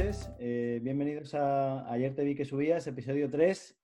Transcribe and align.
noches. 0.00 0.30
Eh, 0.38 0.80
bienvenidos 0.82 1.34
a 1.34 1.90
Ayer 1.92 2.14
te 2.14 2.24
vi 2.24 2.34
que 2.34 2.44
subías, 2.44 2.86
episodio 2.86 3.30
3. 3.30 3.78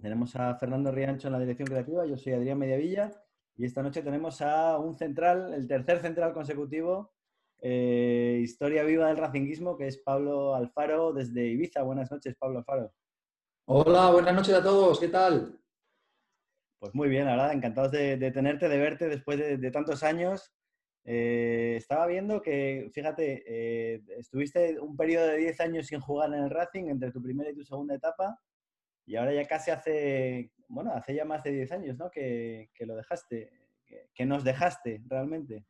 Tenemos 0.00 0.34
a 0.36 0.54
Fernando 0.54 0.90
Riancho 0.90 1.28
en 1.28 1.32
la 1.32 1.40
dirección 1.40 1.66
creativa, 1.66 2.06
yo 2.06 2.16
soy 2.16 2.32
Adrián 2.32 2.58
Mediavilla 2.58 3.10
y 3.56 3.66
esta 3.66 3.82
noche 3.82 4.02
tenemos 4.02 4.40
a 4.40 4.78
un 4.78 4.94
central, 4.94 5.52
el 5.52 5.66
tercer 5.66 6.00
central 6.00 6.32
consecutivo, 6.32 7.12
eh, 7.60 8.40
historia 8.42 8.82
viva 8.84 9.08
del 9.08 9.18
racinguismo, 9.18 9.76
que 9.76 9.88
es 9.88 9.98
Pablo 9.98 10.54
Alfaro 10.54 11.12
desde 11.12 11.46
Ibiza. 11.46 11.82
Buenas 11.82 12.10
noches, 12.10 12.34
Pablo 12.38 12.60
Alfaro. 12.60 12.92
Hola, 13.66 14.10
buenas 14.10 14.34
noches 14.34 14.54
a 14.54 14.62
todos, 14.62 14.98
¿qué 14.98 15.08
tal? 15.08 15.60
Pues 16.78 16.94
muy 16.94 17.08
bien, 17.08 17.26
la 17.26 17.32
verdad, 17.32 17.52
encantados 17.52 17.92
de, 17.92 18.30
tenerte, 18.30 18.68
de 18.68 18.78
verte 18.78 19.08
después 19.08 19.38
de 19.38 19.70
tantos 19.70 20.02
años. 20.02 20.50
Eh, 21.10 21.76
estaba 21.78 22.06
viendo 22.06 22.42
que, 22.42 22.90
fíjate, 22.92 23.42
eh, 23.46 24.02
estuviste 24.18 24.78
un 24.78 24.94
periodo 24.94 25.28
de 25.28 25.38
10 25.38 25.60
años 25.60 25.86
sin 25.86 26.00
jugar 26.00 26.34
en 26.34 26.44
el 26.44 26.50
Racing 26.50 26.88
entre 26.88 27.10
tu 27.10 27.22
primera 27.22 27.48
y 27.48 27.54
tu 27.54 27.64
segunda 27.64 27.94
etapa 27.94 28.38
y 29.06 29.16
ahora 29.16 29.32
ya 29.32 29.46
casi 29.46 29.70
hace, 29.70 30.52
bueno, 30.68 30.92
hace 30.92 31.14
ya 31.14 31.24
más 31.24 31.42
de 31.44 31.52
10 31.52 31.72
años, 31.72 31.96
¿no? 31.96 32.10
Que, 32.10 32.68
lo 32.80 32.94
dejaste, 32.94 33.50
que, 34.14 34.26
nos 34.26 34.44
dejaste 34.44 35.00
realmente. 35.06 35.64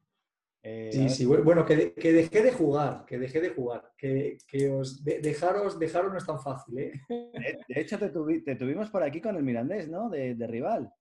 Eh, 0.60 0.90
sí, 0.90 1.08
sí, 1.08 1.24
bueno, 1.24 1.64
que, 1.64 1.94
dejé 1.94 2.42
de 2.42 2.50
jugar, 2.50 3.04
que 3.06 3.20
dejé 3.20 3.40
de 3.40 3.50
jugar, 3.50 3.92
que, 3.96 4.38
os 4.72 5.04
dejaros, 5.04 5.78
dejaros 5.78 6.10
no 6.10 6.18
es 6.18 6.26
tan 6.26 6.40
fácil, 6.40 6.80
¿eh? 6.80 6.92
De, 7.08 7.80
hecho, 7.80 7.96
te, 7.96 8.56
tuvimos 8.56 8.90
por 8.90 9.04
aquí 9.04 9.20
con 9.20 9.36
el 9.36 9.44
Mirandés, 9.44 9.88
¿no? 9.88 10.10
De, 10.10 10.34
rival. 10.48 10.92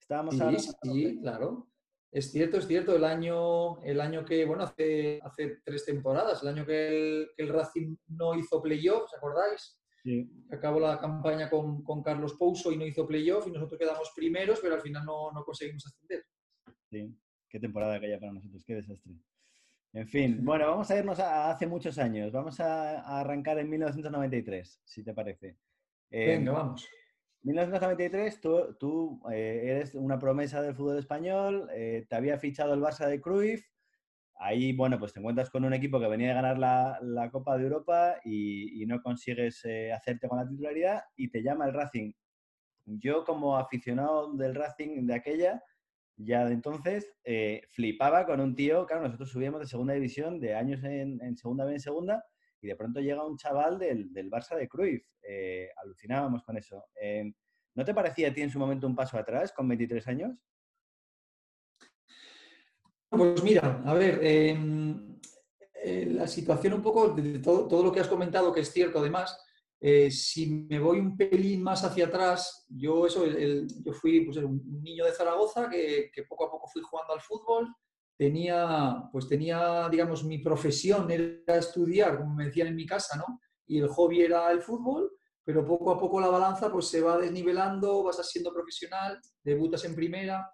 Estábamos 0.00 0.38
sí, 0.38 0.72
sí, 0.82 1.20
claro. 1.20 1.68
Es 2.14 2.30
cierto, 2.30 2.58
es 2.58 2.68
cierto. 2.68 2.94
El 2.94 3.02
año, 3.02 3.82
el 3.82 4.00
año 4.00 4.24
que, 4.24 4.44
bueno, 4.44 4.62
hace, 4.62 5.18
hace 5.20 5.58
tres 5.64 5.84
temporadas, 5.84 6.40
el 6.42 6.48
año 6.48 6.64
que 6.64 7.26
el, 7.36 7.48
Racing 7.48 7.96
no 8.06 8.36
hizo 8.36 8.62
playoff, 8.62 9.02
¿os 9.02 9.14
acordáis? 9.14 9.80
Sí. 10.00 10.30
Acabó 10.52 10.78
la 10.78 11.00
campaña 11.00 11.50
con, 11.50 11.82
Carlos 12.04 12.34
Pouso 12.34 12.70
y 12.70 12.76
no 12.76 12.86
hizo 12.86 13.04
playoff 13.04 13.48
y 13.48 13.50
nosotros 13.50 13.80
quedamos 13.80 14.12
primeros, 14.14 14.60
pero 14.62 14.76
al 14.76 14.80
final 14.80 15.04
no, 15.04 15.32
conseguimos 15.44 15.84
ascender. 15.86 16.24
Sí, 16.88 17.12
qué 17.48 17.58
temporada 17.58 17.96
aquella 17.96 18.20
para 18.20 18.34
nosotros, 18.34 18.62
qué 18.64 18.76
desastre. 18.76 19.14
En 19.92 20.06
fin, 20.06 20.44
bueno, 20.44 20.68
vamos 20.68 20.88
a 20.92 20.96
irnos 20.96 21.18
a 21.18 21.50
hace 21.50 21.66
muchos 21.66 21.98
años. 21.98 22.30
Vamos 22.30 22.60
a, 22.60 23.18
arrancar 23.18 23.58
en 23.58 23.68
1993, 23.68 24.82
si 24.84 25.02
te 25.02 25.12
parece. 25.12 25.56
Venga, 26.10 26.52
eh, 26.52 26.54
vamos. 26.54 26.88
1993, 27.44 28.40
tú, 28.40 29.20
eh, 29.30 29.62
eres 29.64 29.94
una 29.94 30.18
promesa 30.18 30.62
del 30.62 30.74
fútbol 30.74 30.98
español, 30.98 31.68
eh, 31.74 32.06
te 32.08 32.16
había 32.16 32.38
fichado 32.38 32.72
el 32.72 32.80
Barça 32.80 33.06
de 33.06 33.20
Cruyff, 33.20 33.62
ahí, 34.36 34.72
bueno, 34.74 34.98
pues 34.98 35.12
te 35.12 35.20
encuentras 35.20 35.50
con 35.50 35.64
un 35.64 35.74
equipo 35.74 36.00
que 36.00 36.08
venía 36.08 36.28
de 36.28 36.34
ganar 36.34 36.58
la, 36.58 37.30
Copa 37.30 37.58
de 37.58 37.64
Europa 37.64 38.16
y, 38.24 38.84
no 38.86 39.02
consigues 39.02 39.62
eh, 39.66 39.92
hacerte 39.92 40.26
con 40.26 40.38
la 40.38 40.48
titularidad 40.48 41.02
y 41.16 41.30
te 41.30 41.42
llama 41.42 41.66
el 41.66 41.74
Racing. 41.74 42.12
Yo 42.86 43.24
como 43.24 43.58
aficionado 43.58 44.32
del 44.34 44.54
Racing 44.54 45.06
de 45.06 45.14
aquella, 45.14 45.62
ya 46.16 46.46
de 46.46 46.54
entonces, 46.54 47.12
flipaba 47.70 48.24
con 48.24 48.40
un 48.40 48.54
tío, 48.54 48.86
claro, 48.86 49.02
nosotros 49.02 49.30
subíamos 49.30 49.60
de 49.60 49.66
segunda 49.66 49.94
división, 49.94 50.40
de 50.40 50.54
años 50.54 50.82
en, 50.84 51.20
en 51.22 51.36
segunda 51.36 51.64
B 51.66 51.72
en 51.74 51.80
segunda, 51.80 52.24
y 52.64 52.68
de 52.68 52.76
pronto 52.76 52.98
llega 52.98 53.26
un 53.26 53.36
chaval 53.36 53.78
del, 53.78 54.10
del 54.10 54.30
Barça 54.30 54.56
de 54.56 54.66
Cruyff. 54.66 55.06
Eh, 55.22 55.68
alucinábamos 55.76 56.42
con 56.42 56.56
eso. 56.56 56.86
Eh, 56.98 57.30
¿No 57.74 57.84
te 57.84 57.92
parecía 57.92 58.28
a 58.28 58.32
ti 58.32 58.40
en 58.40 58.50
su 58.50 58.58
momento 58.58 58.86
un 58.86 58.96
paso 58.96 59.18
atrás 59.18 59.52
con 59.52 59.68
23 59.68 60.08
años? 60.08 60.38
Pues 63.10 63.42
mira, 63.42 63.82
a 63.84 63.92
ver, 63.92 64.18
em, 64.22 65.20
eh, 65.74 66.06
la 66.06 66.26
situación 66.26 66.72
un 66.72 66.82
poco 66.82 67.10
de 67.10 67.38
todo, 67.40 67.68
todo, 67.68 67.84
lo 67.84 67.92
que 67.92 68.00
has 68.00 68.08
comentado, 68.08 68.52
que 68.52 68.60
es 68.60 68.72
cierto 68.72 68.98
además, 68.98 69.38
si 70.08 70.46
me 70.70 70.78
voy 70.78 70.98
un 70.98 71.14
pelín 71.14 71.62
más 71.62 71.84
hacia 71.84 72.06
atrás, 72.06 72.64
yo, 72.70 73.06
eso, 73.06 73.26
yo 73.26 73.92
fui 73.92 74.24
pues, 74.24 74.38
un 74.38 74.82
niño 74.82 75.04
de 75.04 75.12
Zaragoza 75.12 75.68
que, 75.68 76.10
poco 76.26 76.46
a 76.46 76.50
poco 76.50 76.66
fui 76.68 76.80
jugando 76.80 77.12
al 77.12 77.20
fútbol, 77.20 77.68
tenía, 78.16 79.08
pues 79.10 79.28
tenía, 79.28 79.88
digamos, 79.88 80.24
mi 80.24 80.38
profesión 80.38 81.10
era 81.10 81.56
estudiar, 81.56 82.18
como 82.18 82.34
me 82.34 82.46
decían 82.46 82.68
en 82.68 82.76
mi 82.76 82.86
casa, 82.86 83.16
¿no? 83.16 83.40
Y 83.66 83.78
el 83.78 83.88
hobby 83.88 84.22
era 84.22 84.50
el 84.50 84.60
fútbol, 84.60 85.10
pero 85.44 85.64
poco 85.64 85.92
a 85.92 85.98
poco 85.98 86.20
la 86.20 86.28
balanza 86.28 86.70
pues 86.70 86.88
se 86.88 87.02
va 87.02 87.18
desnivelando, 87.18 88.02
vas 88.02 88.26
siendo 88.28 88.52
profesional, 88.52 89.20
debutas 89.42 89.84
en 89.84 89.94
primera 89.94 90.50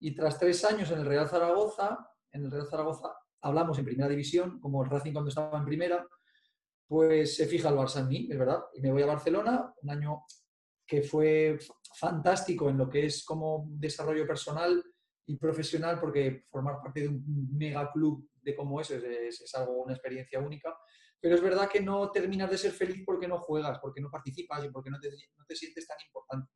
y 0.00 0.14
tras 0.14 0.38
tres 0.38 0.64
años 0.64 0.90
en 0.90 1.00
el 1.00 1.06
Real 1.06 1.28
Zaragoza, 1.28 1.98
en 2.32 2.44
el 2.44 2.50
Real 2.50 2.66
Zaragoza 2.68 3.12
hablamos 3.42 3.78
en 3.78 3.84
primera 3.84 4.08
división, 4.08 4.60
como 4.60 4.84
el 4.84 4.90
Racing 4.90 5.12
cuando 5.12 5.28
estaba 5.28 5.58
en 5.58 5.64
primera, 5.64 6.06
pues 6.86 7.36
se 7.36 7.46
fija 7.46 7.68
el 7.68 7.76
Barça 7.76 8.00
en 8.00 8.08
mí, 8.08 8.28
es 8.30 8.38
verdad, 8.38 8.60
y 8.74 8.80
me 8.80 8.92
voy 8.92 9.02
a 9.02 9.06
Barcelona, 9.06 9.72
un 9.82 9.90
año 9.90 10.24
que 10.86 11.02
fue 11.02 11.58
fantástico 11.98 12.70
en 12.70 12.78
lo 12.78 12.88
que 12.88 13.06
es 13.06 13.24
como 13.24 13.66
desarrollo 13.70 14.26
personal, 14.26 14.82
y 15.28 15.36
profesional, 15.36 16.00
porque 16.00 16.44
formar 16.50 16.80
parte 16.82 17.02
de 17.02 17.08
un 17.08 17.50
mega 17.52 17.92
club 17.92 18.30
de 18.42 18.56
como 18.56 18.80
eso 18.80 18.94
es, 18.94 19.40
es, 19.40 19.54
algo, 19.54 19.82
una 19.82 19.92
experiencia 19.92 20.40
única. 20.40 20.74
Pero 21.20 21.34
es 21.34 21.42
verdad 21.42 21.68
que 21.68 21.80
no 21.80 22.10
terminas 22.10 22.50
de 22.50 22.56
ser 22.56 22.72
feliz 22.72 23.02
porque 23.04 23.28
no 23.28 23.38
juegas, 23.38 23.78
porque 23.78 24.00
no 24.00 24.10
participas 24.10 24.64
y 24.64 24.70
porque 24.70 24.90
no 24.90 24.98
te, 24.98 25.10
no 25.10 25.44
te 25.46 25.54
sientes 25.54 25.86
tan 25.86 25.98
importante. 26.06 26.50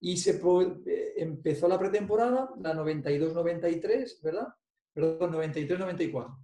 Y 0.00 0.18
se 0.18 0.38
eh, 0.86 1.14
empezó 1.16 1.66
la 1.66 1.78
pretemporada, 1.78 2.50
la 2.60 2.74
92-93, 2.74 4.20
¿verdad? 4.22 4.48
Perdón, 4.92 5.32
93-94. 5.32 6.38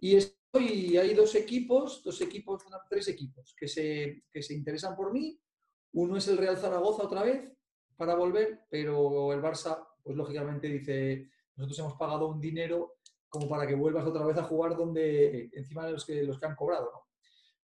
Y 0.00 0.16
estoy, 0.16 0.96
hay 0.98 1.14
dos 1.14 1.34
equipos, 1.34 2.04
dos 2.04 2.20
equipos, 2.20 2.62
tres 2.88 3.08
equipos 3.08 3.56
que 3.58 3.66
se, 3.66 4.22
que 4.30 4.42
se 4.42 4.54
interesan 4.54 4.94
por 4.94 5.12
mí. 5.12 5.40
Uno 5.94 6.16
es 6.16 6.28
el 6.28 6.36
Real 6.36 6.56
Zaragoza 6.56 7.02
otra 7.02 7.24
vez 7.24 7.50
para 7.96 8.14
volver, 8.14 8.60
pero 8.70 9.32
el 9.32 9.40
Barça 9.40 9.84
pues 10.06 10.16
lógicamente 10.16 10.68
dice, 10.68 11.28
nosotros 11.56 11.80
hemos 11.80 11.94
pagado 11.94 12.28
un 12.28 12.40
dinero 12.40 12.98
como 13.28 13.48
para 13.48 13.66
que 13.66 13.74
vuelvas 13.74 14.06
otra 14.06 14.24
vez 14.24 14.38
a 14.38 14.44
jugar 14.44 14.76
donde 14.76 15.50
encima 15.52 15.84
de 15.84 15.90
los 15.90 16.04
que, 16.04 16.22
los 16.22 16.38
que 16.38 16.46
han 16.46 16.54
cobrado, 16.54 16.92
¿no? 16.92 17.08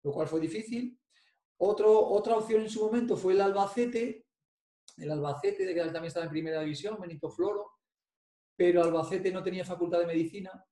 Lo 0.02 0.10
cual 0.10 0.26
fue 0.26 0.40
difícil. 0.40 0.98
Otra 1.58 2.36
opción 2.38 2.62
en 2.62 2.70
su 2.70 2.82
momento 2.82 3.18
fue 3.18 3.34
el 3.34 3.42
Albacete, 3.42 4.26
el 4.96 5.10
Albacete, 5.10 5.66
de 5.66 5.74
que 5.74 5.80
también 5.82 6.06
estaba 6.06 6.24
en 6.24 6.30
primera 6.32 6.62
división, 6.62 6.98
Benito 6.98 7.30
Floro, 7.30 7.72
pero 8.56 8.82
Albacete 8.82 9.30
no 9.30 9.42
tenía 9.42 9.62
facultad 9.62 9.98
de 9.98 10.06
medicina. 10.06 10.64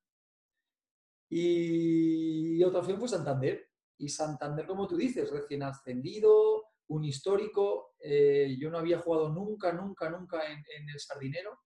Y 1.29 2.63
otra 2.65 2.81
opción 2.81 2.99
fue 2.99 3.11
Santander. 3.11 3.69
Y 3.99 4.09
Santander, 4.09 4.67
como 4.67 4.89
tú 4.89 4.97
dices, 4.97 5.31
recién 5.31 5.65
ascendido, 5.65 6.65
un 6.87 7.05
histórico. 7.05 7.88
Eh, 8.01 8.57
yo 8.59 8.71
no 8.71 8.79
había 8.79 8.99
jugado 8.99 9.31
nunca, 9.31 9.73
nunca, 9.73 10.09
nunca 10.11 10.41
en, 10.51 10.89
el 10.89 11.01
Sardinero. 11.01 11.59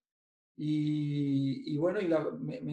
Y, 0.56 1.76
bueno, 1.78 2.00
y 2.00 2.08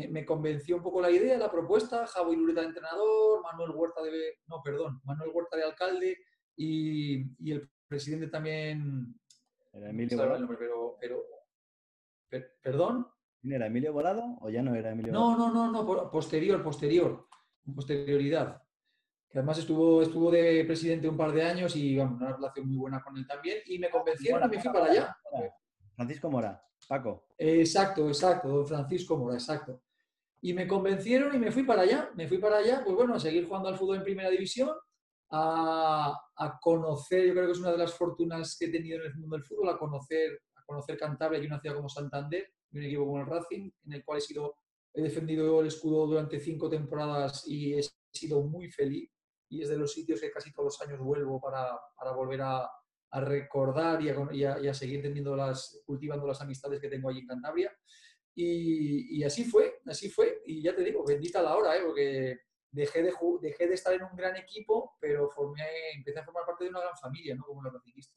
me, 0.09 0.25
convenció 0.25 0.75
un 0.78 0.84
poco 0.84 1.02
la 1.02 1.09
idea, 1.09 1.38
la 1.38 1.50
propuesta. 1.50 2.06
Javo 2.06 2.34
Lureta 2.34 2.62
de 2.62 2.68
entrenador, 2.68 3.42
Manuel 3.42 3.72
Huerta 3.72 4.03
de. 4.03 4.40
No, 4.48 4.62
perdón, 4.64 5.02
Manuel 5.03 5.31
Huerta 5.34 5.58
de 5.58 5.64
alcalde 5.64 6.18
y, 6.56 7.52
el 7.52 7.69
presidente 7.88 8.28
también. 8.28 9.16
¿Era 9.74 9.90
Emilio 9.90 10.18
Volado? 10.18 10.98
pero, 11.00 11.25
¿Perdón? 12.62 13.08
¿Era 13.44 13.68
Emilio 13.68 13.94
Volado 13.94 14.38
o 14.42 14.50
ya 14.50 14.62
no 14.62 14.75
era 14.75 14.92
Emilio 14.92 15.14
No, 15.14 15.38
no, 15.38 15.52
no, 15.52 15.72
no, 15.72 16.12
posterior, 16.12 16.62
posterior, 16.62 17.28
posterioridad 17.74 18.62
que 19.29 19.38
además 19.38 19.59
estuvo, 19.59 20.01
estuvo 20.01 20.31
de 20.31 20.66
presidente 20.66 21.07
un 21.07 21.16
par 21.16 21.31
de 21.31 21.44
años 21.44 21.75
y 21.75 21.95
vamos, 21.95 22.19
una 22.19 22.35
relación 22.35 22.67
muy 22.67 22.78
buena 22.78 23.01
con 23.03 23.16
él 23.16 23.28
también, 23.28 23.59
y 23.67 23.78
me 23.78 23.90
convencieron 23.90 24.44
y 24.44 24.56
me 24.56 24.62
fui 24.62 24.73
para 24.73 24.85
allá. 24.85 25.17
Francisco 25.95 26.31
Mora, 26.31 26.63
Paco. 26.88 27.28
Exacto, 27.38 28.07
exacto, 28.07 28.47
don 28.47 28.68
Francisco 28.68 29.18
Mora, 29.18 29.35
exacto. 29.35 29.84
Y 30.41 30.53
me 30.53 30.68
convencieron 30.68 31.36
y 31.36 31.38
me 31.38 31.51
fui 31.51 31.63
para 31.63 31.83
allá, 31.83 32.09
me 32.15 32.27
fui 32.27 32.39
para 32.39 32.57
allá, 32.57 32.81
pues 32.83 32.95
bueno, 32.95 33.15
a 33.15 33.19
seguir 33.19 33.48
jugando 33.48 33.69
al 33.69 33.77
fútbol 33.77 33.98
en 33.98 34.04
primera 34.04 34.30
división, 34.30 34.71
a, 35.31 36.18
a, 36.36 36.59
conocer, 36.59 37.27
yo 37.27 37.33
creo 37.33 37.45
que 37.45 37.51
es 37.51 37.59
una 37.59 37.71
de 37.71 37.77
las 37.77 37.94
fortunas 37.94 38.57
que 38.57 38.65
he 38.65 38.71
tenido 38.71 38.98
en 38.98 39.12
el 39.12 39.15
mundo 39.15 39.36
del 39.36 39.45
fútbol, 39.45 39.69
a 39.69 39.77
conocer, 39.77 40.42
a 40.56 40.63
conocer 40.65 40.98
Cantabria 40.98 41.39
y 41.39 41.45
una 41.45 41.59
ciudad 41.59 41.75
como 41.75 41.88
Santander, 41.89 42.51
un 42.71 42.83
equipo 42.83 43.06
como 43.06 43.19
el 43.19 43.27
Racing, 43.27 43.69
en 43.86 43.94
el 43.94 44.04
cual 44.04 44.18
he 44.18 44.21
sido, 44.21 44.56
he 44.92 45.04
defendido 45.04 45.62
el 45.62 45.68
escudo 45.68 46.07
durante 46.07 46.39
cinco 46.39 46.68
temporadas 46.68 47.44
y 47.48 47.75
he 47.75 47.81
sido 48.12 48.42
muy 48.42 48.71
feliz 48.71 49.12
y 49.50 49.63
es 49.63 49.69
de 49.69 49.78
los 49.78 49.92
sitios 49.92 50.22
que 50.22 50.31
casi 50.31 50.51
todos 50.51 50.66
los 50.66 50.88
años 50.88 51.00
vuelvo 51.00 51.42
para, 51.42 51.78
para 51.98 52.12
volver 52.12 52.42
a, 52.42 52.69
a 53.12 53.22
recordar 53.22 54.01
y 54.01 54.10
a, 54.10 54.60
y, 54.60 54.68
a, 54.68 54.74
seguir 54.74 55.01
teniendo 55.01 55.36
las, 55.36 55.81
cultivando 55.86 56.28
las 56.28 56.42
amistades 56.42 56.80
que 56.80 56.90
tengo 56.90 57.10
allí 57.10 57.19
en 57.19 57.28
Cantabria. 57.28 57.75
Y, 58.36 59.18
y, 59.18 59.24
así 59.24 59.44
fue, 59.44 59.81
así 59.86 60.10
fue. 60.10 60.42
Y 60.46 60.62
ya 60.62 60.75
te 60.75 60.84
digo, 60.84 61.04
bendita 61.06 61.42
la 61.42 61.56
hora, 61.56 61.75
¿eh? 61.75 61.81
porque 61.84 62.38
dejé 62.72 63.01
de, 63.01 63.13
dejé 63.42 63.68
de 63.68 63.74
estar 63.74 63.94
en 63.94 64.04
un 64.04 64.16
gran 64.16 64.36
equipo, 64.36 64.98
pero 65.00 65.30
formé, 65.30 65.63
empecé 65.95 66.19
a 66.19 66.24
formar 66.24 66.45
parte 66.45 66.66
de 66.66 66.69
una 66.69 66.81
gran 66.81 66.98
familia, 66.98 67.36
¿no? 67.36 67.44
Como 67.44 67.63
los 67.63 67.74
racinguista. 67.74 68.16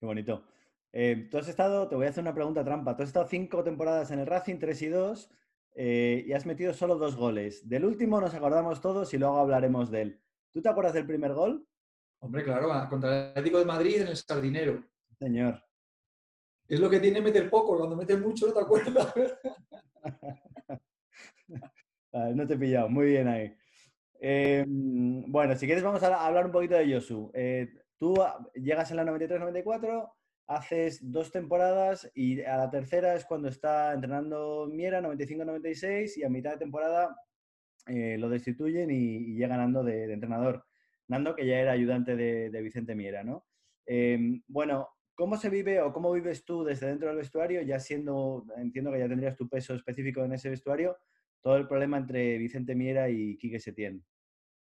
Qué 0.00 0.06
bonito. 0.06 0.44
Eh, 0.92 1.28
tú 1.30 1.38
has 1.38 1.48
estado, 1.48 1.88
te 1.88 1.96
voy 1.96 2.06
a 2.06 2.10
hacer 2.10 2.22
una 2.22 2.34
pregunta 2.34 2.64
trampa, 2.64 2.96
tú 2.96 3.02
has 3.02 3.08
estado 3.08 3.28
cinco 3.28 3.62
temporadas 3.62 4.10
en 4.10 4.20
el 4.20 4.26
Racing, 4.26 4.58
tres 4.58 4.80
y 4.82 4.88
dos, 4.88 5.30
eh, 5.74 6.24
y 6.26 6.32
has 6.32 6.46
metido 6.46 6.72
solo 6.72 6.96
dos 6.96 7.16
goles. 7.16 7.68
Del 7.68 7.84
último 7.84 8.20
nos 8.20 8.34
acordamos 8.34 8.80
todos 8.80 9.12
y 9.12 9.18
luego 9.18 9.38
hablaremos 9.38 9.90
de 9.90 10.02
él. 10.02 10.20
¿Tú 10.52 10.62
te 10.62 10.68
acuerdas 10.68 10.94
del 10.94 11.06
primer 11.06 11.32
gol? 11.32 11.66
Hombre, 12.20 12.44
claro, 12.44 12.68
contra 12.88 13.10
el 13.10 13.30
Atlético 13.30 13.58
de 13.58 13.64
Madrid 13.64 14.00
en 14.00 14.08
el 14.08 14.16
Sardinero. 14.16 14.82
Señor. 15.18 15.62
Es 16.66 16.80
lo 16.80 16.88
que 16.88 17.00
tiene 17.00 17.20
meter 17.20 17.50
poco, 17.50 17.76
cuando 17.76 17.96
metes 17.96 18.18
mucho 18.20 18.46
no 18.46 18.52
te 18.52 18.60
acuerdas. 18.60 19.12
no 22.12 22.46
te 22.46 22.54
he 22.54 22.58
pillado, 22.58 22.88
muy 22.88 23.06
bien 23.06 23.28
ahí. 23.28 23.54
Em, 24.20 25.30
bueno, 25.30 25.54
si 25.56 25.66
quieres 25.66 25.84
vamos 25.84 26.02
a 26.02 26.26
hablar 26.26 26.46
un 26.46 26.52
poquito 26.52 26.76
de 26.76 26.88
Yosu. 26.88 27.30
Eh, 27.34 27.68
tú 27.98 28.14
llegas 28.54 28.90
en 28.90 28.96
la 28.96 29.04
93-94, 29.04 30.12
haces 30.46 30.98
dos 31.10 31.30
temporadas 31.30 32.10
y 32.14 32.42
a 32.42 32.56
la 32.56 32.70
tercera 32.70 33.14
es 33.14 33.24
cuando 33.24 33.48
está 33.48 33.92
entrenando 33.92 34.68
Miera, 34.70 35.00
95-96, 35.00 36.18
y 36.18 36.24
a 36.24 36.28
mitad 36.28 36.52
de 36.52 36.58
temporada 36.58 37.16
eh, 37.86 38.16
lo 38.18 38.28
destituyen 38.28 38.90
y, 38.90 39.34
llega 39.34 39.56
Nando 39.56 39.82
de, 39.82 40.12
entrenador. 40.12 40.64
Nando, 41.08 41.34
que 41.34 41.46
ya 41.46 41.58
era 41.58 41.72
ayudante 41.72 42.16
de, 42.16 42.62
Vicente 42.62 42.94
Miera, 42.94 43.24
¿no? 43.24 43.46
Em, 43.86 44.42
bueno, 44.46 44.88
¿cómo 45.14 45.36
se 45.36 45.50
vive 45.50 45.80
o 45.80 45.92
cómo 45.92 46.12
vives 46.12 46.44
tú 46.44 46.64
desde 46.64 46.86
dentro 46.86 47.08
del 47.08 47.18
vestuario, 47.18 47.62
ya 47.62 47.78
siendo, 47.78 48.46
entiendo 48.56 48.90
que 48.90 48.98
ya 49.00 49.08
tendrías 49.08 49.36
tu 49.36 49.48
peso 49.48 49.74
específico 49.74 50.24
en 50.24 50.32
ese 50.32 50.48
vestuario, 50.50 50.96
todo 51.42 51.56
el 51.56 51.68
problema 51.68 51.98
entre 51.98 52.38
Vicente 52.38 52.74
Miera 52.74 53.10
y 53.10 53.36
Quique 53.36 53.60
Setién? 53.60 54.04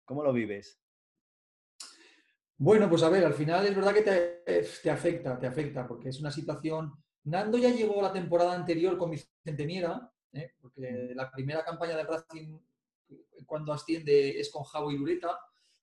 ¿Cómo 0.05 0.23
lo 0.23 0.33
vives? 0.33 0.79
Bueno, 2.57 2.89
pues 2.89 3.03
a 3.03 3.09
ver, 3.09 3.25
al 3.25 3.33
final 3.33 3.65
es 3.65 3.75
verdad 3.75 3.93
que 3.93 4.01
te, 4.01 4.89
afecta, 4.89 5.37
te 5.37 5.47
afecta, 5.47 5.87
porque 5.87 6.09
es 6.09 6.19
una 6.19 6.31
situación... 6.31 6.93
Nando 7.25 7.57
ya 7.57 7.69
llegó 7.69 8.01
la 8.01 8.13
temporada 8.13 8.53
anterior 8.53 8.97
con 8.97 9.09
Vicente 9.09 9.65
Miera, 9.65 10.11
¿eh? 10.31 10.53
porque 10.61 11.11
la 11.15 11.31
primera 11.31 11.65
campaña 11.65 11.97
de 11.97 12.03
Racing 12.03 12.59
cuando 13.45 13.73
asciende 13.73 14.39
es 14.39 14.51
con 14.51 14.63
Javo 14.63 14.91
y 14.91 14.97
Lureta, 14.97 15.39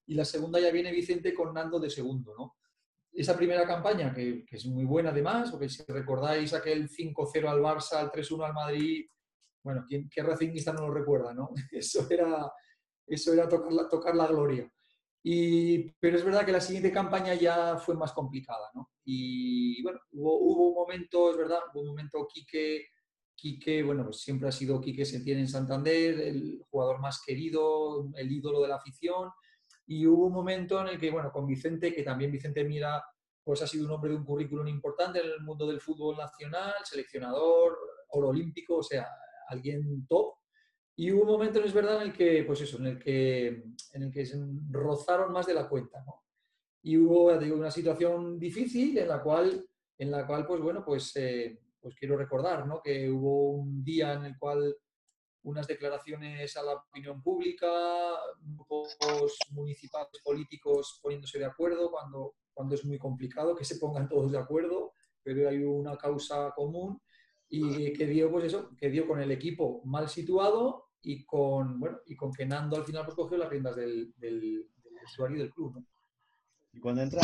y 0.06 0.14
la 0.14 0.24
segunda 0.24 0.60
ya 0.60 0.70
viene 0.70 0.92
Vicente 0.92 1.34
con 1.34 1.52
Nando 1.52 1.78
de 1.78 1.90
segundo, 1.90 2.34
¿no? 2.36 2.56
Esa 3.12 3.36
primera 3.36 3.66
campaña, 3.66 4.14
que, 4.14 4.44
es 4.50 4.66
muy 4.66 4.84
buena 4.84 5.10
además, 5.10 5.50
porque 5.50 5.68
si 5.68 5.82
recordáis 5.86 6.54
aquel 6.54 6.88
5-0 6.88 7.48
al 7.48 7.60
Barça, 7.60 7.94
al 7.94 8.10
3-1 8.10 8.46
al 8.46 8.54
Madrid, 8.54 9.06
bueno, 9.62 9.84
¿quién, 9.86 10.08
¿qué 10.08 10.22
Racingista 10.22 10.72
no 10.72 10.86
lo 10.86 10.94
recuerda, 10.94 11.34
no? 11.34 11.50
Eso 11.70 12.06
era, 12.08 12.50
eso 13.06 13.32
era 13.32 13.48
tocar 13.48 13.72
la, 13.72 13.88
tocar 13.88 14.14
la 14.14 14.26
gloria. 14.26 14.70
Y, 15.24 15.90
pero 16.00 16.16
es 16.16 16.24
verdad 16.24 16.44
que 16.44 16.52
la 16.52 16.60
siguiente 16.60 16.90
campaña 16.90 17.34
ya 17.34 17.76
fue 17.76 17.94
más 17.94 18.12
complicada, 18.12 18.70
¿no? 18.74 18.90
Y 19.04 19.82
bueno, 19.82 20.00
hubo, 20.12 20.68
un 20.68 20.74
momento, 20.74 21.30
es 21.30 21.36
verdad, 21.36 21.60
hubo 21.72 21.82
un 21.82 21.88
momento 21.88 22.26
Quique 22.32 22.86
Quique, 23.34 23.82
bueno, 23.82 24.04
pues 24.04 24.20
siempre 24.20 24.48
ha 24.48 24.52
sido 24.52 24.80
Quique 24.80 25.04
tiene 25.04 25.40
en 25.40 25.48
Santander, 25.48 26.20
el 26.20 26.60
jugador 26.70 27.00
más 27.00 27.22
querido, 27.24 28.08
el 28.16 28.30
ídolo 28.30 28.62
de 28.62 28.68
la 28.68 28.76
afición. 28.76 29.30
Y 29.86 30.06
hubo 30.06 30.26
un 30.26 30.32
momento 30.32 30.80
en 30.80 30.88
el 30.88 30.98
que, 30.98 31.10
bueno, 31.10 31.32
con 31.32 31.46
Vicente, 31.46 31.92
que 31.92 32.02
también 32.02 32.30
Vicente 32.30 32.64
Mira, 32.64 33.02
pues 33.44 33.62
ha 33.62 33.66
sido 33.66 33.86
un 33.86 33.92
hombre 33.92 34.10
de 34.10 34.16
un 34.16 34.24
currículum 34.24 34.68
importante 34.68 35.20
en 35.20 35.26
el 35.26 35.40
mundo 35.40 35.66
del 35.66 35.80
fútbol 35.80 36.16
nacional, 36.16 36.74
seleccionador, 36.84 37.76
oro 38.10 38.28
olímpico, 38.28 38.76
o 38.76 38.82
sea, 38.82 39.08
alguien 39.48 40.06
top. 40.06 40.34
Y 40.94 41.10
hubo 41.10 41.22
un 41.22 41.28
momento, 41.28 41.60
es 41.64 41.72
verdad, 41.72 42.02
en 42.02 42.08
el 42.08 42.12
que, 42.12 42.44
pues 42.44 42.60
eso, 42.60 42.78
en 42.78 42.86
el 42.86 42.98
que, 42.98 43.46
en 43.92 44.02
el 44.02 44.12
que 44.12 44.26
se 44.26 44.38
rozaron 44.70 45.32
más 45.32 45.46
de 45.46 45.54
la 45.54 45.68
cuenta, 45.68 46.02
¿no? 46.04 46.22
Y 46.82 46.96
hubo, 46.96 47.36
digo, 47.38 47.56
una 47.56 47.70
situación 47.70 48.38
difícil 48.38 48.98
en 48.98 49.08
la 49.08 49.22
cual, 49.22 49.64
en 49.98 50.10
la 50.10 50.26
cual 50.26 50.44
pues 50.46 50.60
bueno, 50.60 50.84
pues 50.84 51.14
eh, 51.14 51.60
pues 51.80 51.94
quiero 51.96 52.16
recordar 52.16 52.66
¿no? 52.66 52.80
que 52.82 53.10
hubo 53.10 53.50
un 53.50 53.84
día 53.84 54.14
en 54.14 54.24
el 54.24 54.38
cual 54.38 54.76
unas 55.44 55.66
declaraciones 55.66 56.56
a 56.56 56.62
la 56.62 56.74
opinión 56.74 57.20
pública, 57.22 57.68
grupos 58.40 59.36
municipales 59.50 60.20
políticos 60.24 61.00
poniéndose 61.02 61.38
de 61.38 61.44
acuerdo 61.44 61.90
cuando, 61.90 62.36
cuando 62.54 62.76
es 62.76 62.84
muy 62.84 62.98
complicado 62.98 63.56
que 63.56 63.64
se 63.64 63.76
pongan 63.76 64.08
todos 64.08 64.30
de 64.30 64.38
acuerdo, 64.38 64.92
pero 65.22 65.48
hay 65.48 65.62
una 65.62 65.96
causa 65.96 66.52
común 66.54 67.00
y 67.54 67.92
que 67.92 68.06
dio, 68.06 68.30
pues 68.30 68.46
eso, 68.46 68.70
que 68.78 68.88
dio 68.88 69.06
con 69.06 69.20
el 69.20 69.30
equipo 69.30 69.82
mal 69.84 70.08
situado 70.08 70.88
y 71.02 71.22
con, 71.26 71.78
bueno, 71.78 71.98
y 72.06 72.16
con 72.16 72.32
que 72.32 72.46
Nando 72.46 72.76
al 72.76 72.84
final 72.84 73.04
pues, 73.04 73.14
cogió 73.14 73.36
las 73.36 73.50
riendas 73.50 73.76
del, 73.76 74.14
del, 74.16 74.66
usuario 75.04 75.38
del 75.38 75.52
club. 75.52 75.74
¿no? 75.74 75.86
Y 76.72 76.80
cuando 76.80 77.02
entra 77.02 77.20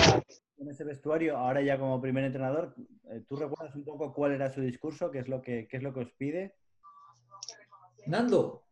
en 0.59 0.69
ese 0.69 0.85
vestuario, 0.85 1.39
ahora 1.39 1.63
ya 1.63 1.79
como 1.79 1.99
primer 1.99 2.25
entrenador, 2.25 2.75
eh, 3.11 3.25
¿tú 3.27 3.37
recuerdas 3.37 3.75
un 3.75 3.87
poco 3.87 4.13
cuál 4.13 4.33
era 4.33 4.53
su 4.53 4.61
discurso? 4.61 5.11
¿Qué 5.11 5.21
es 5.21 5.29
lo 5.29 5.41
que, 5.41 5.67
es 5.71 5.83
lo 5.83 5.95
que 5.95 6.01
os 6.01 6.13
pide? 6.13 6.57
Nando. 8.07 8.67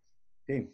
Sí. 0.46 0.70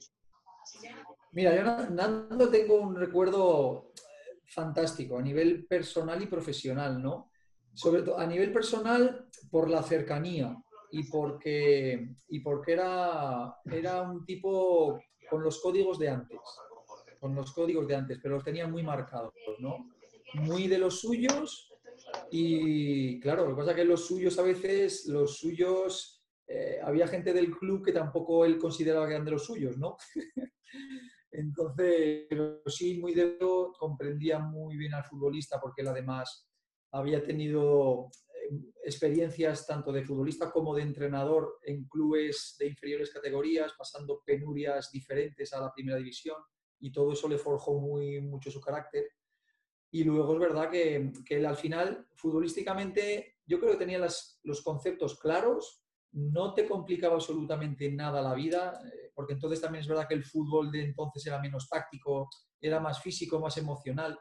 Mira, 1.31 1.55
yo 1.55 1.90
Nando 1.90 2.50
tengo 2.50 2.81
un 2.81 2.96
recuerdo 2.96 3.93
eh, 3.94 4.40
fantástico 4.46 5.17
a 5.17 5.23
nivel 5.23 5.64
personal 5.67 6.20
y 6.20 6.26
profesional, 6.26 7.00
¿no? 7.00 7.31
Sobre 7.73 8.02
todo 8.02 8.19
a 8.19 8.26
nivel 8.26 8.52
personal 8.52 9.29
por 9.49 9.70
la 9.70 9.84
cercanía 9.84 10.61
y 10.92 11.04
porque, 11.04 12.14
y 12.28 12.40
porque 12.40 12.72
era, 12.72 13.56
era 13.64 14.02
un 14.02 14.24
tipo 14.24 15.00
con 15.28 15.42
los 15.42 15.60
códigos 15.60 15.98
de 15.98 16.10
antes, 16.10 16.38
con 17.18 17.34
los 17.34 17.52
códigos 17.52 17.88
de 17.88 17.96
antes, 17.96 18.18
pero 18.22 18.36
los 18.36 18.44
tenía 18.44 18.68
muy 18.68 18.82
marcados, 18.82 19.32
¿no? 19.58 19.90
muy 20.34 20.68
de 20.68 20.78
los 20.78 21.00
suyos 21.00 21.72
y 22.30 23.20
claro, 23.20 23.44
lo 23.44 23.50
que 23.50 23.60
pasa 23.60 23.70
es 23.72 23.76
que 23.76 23.84
los 23.84 24.06
suyos 24.06 24.38
a 24.38 24.42
veces, 24.42 25.06
los 25.06 25.38
suyos, 25.38 26.22
eh, 26.46 26.78
había 26.82 27.06
gente 27.06 27.32
del 27.32 27.50
club 27.50 27.84
que 27.84 27.92
tampoco 27.92 28.44
él 28.44 28.58
consideraba 28.58 29.06
que 29.06 29.14
eran 29.14 29.24
de 29.24 29.30
los 29.32 29.44
suyos, 29.44 29.78
¿no? 29.78 29.96
Entonces, 31.30 32.26
sí, 32.66 32.98
muy 32.98 33.14
de 33.14 33.38
comprendía 33.78 34.38
muy 34.38 34.76
bien 34.76 34.94
al 34.94 35.04
futbolista 35.04 35.58
porque 35.60 35.80
él 35.82 35.88
además 35.88 36.46
había 36.90 37.24
tenido 37.24 38.10
experiencias 38.84 39.66
tanto 39.66 39.92
de 39.92 40.02
futbolista 40.02 40.50
como 40.50 40.74
de 40.74 40.82
entrenador 40.82 41.58
en 41.62 41.86
clubes 41.86 42.56
de 42.58 42.68
inferiores 42.68 43.12
categorías, 43.12 43.72
pasando 43.78 44.22
penurias 44.24 44.90
diferentes 44.90 45.52
a 45.52 45.60
la 45.60 45.72
primera 45.72 45.98
división 45.98 46.36
y 46.80 46.90
todo 46.90 47.12
eso 47.12 47.28
le 47.28 47.38
forjó 47.38 47.80
muy 47.80 48.20
mucho 48.20 48.50
su 48.50 48.60
carácter. 48.60 49.06
Y 49.90 50.04
luego 50.04 50.34
es 50.34 50.40
verdad 50.40 50.70
que, 50.70 51.12
él 51.28 51.46
al 51.46 51.56
final, 51.56 52.06
futbolísticamente, 52.14 53.36
yo 53.46 53.60
creo 53.60 53.72
que 53.72 53.78
tenía 53.78 53.98
los 53.98 54.62
conceptos 54.62 55.18
claros, 55.18 55.82
no 56.12 56.54
te 56.54 56.66
complicaba 56.66 57.14
absolutamente 57.14 57.90
nada 57.90 58.22
la 58.22 58.34
vida, 58.34 58.80
eh, 58.84 59.10
porque 59.14 59.34
entonces 59.34 59.60
también 59.60 59.82
es 59.82 59.88
verdad 59.88 60.06
que 60.08 60.14
el 60.14 60.24
fútbol 60.24 60.70
de 60.70 60.84
entonces 60.84 61.26
era 61.26 61.40
menos 61.40 61.69
táctico, 61.69 62.28
era 62.60 62.81
más 62.81 63.00
físico, 63.00 63.40
más 63.40 63.56
emocional. 63.56 64.19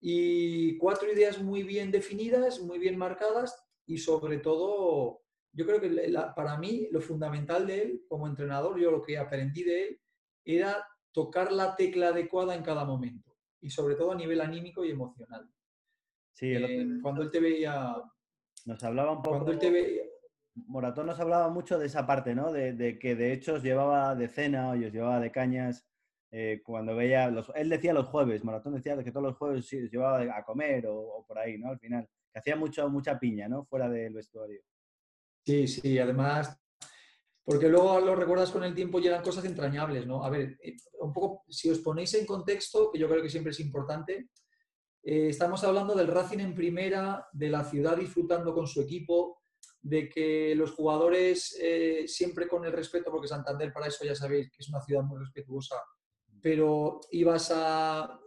Y 0.00 0.76
cuatro 0.78 1.10
ideas 1.10 1.42
muy 1.42 1.62
bien 1.62 1.90
definidas, 1.90 2.60
muy 2.60 2.78
bien 2.78 2.96
marcadas 2.96 3.66
y 3.86 3.98
sobre 3.98 4.38
todo, 4.38 5.22
yo 5.52 5.66
creo 5.66 5.80
que 5.80 6.12
para 6.34 6.58
mí 6.58 6.88
lo 6.90 7.00
fundamental 7.00 7.66
de 7.66 7.82
él 7.82 8.04
como 8.08 8.26
entrenador, 8.26 8.78
yo 8.78 8.90
lo 8.90 9.02
que 9.02 9.18
aprendí 9.18 9.62
de 9.62 9.84
él, 9.84 10.00
era 10.44 10.86
tocar 11.12 11.50
la 11.50 11.74
tecla 11.76 12.08
adecuada 12.08 12.54
en 12.54 12.62
cada 12.62 12.84
momento 12.84 13.34
y 13.60 13.70
sobre 13.70 13.94
todo 13.94 14.12
a 14.12 14.16
nivel 14.16 14.40
anímico 14.40 14.84
y 14.84 14.90
emocional. 14.90 15.48
Sí, 16.34 16.52
eh, 16.52 16.86
cuando 17.02 17.22
él 17.22 17.30
te 17.30 17.40
veía... 17.40 17.96
Nos 18.66 18.84
hablaba 18.84 19.12
un 19.12 19.22
poco... 19.22 19.30
Cuando 19.38 19.52
él 19.52 19.58
te 19.58 19.70
veía... 19.70 20.02
Moratón 20.66 21.06
nos 21.06 21.20
hablaba 21.20 21.48
mucho 21.48 21.78
de 21.78 21.86
esa 21.86 22.06
parte, 22.06 22.34
¿no? 22.34 22.52
De, 22.52 22.98
que 22.98 23.14
de 23.14 23.32
hecho 23.32 23.54
os 23.54 23.62
llevaba 23.62 24.14
de 24.14 24.28
cena 24.28 24.68
o 24.68 24.72
os 24.72 24.92
llevaba 24.92 25.20
de 25.20 25.30
cañas 25.30 25.86
eh, 26.38 26.60
cuando 26.62 26.94
veía... 26.94 27.30
Los, 27.30 27.50
él 27.54 27.68
decía 27.68 27.94
los 27.94 28.06
jueves, 28.06 28.44
Moratón 28.44 28.74
decía 28.74 29.02
que 29.02 29.10
todos 29.10 29.26
los 29.26 29.36
jueves 29.36 29.64
os 29.64 29.90
llevaba 29.90 30.20
a 30.36 30.44
comer 30.44 30.86
o, 30.86 31.24
por 31.26 31.38
ahí, 31.38 31.56
¿no? 31.56 31.70
Al 31.70 31.78
final. 31.78 32.06
Que 32.32 32.40
hacía 32.40 32.56
mucho, 32.56 32.88
mucha 32.90 33.18
piña, 33.18 33.48
¿no? 33.48 33.64
Fuera 33.64 33.88
del 33.88 34.12
vestuario. 34.12 34.60
Sí, 35.46 35.66
sí, 35.66 35.98
además 35.98 36.60
porque 37.46 37.68
luego 37.68 38.00
lo 38.00 38.16
recuerdas 38.16 38.50
con 38.50 38.64
el 38.64 38.74
tiempo 38.74 38.98
y 38.98 39.06
eran 39.06 39.22
cosas 39.22 39.44
entrañables, 39.44 40.04
¿no? 40.04 40.24
A 40.24 40.30
ver, 40.30 40.58
eh, 40.60 40.74
un 40.98 41.12
poco, 41.12 41.44
si 41.48 41.70
os 41.70 41.78
ponéis 41.78 42.12
en 42.14 42.26
contexto, 42.26 42.90
que 42.90 42.98
yo 42.98 43.08
creo 43.08 43.22
que 43.22 43.30
siempre 43.30 43.52
es 43.52 43.60
importante, 43.60 44.30
eh, 45.04 45.28
estamos 45.28 45.62
hablando 45.62 45.94
del 45.94 46.08
Racing 46.08 46.40
en 46.40 46.56
primera, 46.56 47.28
de 47.32 47.48
la 47.48 47.62
ciudad 47.62 47.96
disfrutando 47.96 48.52
con 48.52 48.66
su 48.66 48.80
equipo, 48.80 49.44
de 49.80 50.08
que 50.08 50.56
los 50.56 50.72
jugadores 50.72 51.56
eh, 51.62 52.06
siempre 52.08 52.48
con 52.48 52.64
el 52.64 52.72
respeto, 52.72 53.12
porque 53.12 53.28
Santander 53.28 53.72
para 53.72 53.86
eso 53.86 54.04
ya 54.04 54.16
sabéis 54.16 54.50
que 54.50 54.58
es 54.58 54.68
una 54.68 54.82
ciudad 54.82 55.04
muy 55.04 55.20
respetuosa, 55.20 55.76
pero 56.40 57.00
ibas 57.10 57.50
a, 57.54 58.20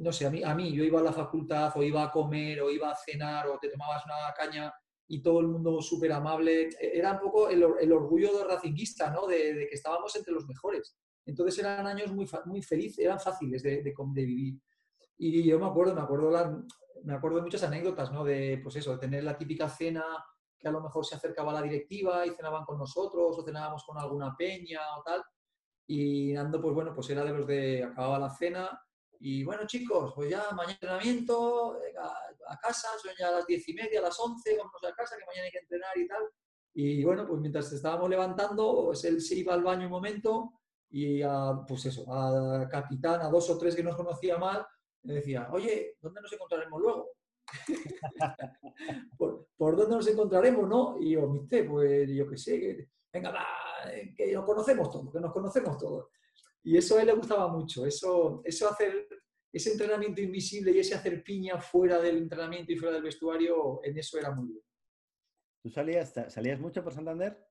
no 0.00 0.12
sé, 0.12 0.26
a 0.26 0.30
mí, 0.30 0.42
a 0.42 0.54
mí 0.54 0.72
yo 0.72 0.84
iba 0.84 1.00
a 1.00 1.04
la 1.04 1.12
facultad 1.12 1.72
o 1.76 1.82
iba 1.82 2.02
a 2.02 2.10
comer 2.10 2.60
o 2.60 2.70
iba 2.70 2.90
a 2.90 2.96
cenar 2.96 3.48
o 3.48 3.58
te 3.58 3.68
tomabas 3.68 4.04
una 4.04 4.34
caña 4.36 4.72
y 5.08 5.22
todo 5.22 5.40
el 5.40 5.48
mundo 5.48 5.80
súper 5.80 6.12
amable. 6.12 6.68
Era 6.80 7.12
un 7.12 7.20
poco 7.20 7.48
el, 7.48 7.62
orgullo 7.92 8.36
de 8.38 8.44
racinguista, 8.44 9.10
¿no? 9.10 9.26
De, 9.26 9.66
que 9.68 9.74
estábamos 9.74 10.14
entre 10.16 10.32
los 10.32 10.46
mejores. 10.46 10.96
Entonces 11.24 11.58
eran 11.58 11.86
años 11.86 12.12
muy, 12.12 12.28
muy 12.44 12.62
felices, 12.62 13.04
eran 13.04 13.20
fáciles 13.20 13.62
de, 13.62 13.82
de, 13.82 13.94
vivir. 14.14 14.60
Y 15.18 15.44
yo 15.44 15.58
me 15.58 15.66
acuerdo, 15.66 15.94
me 15.94 16.02
acuerdo, 16.02 16.64
me 17.04 17.14
acuerdo 17.14 17.38
de 17.38 17.42
muchas 17.42 17.62
anécdotas, 17.62 18.12
¿no? 18.12 18.24
De, 18.24 18.60
pues 18.62 18.76
eso, 18.76 18.92
de 18.92 18.98
tener 18.98 19.24
la 19.24 19.38
típica 19.38 19.68
cena 19.68 20.04
que 20.58 20.68
a 20.68 20.70
lo 20.72 20.80
mejor 20.80 21.04
se 21.04 21.14
acercaba 21.14 21.52
la 21.52 21.62
directiva 21.62 22.26
y 22.26 22.30
cenaban 22.30 22.64
con 22.64 22.78
nosotros 22.78 23.38
o 23.38 23.44
cenábamos 23.44 23.84
con 23.84 23.98
alguna 23.98 24.34
peña 24.36 24.80
o 24.98 25.02
tal. 25.02 25.22
Y 25.86 26.32
Nando, 26.32 26.60
pues 26.60 26.74
bueno, 26.74 26.92
pues 26.94 27.08
era 27.10 27.24
de 27.24 27.32
los 27.32 27.46
de 27.46 27.84
acababa 27.84 28.18
la 28.18 28.30
cena, 28.30 28.82
Y 29.18 29.44
bueno, 29.44 29.66
chicos, 29.66 30.12
pues 30.14 30.30
ya 30.30 30.50
mañana 30.52 30.72
entrenamiento, 30.72 31.78
a, 31.98 32.58
casa, 32.58 32.88
son 33.02 33.12
ya 33.18 33.30
las 33.30 33.46
diez 33.46 33.66
y 33.68 33.74
media, 33.74 34.00
a 34.00 34.02
las 34.02 34.20
once, 34.20 34.56
vamos 34.56 34.82
a 34.84 34.92
casa, 34.92 35.16
que 35.16 35.24
mañana 35.24 35.46
hay 35.46 35.52
que 35.52 35.58
entrenar 35.58 35.96
y 35.96 36.06
tal. 36.06 36.22
Y 36.74 37.04
bueno, 37.04 37.26
pues 37.26 37.40
mientras 37.40 37.72
estábamos 37.72 38.10
levantando, 38.10 38.84
pues 38.86 39.04
él 39.04 39.20
se 39.22 39.36
iba 39.36 39.54
al 39.54 39.62
baño 39.62 39.86
un 39.86 39.92
momento 39.92 40.52
y 40.90 41.22
a, 41.22 41.64
pues 41.66 41.86
eso, 41.86 42.04
a 42.12 42.68
capitán, 42.68 43.22
a 43.22 43.30
dos 43.30 43.48
o 43.50 43.58
tres 43.58 43.74
que 43.74 43.82
nos 43.82 43.96
conocía 43.96 44.36
mal, 44.38 44.66
le 45.04 45.14
decía, 45.14 45.48
oye, 45.52 45.96
¿dónde 46.00 46.20
nos 46.20 46.32
encontraremos 46.32 46.80
luego? 46.80 47.10
¿Por, 49.18 49.76
dónde 49.76 49.96
nos 49.96 50.08
encontraremos, 50.08 50.68
no? 50.68 50.96
Y 51.00 51.12
yo, 51.12 51.28
viste, 51.30 51.64
pues 51.64 52.10
yo 52.10 52.28
qué 52.28 52.36
sé, 52.36 52.88
venga, 53.16 53.46
que 54.16 54.32
nos 54.32 54.44
conocemos 54.44 54.90
todos, 54.90 55.12
que 55.12 55.20
nos 55.20 55.32
conocemos 55.32 55.78
todos. 55.78 56.08
Y 56.62 56.76
eso 56.76 56.96
a 56.96 57.00
él 57.00 57.06
le 57.06 57.14
gustaba 57.14 57.48
mucho, 57.48 57.86
eso, 57.86 58.42
eso 58.44 58.68
hacer 58.68 59.08
ese 59.52 59.72
entrenamiento 59.72 60.20
invisible 60.20 60.72
y 60.72 60.80
ese 60.80 60.94
hacer 60.94 61.22
piña 61.22 61.58
fuera 61.58 61.98
del 61.98 62.18
entrenamiento 62.18 62.72
y 62.72 62.76
fuera 62.76 62.94
del 62.94 63.04
vestuario, 63.04 63.80
en 63.82 63.96
eso 63.96 64.18
era 64.18 64.30
muy 64.30 64.48
bueno. 64.48 64.66
¿Tú 65.62 65.70
salías, 65.70 66.12
salías 66.28 66.60
mucho 66.60 66.84
por 66.84 66.92
Santander? 66.92 67.42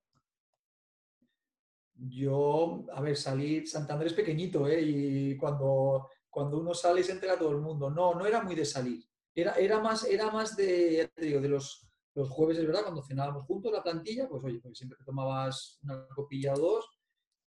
Yo, 1.96 2.86
a 2.92 3.02
ver, 3.02 3.16
salir, 3.16 3.68
Santander 3.68 4.08
es 4.08 4.14
pequeñito, 4.14 4.68
¿eh? 4.68 4.82
Y 4.82 5.38
cuando, 5.38 6.10
cuando 6.30 6.60
uno 6.60 6.74
sale 6.74 7.04
se 7.04 7.14
entera 7.14 7.38
todo 7.38 7.52
el 7.52 7.60
mundo. 7.60 7.90
No, 7.90 8.14
no 8.14 8.26
era 8.26 8.42
muy 8.42 8.54
de 8.54 8.66
salir. 8.66 9.04
Era, 9.34 9.54
era 9.54 9.80
más, 9.80 10.06
era 10.06 10.30
más 10.30 10.56
de, 10.56 11.10
digo, 11.18 11.42
de 11.42 11.50
los, 11.50 11.85
los 12.16 12.30
jueves, 12.30 12.58
es 12.58 12.66
verdad, 12.66 12.84
cuando 12.84 13.04
cenábamos 13.04 13.46
juntos 13.46 13.72
la 13.72 13.84
plantilla, 13.84 14.28
pues 14.28 14.44
oye, 14.44 14.60
pues 14.60 14.78
siempre 14.78 14.98
te 14.98 15.04
tomabas 15.04 15.80
una 15.84 16.08
copilla 16.08 16.54
o 16.54 16.58
dos 16.58 16.90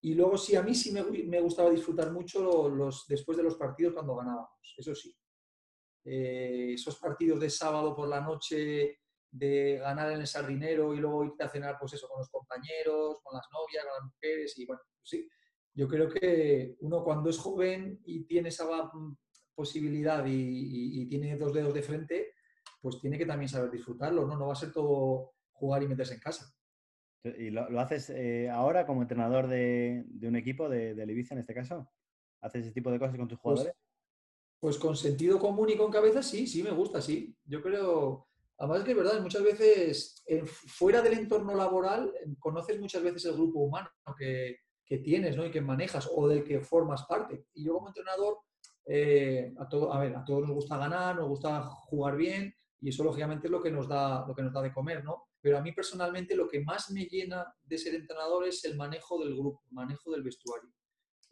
y 0.00 0.14
luego 0.14 0.36
sí, 0.38 0.54
a 0.54 0.62
mí 0.62 0.74
sí 0.74 0.92
me, 0.92 1.40
gustaba 1.40 1.70
disfrutar 1.70 2.12
mucho 2.12 2.68
los, 2.68 3.06
después 3.08 3.36
de 3.36 3.44
los 3.44 3.56
partidos 3.56 3.94
cuando 3.94 4.14
ganábamos, 4.16 4.74
eso 4.76 4.94
sí. 4.94 5.14
Eh, 6.04 6.72
esos 6.74 6.98
partidos 6.98 7.40
de 7.40 7.50
sábado 7.50 7.94
por 7.96 8.08
la 8.08 8.20
noche, 8.20 9.00
de 9.30 9.78
ganar 9.78 10.12
en 10.12 10.20
el 10.20 10.26
sardinero 10.26 10.94
y 10.94 10.98
luego 10.98 11.24
irte 11.24 11.44
a 11.44 11.48
cenar, 11.48 11.76
pues 11.80 11.94
eso, 11.94 12.08
con 12.08 12.20
los 12.20 12.30
compañeros, 12.30 13.18
con 13.22 13.36
las 13.36 13.46
novias, 13.52 13.84
con 13.84 13.94
las 13.94 14.12
mujeres 14.12 14.58
y 14.58 14.66
bueno, 14.66 14.82
pues 14.98 15.08
sí. 15.08 15.28
Yo 15.74 15.86
creo 15.86 16.08
que 16.08 16.76
uno 16.80 17.04
cuando 17.04 17.30
es 17.30 17.38
joven 17.38 18.00
y 18.04 18.24
tiene 18.24 18.48
esa 18.48 18.66
posibilidad 19.54 20.24
y, 20.26 21.02
y 21.02 21.08
tiene 21.08 21.36
dos 21.36 21.52
dedos 21.52 21.74
de 21.74 21.82
frente, 21.82 22.27
pues 22.80 23.00
tiene 23.00 23.18
que 23.18 23.26
también 23.26 23.48
saber 23.48 23.70
disfrutarlo, 23.70 24.26
¿no? 24.26 24.36
No 24.36 24.46
va 24.46 24.52
a 24.52 24.56
ser 24.56 24.72
todo 24.72 25.32
jugar 25.52 25.82
y 25.82 25.88
meterse 25.88 26.14
en 26.14 26.20
casa. 26.20 26.52
¿Y 27.24 27.50
lo, 27.50 27.80
haces 27.80 28.10
eh, 28.10 28.48
ahora 28.48 28.86
como 28.86 29.02
entrenador 29.02 29.48
de, 29.48 30.04
un 30.22 30.36
equipo, 30.36 30.68
de, 30.68 30.94
de 30.94 31.12
Ibiza 31.12 31.34
en 31.34 31.40
este 31.40 31.54
caso? 31.54 31.90
¿Haces 32.40 32.66
ese 32.66 32.74
tipo 32.74 32.90
de 32.90 32.98
cosas 32.98 33.16
con 33.16 33.28
tus 33.28 33.38
pues 33.38 33.60
jugadores? 33.60 33.74
Pues, 34.60 34.78
con 34.78 34.96
sentido 34.96 35.38
común 35.38 35.70
y 35.70 35.76
con 35.76 35.90
cabeza, 35.90 36.22
sí, 36.22 36.46
sí, 36.46 36.62
me 36.62 36.70
gusta, 36.70 37.00
sí. 37.00 37.36
Yo 37.44 37.62
creo, 37.62 38.28
además 38.56 38.82
que 38.82 38.92
es 38.92 38.96
verdad, 38.96 39.20
muchas 39.20 39.42
veces 39.42 40.24
fuera 40.46 41.02
del 41.02 41.14
entorno 41.14 41.54
laboral 41.54 42.12
conoces 42.38 42.80
muchas 42.80 43.02
veces 43.02 43.24
el 43.26 43.34
grupo 43.34 43.60
humano 43.60 43.90
que, 44.16 44.58
tienes 45.04 45.36
¿no? 45.36 45.44
y 45.44 45.50
que 45.50 45.60
manejas 45.60 46.08
o 46.12 46.28
del 46.28 46.44
que 46.44 46.60
formas 46.60 47.04
parte. 47.04 47.44
Y 47.52 47.64
yo 47.64 47.74
como 47.74 47.88
entrenador, 47.88 48.38
eh, 48.86 49.52
a, 49.58 49.68
todo, 49.68 49.92
a, 49.92 50.00
ver, 50.00 50.16
a 50.16 50.24
todos 50.24 50.42
nos 50.42 50.52
gusta 50.52 50.78
ganar, 50.78 51.16
nos 51.16 51.28
gusta 51.28 51.62
jugar 51.62 52.16
bien 52.16 52.54
y 52.80 52.90
eso 52.90 53.04
lógicamente 53.04 53.46
es 53.46 53.50
lo 53.50 53.62
que 53.62 53.70
nos 53.70 53.88
da, 53.88 54.24
lo 54.26 54.34
que 54.34 54.42
nos 54.42 54.52
da 54.52 54.62
de 54.62 54.72
comer, 54.72 55.04
¿no? 55.04 55.24
Pero 55.40 55.58
a 55.58 55.62
mí 55.62 55.72
personalmente 55.72 56.36
lo 56.36 56.48
que 56.48 56.60
más 56.60 56.90
me 56.90 57.06
llena 57.06 57.52
de 57.64 57.78
ser 57.78 57.94
entrenador 57.94 58.46
es 58.46 58.64
el 58.64 58.76
manejo 58.76 59.22
del 59.22 59.34
grupo, 59.34 59.62
el 59.68 59.74
manejo 59.74 60.12
del 60.12 60.22
vestuario. 60.22 60.70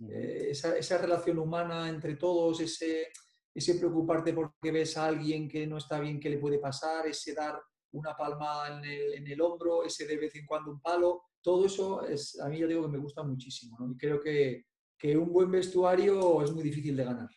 Eh, 0.00 0.48
esa, 0.50 0.98
relación 0.98 1.38
humana 1.38 1.88
entre 1.88 2.16
todos, 2.16 2.60
ese, 2.60 3.08
ese 3.54 3.74
preocuparte 3.76 4.32
porque 4.32 4.70
ves 4.70 4.96
a 4.96 5.06
alguien 5.06 5.48
que 5.48 5.66
no 5.66 5.78
está 5.78 6.00
bien, 6.00 6.20
que 6.20 6.30
le 6.30 6.38
puede 6.38 6.58
pasar, 6.58 7.06
ese 7.06 7.34
dar 7.34 7.60
una 7.92 8.14
palma 8.14 8.68
en 8.68 8.84
el, 8.84 9.14
en 9.14 9.26
el, 9.26 9.40
hombro, 9.40 9.84
ese 9.84 10.06
de 10.06 10.18
vez 10.18 10.34
en 10.34 10.44
cuando 10.44 10.70
un 10.70 10.80
palo, 10.80 11.22
todo 11.40 11.64
eso 11.64 12.04
es, 12.06 12.38
a 12.40 12.48
mí 12.48 12.58
ya 12.58 12.66
digo 12.66 12.82
que 12.82 12.88
me 12.88 12.98
gusta 12.98 13.22
muchísimo. 13.22 13.76
¿no? 13.78 13.90
Y 13.90 13.96
creo 13.96 14.20
que, 14.20 14.66
que 14.98 15.16
un 15.16 15.32
buen 15.32 15.50
vestuario 15.50 16.42
es 16.42 16.52
muy 16.52 16.62
difícil 16.62 16.96
de 16.96 17.04
ganar. 17.04 17.28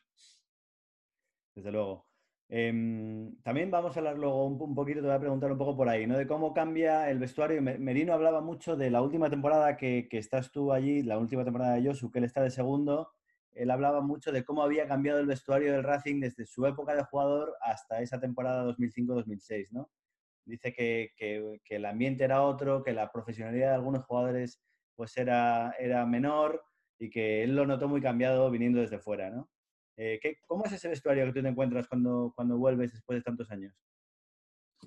Desde 1.55 1.71
luego. 1.71 2.08
Em, 2.51 3.35
también 3.43 3.69
vamos 3.69 3.95
a 3.95 3.99
hablar 3.99 4.17
luego 4.17 4.43
un, 4.47 4.73
poquito, 4.73 5.01
te 5.01 5.05
voy 5.05 5.15
a 5.15 5.19
preguntar 5.19 5.51
un 5.51 5.57
poco 5.57 5.77
por 5.77 5.87
ahí, 5.87 6.07
¿no? 6.07 6.17
De 6.17 6.25
cómo 6.25 6.51
cambia 6.51 7.09
el 7.11 7.19
vestuario. 7.19 7.61
Merino 7.61 8.13
hablaba 8.13 8.41
mucho 8.41 8.75
de 8.75 8.89
la 8.89 9.03
última 9.03 9.29
temporada 9.29 9.77
que, 9.77 10.07
estás 10.11 10.51
tú 10.51 10.73
allí, 10.73 11.03
la 11.03 11.19
última 11.19 11.43
temporada 11.43 11.75
de 11.75 11.87
Josu, 11.87 12.11
que 12.11 12.17
él 12.19 12.25
está 12.25 12.41
de 12.41 12.49
segundo. 12.49 13.11
Él 13.53 13.69
hablaba 13.69 14.01
mucho 14.01 14.31
de 14.31 14.43
cómo 14.43 14.63
había 14.63 14.87
cambiado 14.87 15.19
el 15.19 15.27
vestuario 15.27 15.71
del 15.73 15.83
Racing 15.83 16.21
desde 16.21 16.45
su 16.45 16.65
época 16.65 16.95
de 16.95 17.03
jugador 17.03 17.55
hasta 17.61 18.01
esa 18.01 18.19
temporada 18.19 18.65
2005-2006, 18.65 19.71
¿no? 19.71 19.91
Dice 20.45 20.73
que, 20.73 21.11
el 21.69 21.85
ambiente 21.85 22.23
era 22.23 22.41
otro, 22.41 22.83
que 22.83 22.93
la 22.93 23.11
profesionalidad 23.11 23.69
de 23.69 23.75
algunos 23.75 24.05
jugadores 24.05 24.59
pues 24.95 25.15
era, 25.17 25.75
era 25.79 26.05
menor 26.05 26.63
y 26.97 27.09
que 27.09 27.43
él 27.43 27.55
lo 27.55 27.65
notó 27.67 27.87
muy 27.87 28.01
cambiado 28.01 28.49
viniendo 28.49 28.79
desde 28.81 28.99
fuera, 28.99 29.29
¿no? 29.29 29.49
Eh, 30.01 30.37
¿Cómo 30.47 30.63
es 30.63 30.71
ese 30.71 30.87
vestuario 30.87 31.25
que 31.25 31.33
tú 31.33 31.41
te 31.41 31.49
encuentras 31.49 31.85
cuando, 31.89 32.31
cuando 32.33 32.57
vuelves 32.57 32.93
después 32.93 33.19
de 33.19 33.23
tantos 33.23 33.51
años? 33.51 33.75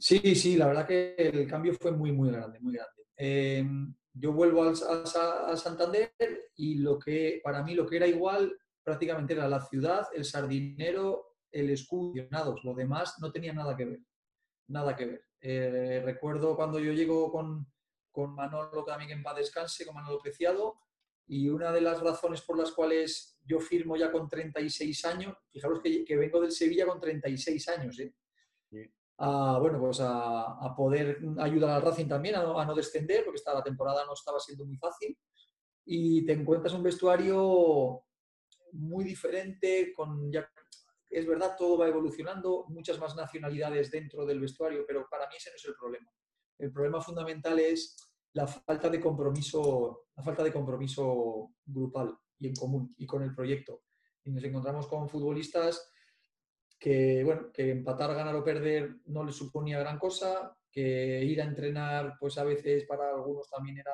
Sí, 0.00 0.34
sí, 0.34 0.56
la 0.56 0.68
verdad 0.68 0.86
que 0.86 1.14
el 1.18 1.46
cambio 1.46 1.74
fue 1.74 1.92
muy, 1.92 2.12
muy 2.12 2.30
grande, 2.30 2.58
muy 2.60 2.72
grande. 2.72 3.04
Em, 3.14 3.94
yo 4.14 4.32
vuelvo 4.32 4.62
a, 4.64 4.74
Santander 4.74 6.14
y 6.56 6.76
lo 6.76 6.98
que, 6.98 7.42
para 7.44 7.62
mí 7.62 7.74
lo 7.74 7.86
que 7.86 7.96
era 7.96 8.06
igual 8.06 8.58
prácticamente 8.82 9.34
era 9.34 9.46
la 9.48 9.60
ciudad, 9.60 10.06
el 10.14 10.24
sardinero, 10.24 11.36
el 11.50 11.68
escudo, 11.68 12.14
lo 12.62 12.74
demás 12.74 13.16
no 13.20 13.30
tenía 13.30 13.52
nada 13.52 13.76
que 13.76 13.84
ver, 13.84 14.00
nada 14.68 14.96
que 14.96 15.04
ver. 15.04 15.24
Eh, 15.42 16.00
recuerdo 16.02 16.56
cuando 16.56 16.78
yo 16.78 16.90
llego 16.90 17.30
con, 17.30 17.70
con 18.10 18.34
Manolo, 18.34 18.82
también 18.82 19.10
en 19.10 19.22
paz 19.22 19.36
descanse, 19.36 19.84
con 19.84 19.94
Manolo 19.94 20.20
Preciado, 20.20 20.78
y 21.26 21.50
una 21.50 21.70
de 21.70 21.82
las 21.82 22.00
razones 22.00 22.40
por 22.40 22.58
las 22.58 22.72
cuales 22.72 23.31
yo 23.44 23.60
firmo 23.60 23.96
ya 23.96 24.10
con 24.10 24.28
36 24.28 25.04
años, 25.04 25.36
fijaros 25.50 25.80
que, 25.80 26.04
que 26.04 26.16
vengo 26.16 26.40
del 26.40 26.52
Sevilla 26.52 26.86
con 26.86 27.00
36 27.00 27.68
años, 27.68 27.98
¿eh? 28.00 28.14
A, 29.18 29.58
bueno, 29.60 29.78
pues 29.78 29.98
a, 30.00 30.74
poder 30.76 31.20
ayudar 31.38 31.70
al 31.70 31.82
Racing 31.82 32.08
también 32.08 32.34
a 32.34 32.64
no, 32.64 32.74
descender, 32.74 33.24
porque 33.24 33.36
esta, 33.36 33.54
la 33.54 33.62
temporada 33.62 34.04
no 34.04 34.14
estaba 34.14 34.40
siendo 34.40 34.64
muy 34.64 34.76
fácil, 34.76 35.16
y 35.84 36.24
te 36.24 36.32
encuentras 36.32 36.72
un 36.74 36.82
vestuario 36.82 38.02
muy 38.72 39.04
diferente, 39.04 39.92
con 39.94 40.32
ya, 40.32 40.48
es 41.10 41.26
verdad, 41.26 41.54
todo 41.56 41.78
va 41.78 41.88
evolucionando, 41.88 42.64
muchas 42.68 42.98
más 42.98 43.14
nacionalidades 43.14 43.90
dentro 43.90 44.24
del 44.24 44.40
vestuario, 44.40 44.84
pero 44.86 45.06
para 45.08 45.28
mí 45.28 45.34
ese 45.36 45.50
no 45.50 45.56
es 45.56 45.64
el 45.66 45.74
problema. 45.74 46.10
El 46.58 46.72
problema 46.72 47.00
fundamental 47.00 47.58
es 47.58 47.96
la 48.32 48.46
falta 48.46 48.88
de 48.88 49.00
compromiso, 49.00 50.06
la 50.16 50.22
falta 50.22 50.42
de 50.42 50.52
compromiso 50.52 51.50
grupal 51.66 52.18
y 52.42 52.48
en 52.48 52.54
común 52.54 52.94
y 52.98 53.06
con 53.06 53.22
el 53.22 53.34
proyecto. 53.34 53.82
Y 54.24 54.30
nos 54.30 54.44
encontramos 54.44 54.86
con 54.86 55.08
futbolistas 55.08 55.90
que, 56.78 57.22
bueno, 57.24 57.50
que 57.52 57.70
empatar, 57.70 58.14
ganar 58.14 58.34
o 58.34 58.44
perder 58.44 58.96
no 59.06 59.24
les 59.24 59.36
suponía 59.36 59.78
gran 59.78 59.98
cosa, 59.98 60.56
que 60.70 61.24
ir 61.24 61.40
a 61.40 61.44
entrenar, 61.44 62.16
pues 62.18 62.38
a 62.38 62.44
veces 62.44 62.84
para 62.86 63.10
algunos 63.10 63.48
también 63.48 63.78
era, 63.78 63.92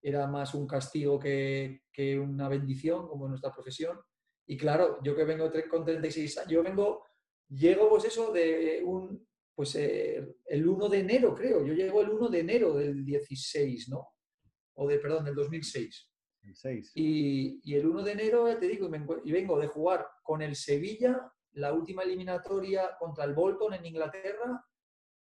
era 0.00 0.26
más 0.26 0.54
un 0.54 0.66
castigo 0.66 1.18
que, 1.18 1.82
que 1.92 2.18
una 2.18 2.48
bendición, 2.48 3.06
como 3.08 3.26
en 3.26 3.30
nuestra 3.30 3.52
profesión. 3.52 4.00
Y 4.46 4.56
claro, 4.56 4.98
yo 5.02 5.14
que 5.14 5.24
vengo 5.24 5.50
con 5.70 5.84
36 5.84 6.38
años, 6.38 6.50
yo 6.50 6.62
vengo, 6.62 7.04
llego 7.48 7.90
pues 7.90 8.06
eso 8.06 8.32
de 8.32 8.82
un, 8.84 9.28
pues 9.54 9.74
eh, 9.74 10.36
el 10.46 10.66
1 10.66 10.88
de 10.88 11.00
enero 11.00 11.34
creo, 11.34 11.66
yo 11.66 11.74
llego 11.74 12.00
el 12.00 12.10
1 12.10 12.28
de 12.28 12.38
enero 12.38 12.74
del 12.74 13.04
16, 13.04 13.88
¿no? 13.88 14.14
O 14.76 14.88
de, 14.88 14.98
perdón, 14.98 15.24
del 15.24 15.34
2006. 15.34 16.08
Y, 16.94 17.74
el 17.74 17.86
1 17.86 18.02
de 18.02 18.12
enero, 18.12 18.58
te 18.58 18.68
digo, 18.68 18.88
y, 19.24 19.32
vengo 19.32 19.58
de 19.58 19.66
jugar 19.66 20.06
con 20.22 20.42
el 20.42 20.56
Sevilla, 20.56 21.30
la 21.52 21.72
última 21.72 22.02
eliminatoria 22.02 22.96
contra 22.98 23.24
el 23.24 23.34
Bolton 23.34 23.74
en 23.74 23.86
Inglaterra. 23.86 24.64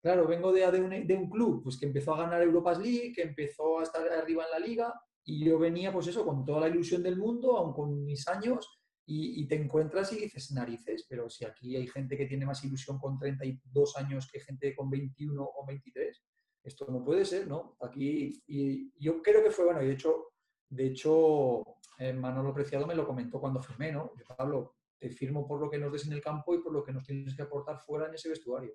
Claro, 0.03 0.27
vengo 0.27 0.53
de, 0.53 0.71
de, 0.71 1.15
un, 1.15 1.31
club 1.31 1.63
pues, 1.63 1.79
que 1.79 1.87
empezó 1.87 2.15
a 2.15 2.19
ganar 2.19 2.43
Europas 2.43 2.79
League, 2.79 3.13
que 3.15 3.23
empezó 3.23 3.81
a 3.81 3.85
estar 3.85 4.07
arriba 4.09 4.45
en 4.45 4.51
la 4.61 4.67
liga, 4.67 4.95
y 5.25 5.45
yo 5.45 5.59
venía, 5.59 5.91
pues 5.93 6.07
eso, 6.07 6.25
con 6.25 6.45
toda 6.45 6.61
la 6.61 6.69
ilusión 6.69 7.03
del 7.03 7.17
mundo, 7.17 7.57
aun 7.57 7.73
con 7.73 8.05
mis 8.05 8.29
años, 8.29 8.69
y, 9.07 9.47
te 9.47 9.57
encuentras 9.57 10.13
y 10.13 10.17
dices, 10.17 10.51
narices, 10.53 11.07
pero 11.09 11.29
si 11.29 11.45
aquí 11.45 11.77
hay 11.77 11.87
gente 11.87 12.17
que 12.17 12.27
tiene 12.27 12.47
más 12.47 12.65
ilusión 12.65 12.99
con 12.99 13.19
32 13.19 13.97
años 13.99 14.29
que 14.31 14.41
gente 14.41 14.75
con 14.75 14.89
21 14.89 15.43
o 15.43 15.67
23, 15.67 16.23
esto 16.63 16.87
no 16.89 17.05
puede 17.05 17.27
ser, 17.27 17.47
¿no? 17.47 17.77
Aquí, 17.81 18.43
y 18.47 18.93
yo 18.99 19.21
creo 19.23 19.45
que 19.45 19.51
fue, 19.51 19.67
bueno, 19.67 19.83
y 19.83 19.89
de 19.89 19.93
hecho, 19.93 20.34
de 20.75 20.87
hecho, 20.87 21.65
eh, 21.99 22.13
Manolo 22.13 22.53
Preciado 22.53 22.87
me 22.87 22.95
lo 22.95 23.07
comentó 23.07 23.41
cuando 23.41 23.63
firmé, 23.63 23.93
¿no? 23.93 24.13
Yo, 24.17 24.25
Pablo, 24.37 24.75
te 24.99 25.11
firmo 25.11 25.47
por 25.47 25.61
lo 25.61 25.71
que 25.71 25.79
nos 25.79 25.93
des 25.93 26.07
en 26.07 26.13
el 26.13 26.21
campo 26.23 26.55
y 26.55 26.63
por 26.63 26.73
lo 26.73 26.83
que 26.83 26.93
nos 26.93 27.05
tienes 27.05 27.37
que 27.37 27.43
aportar 27.43 27.79
fuera 27.79 28.09
en 28.09 28.15
ese 28.15 28.29
vestuario. 28.29 28.73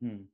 Mm. 0.00 0.24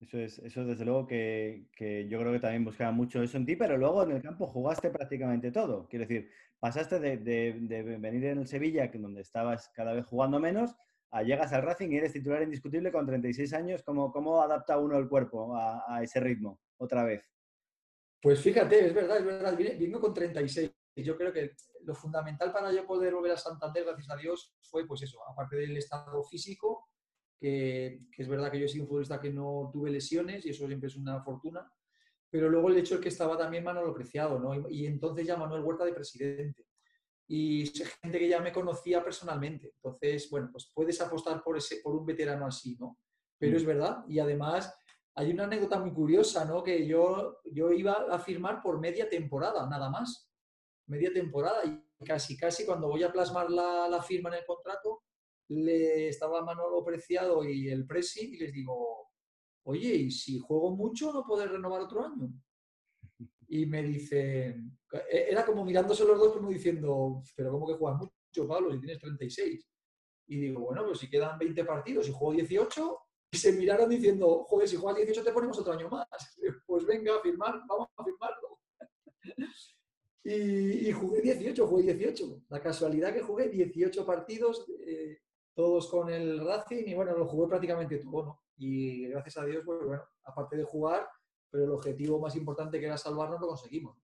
Eso 0.00 0.18
es, 0.18 0.38
eso 0.40 0.64
desde 0.64 0.84
luego 0.84 1.06
que, 1.06 1.68
yo 2.08 2.18
creo 2.18 2.32
que 2.32 2.40
también 2.40 2.64
buscaba 2.64 2.92
mucho 2.92 3.22
eso 3.22 3.38
en 3.38 3.46
ti, 3.46 3.56
pero 3.56 3.78
luego 3.78 4.02
en 4.02 4.12
el 4.12 4.22
campo 4.22 4.46
jugaste 4.46 4.90
prácticamente 4.90 5.50
todo. 5.50 5.88
Quiero 5.88 6.06
decir, 6.06 6.30
pasaste 6.58 7.00
de, 7.00 7.96
venir 7.98 8.24
en 8.26 8.38
el 8.38 8.46
Sevilla, 8.46 8.90
que 8.90 8.98
donde 8.98 9.22
estabas 9.22 9.70
cada 9.74 9.94
vez 9.94 10.04
jugando 10.04 10.38
menos, 10.38 10.74
a 11.10 11.22
llegas 11.22 11.52
al 11.52 11.62
Racing 11.62 11.90
y 11.90 11.96
eres 11.96 12.12
titular 12.12 12.42
indiscutible 12.42 12.92
con 12.92 13.06
36 13.06 13.52
años. 13.54 13.82
¿Cómo, 13.84 14.12
cómo 14.12 14.42
adapta 14.42 14.76
uno 14.76 14.98
el 14.98 15.08
cuerpo 15.08 15.56
a, 15.56 16.02
ese 16.02 16.20
ritmo 16.20 16.60
otra 16.76 17.04
vez? 17.04 17.35
Pues 18.20 18.40
fíjate, 18.40 18.86
es 18.86 18.94
verdad, 18.94 19.18
es 19.18 19.24
verdad, 19.24 19.58
con 20.00 20.14
36. 20.14 20.70
Yo 20.96 21.16
creo 21.16 21.32
que 21.32 21.54
lo 21.84 21.94
fundamental 21.94 22.52
para 22.52 22.72
yo 22.72 22.86
poder 22.86 23.14
volver 23.14 23.32
a 23.32 23.36
Santander, 23.36 23.84
gracias 23.84 24.10
a 24.10 24.16
Dios, 24.16 24.56
fue 24.62 24.86
pues 24.86 25.02
eso, 25.02 25.18
aparte 25.28 25.56
del 25.56 25.76
estado 25.76 26.22
físico, 26.24 26.88
que, 27.38 28.00
es 28.16 28.28
verdad 28.28 28.50
que 28.50 28.58
yo 28.58 28.66
soy 28.66 28.80
un 28.80 28.88
futbolista 28.88 29.20
que 29.20 29.30
no 29.30 29.70
tuve 29.72 29.90
lesiones 29.90 30.46
y 30.46 30.50
eso 30.50 30.66
siempre 30.66 30.88
es 30.88 30.96
una 30.96 31.22
fortuna, 31.22 31.70
pero 32.30 32.48
luego 32.48 32.70
el 32.70 32.78
hecho 32.78 32.96
de 32.96 33.02
que 33.02 33.08
estaba 33.08 33.36
también 33.36 33.64
Manuel 33.64 33.92
Preciado, 33.94 34.38
¿no? 34.38 34.68
Y, 34.70 34.86
entonces 34.86 35.26
ya 35.26 35.36
Manuel 35.36 35.62
Huerta 35.62 35.84
de 35.84 35.92
presidente. 35.92 36.66
Y 37.28 37.66
gente 38.02 38.18
que 38.18 38.28
ya 38.28 38.40
me 38.40 38.52
conocía 38.52 39.02
personalmente. 39.02 39.72
Entonces, 39.74 40.30
bueno, 40.30 40.48
pues 40.52 40.70
puedes 40.72 41.00
apostar 41.00 41.42
por, 41.42 41.56
ese, 41.56 41.80
por 41.82 41.94
un 41.94 42.06
veterano 42.06 42.46
así, 42.46 42.76
¿no? 42.78 42.98
Pero 43.38 43.52
mm. 43.52 43.56
es 43.56 43.64
verdad. 43.64 44.04
Y 44.08 44.18
además 44.18 44.72
hay 45.18 45.30
una 45.32 45.44
anécdota 45.44 45.78
muy 45.78 45.92
curiosa, 45.92 46.44
¿no? 46.44 46.62
Que 46.62 46.86
yo, 46.86 47.38
yo 47.46 47.72
iba 47.72 48.06
a 48.10 48.18
firmar 48.18 48.60
por 48.60 48.78
media 48.78 49.08
temporada, 49.08 49.66
nada 49.66 49.88
más. 49.88 50.30
Media 50.88 51.10
temporada. 51.10 51.64
Y 51.64 52.04
casi, 52.04 52.36
casi 52.36 52.66
cuando 52.66 52.88
voy 52.88 53.02
a 53.02 53.10
plasmar 53.10 53.50
la, 53.50 53.88
la 53.88 54.02
firma 54.02 54.28
en 54.28 54.36
el 54.36 54.46
contrato, 54.46 55.04
le 55.48 56.08
estaba 56.08 56.44
Manolo 56.44 56.84
Preciado 56.84 57.44
y 57.44 57.68
el 57.68 57.86
Presi 57.86 58.34
y 58.34 58.36
les 58.36 58.52
digo, 58.52 59.08
oye, 59.64 59.94
¿y 59.94 60.10
si 60.10 60.38
juego 60.38 60.76
mucho 60.76 61.12
no 61.14 61.24
puedes 61.24 61.50
renovar 61.50 61.80
otro 61.80 62.04
año? 62.04 62.28
Y 63.48 63.64
me 63.64 63.82
dicen, 63.82 64.78
e-, 64.92 65.28
era 65.30 65.46
como 65.46 65.64
mirándose 65.64 66.04
los 66.04 66.18
dos 66.18 66.34
como 66.34 66.50
diciendo, 66.50 67.22
pero 67.34 67.52
¿cómo 67.52 67.66
que 67.66 67.74
juegas 67.74 68.00
mucho, 68.00 68.48
Pablo, 68.48 68.70
si 68.70 68.80
tienes 68.80 68.98
36? 68.98 69.66
Y 70.28 70.40
digo, 70.40 70.60
bueno, 70.60 70.84
pues 70.84 70.98
si 70.98 71.08
quedan 71.08 71.38
20 71.38 71.64
partidos 71.64 72.06
y 72.06 72.12
juego 72.12 72.34
18, 72.34 72.98
y 73.30 73.36
se 73.36 73.52
miraron 73.52 73.88
diciendo, 73.88 74.44
joder, 74.44 74.68
si 74.68 74.76
juegas 74.76 74.96
18 74.96 75.24
te 75.24 75.32
ponemos 75.32 75.58
otro 75.58 75.72
año 75.72 75.88
más. 75.88 76.06
Pues 76.66 76.84
venga, 76.84 77.16
a 77.16 77.20
firmar, 77.20 77.62
vamos 77.66 77.88
a 77.96 78.04
firmarlo. 78.04 78.58
Y, 80.28 80.90
jugué 80.90 81.20
18, 81.20 81.68
jugué 81.68 81.94
18. 81.94 82.42
La 82.48 82.60
casualidad 82.60 83.14
que 83.14 83.22
jugué 83.22 83.48
18 83.48 84.04
partidos, 84.04 84.66
eh, 84.84 85.18
todos 85.54 85.88
con 85.88 86.10
el 86.10 86.44
Racing 86.44 86.82
y 86.84 86.94
bueno, 86.94 87.16
lo 87.16 87.26
jugué 87.26 87.48
prácticamente 87.48 87.98
todo, 87.98 88.24
¿no? 88.24 88.42
Y 88.56 89.06
gracias 89.06 89.36
a 89.36 89.44
Dios, 89.44 89.62
pues 89.64 89.84
bueno, 89.84 90.02
aparte 90.24 90.56
de 90.56 90.64
jugar, 90.64 91.06
pero 91.48 91.64
el 91.64 91.70
objetivo 91.70 92.18
más 92.18 92.34
importante 92.34 92.80
que 92.80 92.86
era 92.86 92.98
salvarnos 92.98 93.40
lo 93.40 93.46
conseguimos. 93.46 93.96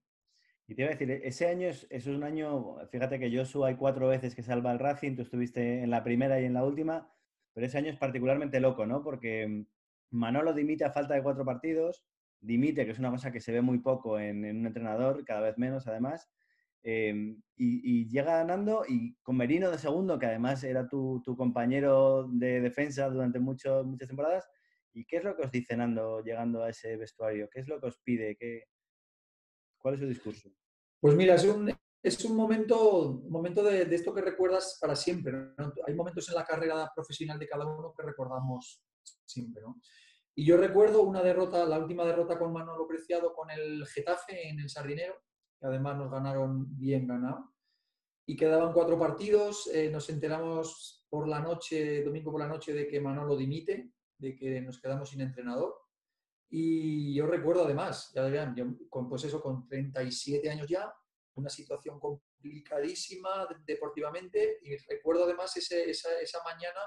Y 0.69 0.77
te 0.77 0.83
iba 0.83 0.91
a 0.91 0.95
decir, 0.95 1.11
ese 1.11 1.49
año 1.49 1.69
es, 1.69 1.89
es 1.91 2.07
un 2.07 2.23
año, 2.23 2.77
fíjate 2.89 3.19
que 3.19 3.37
Josu 3.37 3.65
hay 3.65 3.75
cuatro 3.77 4.07
veces 4.07 4.37
que 4.37 4.45
salva 4.45 4.71
el 4.71 4.79
Racing, 4.79 5.17
tú 5.17 5.23
estuviste 5.23 5.83
en 5.83 5.91
la 5.91 6.05
primera 6.05 6.41
y 6.41 6.45
en 6.45 6.55
la 6.55 6.65
última, 6.65 7.13
pero 7.53 7.67
ese 7.67 7.79
año 7.79 7.91
es 7.91 7.99
particularmente 7.99 8.61
loco, 8.61 8.87
¿no? 8.87 9.03
Porque 9.03 9.65
Manolo 10.11 10.53
dimite 10.53 10.85
a 10.85 10.93
falta 10.93 11.15
de 11.15 11.23
cuatro 11.23 11.45
partidos, 11.45 12.05
dimite, 12.41 12.85
que 12.85 12.93
es 12.93 12.99
una 12.99 13.11
cosa 13.11 13.33
que 13.33 13.41
se 13.41 13.53
ve 13.53 13.63
muy 13.63 13.79
poco 13.79 14.19
en, 14.19 14.45
un 14.45 14.67
entrenador, 14.67 15.25
cada 15.25 15.41
vez 15.41 15.59
menos 15.59 15.87
además, 15.87 16.31
Em, 16.85 17.41
y, 17.57 18.09
llega 18.09 18.39
ganando 18.39 18.85
y 18.89 19.15
con 19.23 19.37
Merino 19.37 19.71
de 19.71 19.79
segundo, 19.79 20.19
que 20.19 20.27
además 20.27 20.65
era 20.65 20.89
tu, 20.89 21.23
compañero 21.37 22.29
de 22.29 22.61
defensa 22.61 23.09
durante 23.09 23.39
muchas 23.39 23.85
temporadas. 24.09 24.49
¿Y 24.93 25.05
qué 25.07 25.19
es 25.19 25.25
lo 25.25 25.37
que 25.37 25.43
os 25.43 25.53
dice 25.53 25.77
Nando 25.77 26.23
llegando 26.23 26.63
a 26.63 26.71
ese 26.71 26.97
vestuario? 26.97 27.49
¿Qué 27.51 27.61
es 27.61 27.69
lo 27.69 27.81
que 27.81 27.87
os 27.87 27.99
pide? 27.99 28.37
¿Qué, 28.37 28.65
¿Cuál 29.79 29.95
es 29.95 30.01
su 30.01 30.07
discurso? 30.07 30.51
Pues 31.01 31.15
mira, 31.15 31.37
es 31.37 31.45
un, 31.45 31.73
es 32.03 32.25
un 32.25 32.37
momento, 32.37 33.23
momento 33.29 33.63
de, 33.63 33.83
esto 33.95 34.13
que 34.13 34.23
recuerdas 34.23 34.79
para 34.81 34.97
siempre. 34.97 35.55
Hay 35.87 35.95
momentos 35.95 36.29
en 36.29 36.35
la 36.35 36.45
carrera 36.45 36.91
profesional 36.95 37.39
de 37.39 37.47
cada 37.47 37.65
uno 37.65 37.95
que 37.97 38.03
recordamos 38.03 38.83
siempre. 39.25 39.63
Y 40.35 40.45
yo 40.45 40.57
recuerdo 40.57 41.03
una 41.03 41.23
derrota, 41.23 41.65
la 41.65 41.79
última 41.79 42.05
derrota 42.05 42.39
con 42.39 42.53
Manolo 42.53 42.89
Preciado 42.89 43.33
con 43.33 43.51
el 43.51 43.87
Getafe 43.87 44.49
en 44.49 44.59
el 44.59 44.69
Sardinero, 44.69 45.15
además 45.61 45.97
nos 45.97 46.11
ganaron 46.11 46.77
bien 46.77 47.07
ganado. 47.07 47.53
Y 48.27 48.37
quedaban 48.37 48.73
cuatro 48.73 48.99
partidos, 48.99 49.69
eh, 49.73 49.91
nos 49.91 50.09
enteramos 50.09 51.07
por 51.09 51.29
la 51.29 51.41
noche, 51.41 52.03
domingo 52.03 52.33
por 52.33 52.41
la 52.41 52.49
noche, 52.49 52.73
de 52.73 52.89
que 52.89 53.01
Manolo 53.01 53.37
dimite, 53.37 53.93
de 54.19 54.35
que 54.35 54.61
nos 54.61 54.81
quedamos 54.81 55.11
sin 55.11 55.21
entrenador. 55.21 55.75
Y 56.49 57.15
yo 57.15 57.27
recuerdo 57.27 57.65
además, 57.65 58.11
ya 58.15 58.23
verán, 58.23 58.55
yo, 58.57 58.67
con, 58.89 59.09
pues 59.09 59.25
eso, 59.25 59.41
con 59.41 59.67
37 59.69 60.51
años 60.51 60.67
ya, 60.69 60.93
una 61.35 61.49
situación 61.49 61.99
complicadísima 61.99 63.47
deportivamente. 63.67 64.59
Y 64.63 64.77
recuerdo 64.89 65.25
además 65.25 65.57
esa, 65.57 65.77
esa 65.81 66.39
mañana 66.45 66.81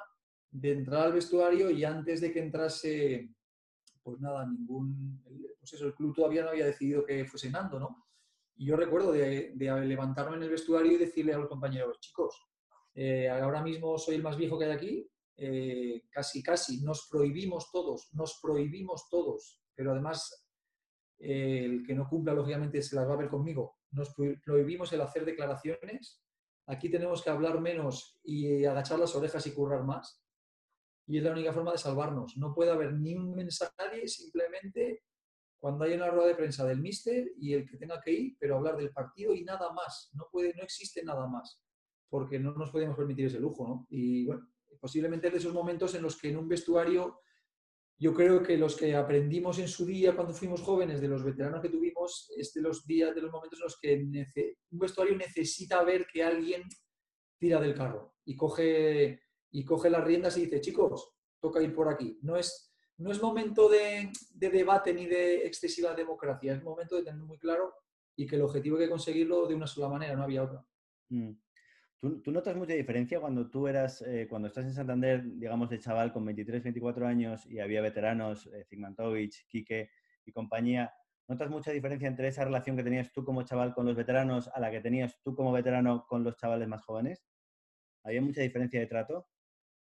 de 0.52 0.72
entrar 0.72 1.08
al 1.08 1.14
vestuario 1.14 1.70
y 1.70 1.84
antes 1.84 2.22
de 2.22 2.32
que 2.32 2.40
entrase, 2.40 3.30
pues 4.02 4.20
nada, 4.20 4.46
ningún, 4.46 5.22
pues 5.60 5.74
eso, 5.74 5.88
el 5.88 5.96
club 5.96 6.16
todavía 6.16 6.44
no 6.44 6.50
había 6.50 6.66
decidido 6.66 7.06
que 7.06 7.26
fuese 7.26 7.50
Nando, 7.50 7.80
¿no? 7.80 8.06
Y 8.56 8.68
yo 8.68 8.78
recuerdo 8.78 9.12
de, 9.12 9.54
levantarme 9.56 10.38
en 10.38 10.44
el 10.44 10.50
vestuario 10.50 10.94
y 10.94 10.98
decirle 10.98 11.34
a 11.34 11.38
los 11.38 11.50
compañeros, 11.50 12.00
chicos, 12.00 12.40
eh, 12.94 13.28
ahora 13.30 13.62
mismo 13.62 13.98
soy 13.98 14.16
el 14.16 14.24
más 14.24 14.38
viejo 14.38 14.58
que 14.58 14.66
hay 14.66 14.72
aquí, 14.72 15.10
eh, 15.36 16.04
casi, 16.10 16.42
casi, 16.42 16.82
nos 16.82 17.10
prohibimos 17.12 17.70
todos, 17.70 18.10
nos 18.14 18.40
prohibimos 18.42 19.10
todos, 19.10 19.62
pero 19.76 19.92
además 19.92 20.48
eh, 21.20 21.66
el 21.66 21.86
que 21.86 21.94
no 21.94 22.08
cumpla, 22.08 22.34
lógicamente, 22.34 22.82
se 22.82 22.96
las 22.96 23.08
va 23.08 23.14
a 23.14 23.18
ver 23.18 23.30
conmigo. 23.30 23.80
Nos 23.96 24.14
prohibimos 24.44 24.92
el 24.94 25.02
hacer 25.02 25.26
declaraciones, 25.26 26.22
aquí 26.68 26.90
tenemos 26.90 27.24
que 27.24 27.30
hablar 27.30 27.62
menos 27.62 28.20
y 28.24 28.66
agachar 28.66 29.00
las 29.00 29.16
orejas 29.16 29.48
y 29.48 29.54
currar 29.54 29.84
más. 29.84 30.22
Y 31.08 31.18
es 31.18 31.24
la 31.24 31.32
única 31.32 31.54
forma 31.54 31.72
de 31.72 31.78
salvarnos. 31.78 32.36
No 32.38 32.54
puede 32.54 32.72
haber 32.72 32.94
ni 32.94 33.16
un 33.16 33.36
mensaje 33.36 34.08
simplemente 34.08 35.04
cuando 35.60 35.86
hay 35.86 35.94
una 35.94 36.10
rueda 36.10 36.28
de 36.28 36.36
prensa 36.36 36.66
del 36.66 36.82
míster 36.82 37.32
y 37.38 37.54
el 37.54 37.68
que 37.68 37.78
tenga 37.78 38.02
que 38.02 38.12
ir, 38.12 38.38
pero 38.40 38.58
hablar 38.58 38.78
del 38.78 38.92
partido 38.92 39.34
y 39.34 39.44
nada 39.44 39.72
más. 39.72 40.12
No, 40.14 40.28
puede, 40.32 40.54
no 40.56 40.64
existe 40.64 41.04
nada 41.04 41.28
más, 41.28 41.62
porque 42.10 42.38
no 42.38 42.54
nos 42.54 42.72
podemos 42.72 42.96
permitir 42.96 43.28
ese 43.28 43.40
lujo. 43.40 43.86
Y 43.90 44.26
bueno, 44.26 44.48
posiblemente 44.80 45.30
de 45.30 45.38
esos 45.38 45.54
momentos 45.54 45.96
en 45.96 46.04
los 46.04 46.18
que 46.20 46.30
en 46.30 46.38
un 46.38 46.48
vestuario, 46.48 47.22
yo 47.98 48.14
creo 48.14 48.44
que 48.44 48.58
los 48.58 48.76
que 48.76 48.96
aprendimos 48.96 49.60
en 49.60 49.68
su 49.68 49.86
día 49.86 50.16
cuando 50.16 50.34
fuimos 50.34 50.62
jóvenes, 50.62 51.00
de 51.00 51.08
los 51.08 51.24
veteranos 51.24 51.62
que 51.62 51.70
tuvimos, 51.70 52.30
es 52.38 52.54
de 52.54 52.62
los 52.62 52.86
días, 52.86 53.16
de 53.16 53.22
los 53.22 53.32
momentos 53.32 53.60
en 53.60 53.64
los 53.64 53.80
que 53.80 54.56
un 54.72 54.80
vestuario 54.80 55.16
necesita 55.18 55.84
ver 55.84 56.06
que 56.12 56.24
alguien 56.24 56.64
tira 57.40 57.62
del 57.62 57.74
carro 57.74 58.16
y 58.26 58.36
coge, 58.36 59.22
y 59.52 59.64
coge 59.64 59.90
las 59.90 60.04
riendas 60.04 60.38
y 60.38 60.42
dice, 60.42 60.62
chicos, 60.62 61.14
toca 61.40 61.62
ir 61.62 61.74
por 61.74 61.88
aquí. 61.88 62.20
No 62.22 62.36
es 62.36 62.76
no 62.98 63.12
es 63.12 63.22
momento 63.22 63.68
de, 63.68 64.12
debate 64.32 64.94
ni 64.94 65.06
de 65.06 65.46
excesiva 65.46 65.94
democracia, 65.94 66.54
es 66.54 66.64
momento 66.64 66.96
de 66.96 67.04
tener 67.04 67.22
muy 67.22 67.38
claro 67.38 67.74
y 68.16 68.26
que 68.26 68.38
el 68.38 68.44
objetivo 68.44 68.78
hay 68.78 68.86
que 68.86 68.90
conseguirlo 68.90 69.48
de 69.48 69.56
una 69.56 69.68
sola 69.68 69.90
manera, 69.90 70.16
no 70.16 70.24
había 70.24 70.44
otra. 70.44 70.66
Mm. 71.10 71.32
¿Tú, 72.24 72.32
notas 72.32 72.56
mucha 72.56 72.74
diferencia 72.74 73.20
cuando 73.20 73.50
tú 73.50 73.68
eras, 73.68 74.04
eh, 74.04 74.28
cuando 74.30 74.48
estás 74.48 74.66
en 74.66 74.76
Santander, 74.76 75.24
digamos, 75.24 75.72
de 75.72 75.80
chaval 75.80 76.14
con 76.14 76.24
23, 76.24 76.62
24 76.62 77.08
años 77.08 77.48
y 77.48 77.58
había 77.58 77.82
veteranos, 77.82 78.46
eh, 78.54 78.64
Zigmantovich, 78.70 79.48
Quique 79.48 79.90
y 80.24 80.32
compañía? 80.32 80.94
¿Notas 81.28 81.50
mucha 81.50 81.72
diferencia 81.72 82.08
entre 82.08 82.28
esa 82.28 82.46
relación 82.46 82.78
que 82.78 82.84
tenías 82.84 83.12
tú 83.12 83.26
como 83.26 83.42
chaval 83.42 83.74
con 83.74 83.88
los 83.88 83.96
veteranos 83.96 84.48
a 84.50 84.60
la 84.60 84.70
que 84.70 84.82
tenías 84.82 85.20
tú 85.24 85.34
como 85.34 85.52
veterano 85.52 86.06
con 86.08 86.24
los 86.24 86.38
chavales 86.38 86.68
más 86.68 86.86
jóvenes? 86.86 87.26
¿Había 88.04 88.22
mucha 88.22 88.42
diferencia 88.42 88.80
de 88.80 88.86
trato? 88.86 89.28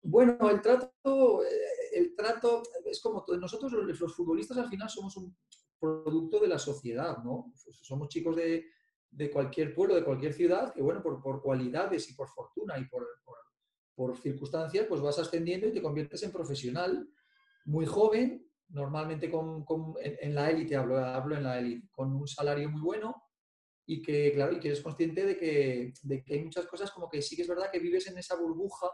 Bueno, 0.02 0.50
el 0.50 0.60
trato, 0.60 1.44
eh, 1.44 1.98
el 1.98 2.16
trato 2.16 2.64
es 2.84 3.00
como 3.00 3.24
nosotros 3.38 3.72
los 3.72 4.16
futbolistas 4.16 4.58
al 4.58 4.68
final 4.68 4.90
somos 4.90 5.16
un 5.16 5.36
producto 5.78 6.40
de 6.40 6.48
la 6.48 6.58
sociedad, 6.58 7.18
¿no? 7.18 7.52
Somos 7.54 8.08
chicos 8.08 8.34
de, 8.34 8.64
cualquier 9.32 9.74
pueblo, 9.74 9.94
de 9.94 10.04
cualquier 10.04 10.32
ciudad, 10.32 10.72
que 10.72 10.82
bueno, 10.82 11.02
por, 11.02 11.42
cualidades 11.42 12.08
y 12.10 12.14
por 12.14 12.28
fortuna 12.28 12.78
y 12.78 12.84
por, 12.86 13.06
circunstancias, 14.22 14.86
pues 14.88 15.00
vas 15.00 15.18
ascendiendo 15.18 15.66
y 15.66 15.72
te 15.72 15.82
conviertes 15.82 16.22
en 16.22 16.30
profesional 16.30 17.08
muy 17.64 17.84
joven, 17.84 18.48
normalmente 18.68 19.28
con, 19.28 19.64
en, 20.00 20.34
la 20.36 20.50
élite, 20.50 20.76
hablo, 20.76 20.98
hablo 20.98 21.36
en 21.36 21.42
la 21.42 21.58
élite, 21.58 21.88
con 21.90 22.14
un 22.14 22.28
salario 22.28 22.70
muy 22.70 22.80
bueno 22.80 23.16
y 23.84 24.00
que, 24.00 24.32
claro, 24.34 24.52
y 24.52 24.60
que 24.60 24.68
eres 24.68 24.82
consciente 24.82 25.26
de 25.26 25.36
que, 25.36 25.92
de 26.02 26.22
que 26.22 26.34
hay 26.34 26.44
muchas 26.44 26.66
cosas 26.66 26.92
como 26.92 27.08
que 27.08 27.22
sí 27.22 27.34
que 27.34 27.42
es 27.42 27.48
verdad 27.48 27.70
que 27.72 27.80
vives 27.80 28.06
en 28.06 28.18
esa 28.18 28.36
burbuja 28.36 28.88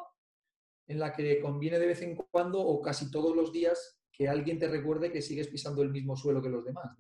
en 0.87 0.99
la 0.99 1.13
que 1.13 1.41
conviene 1.41 1.79
de 1.79 1.87
vez 1.87 2.03
en 2.03 2.17
cuando 2.17 2.61
o 2.61 2.81
casi 2.81 3.11
todos 3.11 3.35
los 3.35 3.53
días 3.53 4.01
que 4.13 4.29
alguien 4.29 4.59
te 4.59 4.69
recuerde 4.69 5.11
que 5.11 5.23
sigues 5.23 5.49
pisando 5.49 5.83
el 5.83 5.91
mismo 5.91 6.17
suelo 6.17 6.41
que 6.41 6.49
los 6.49 6.65
demás. 6.65 6.97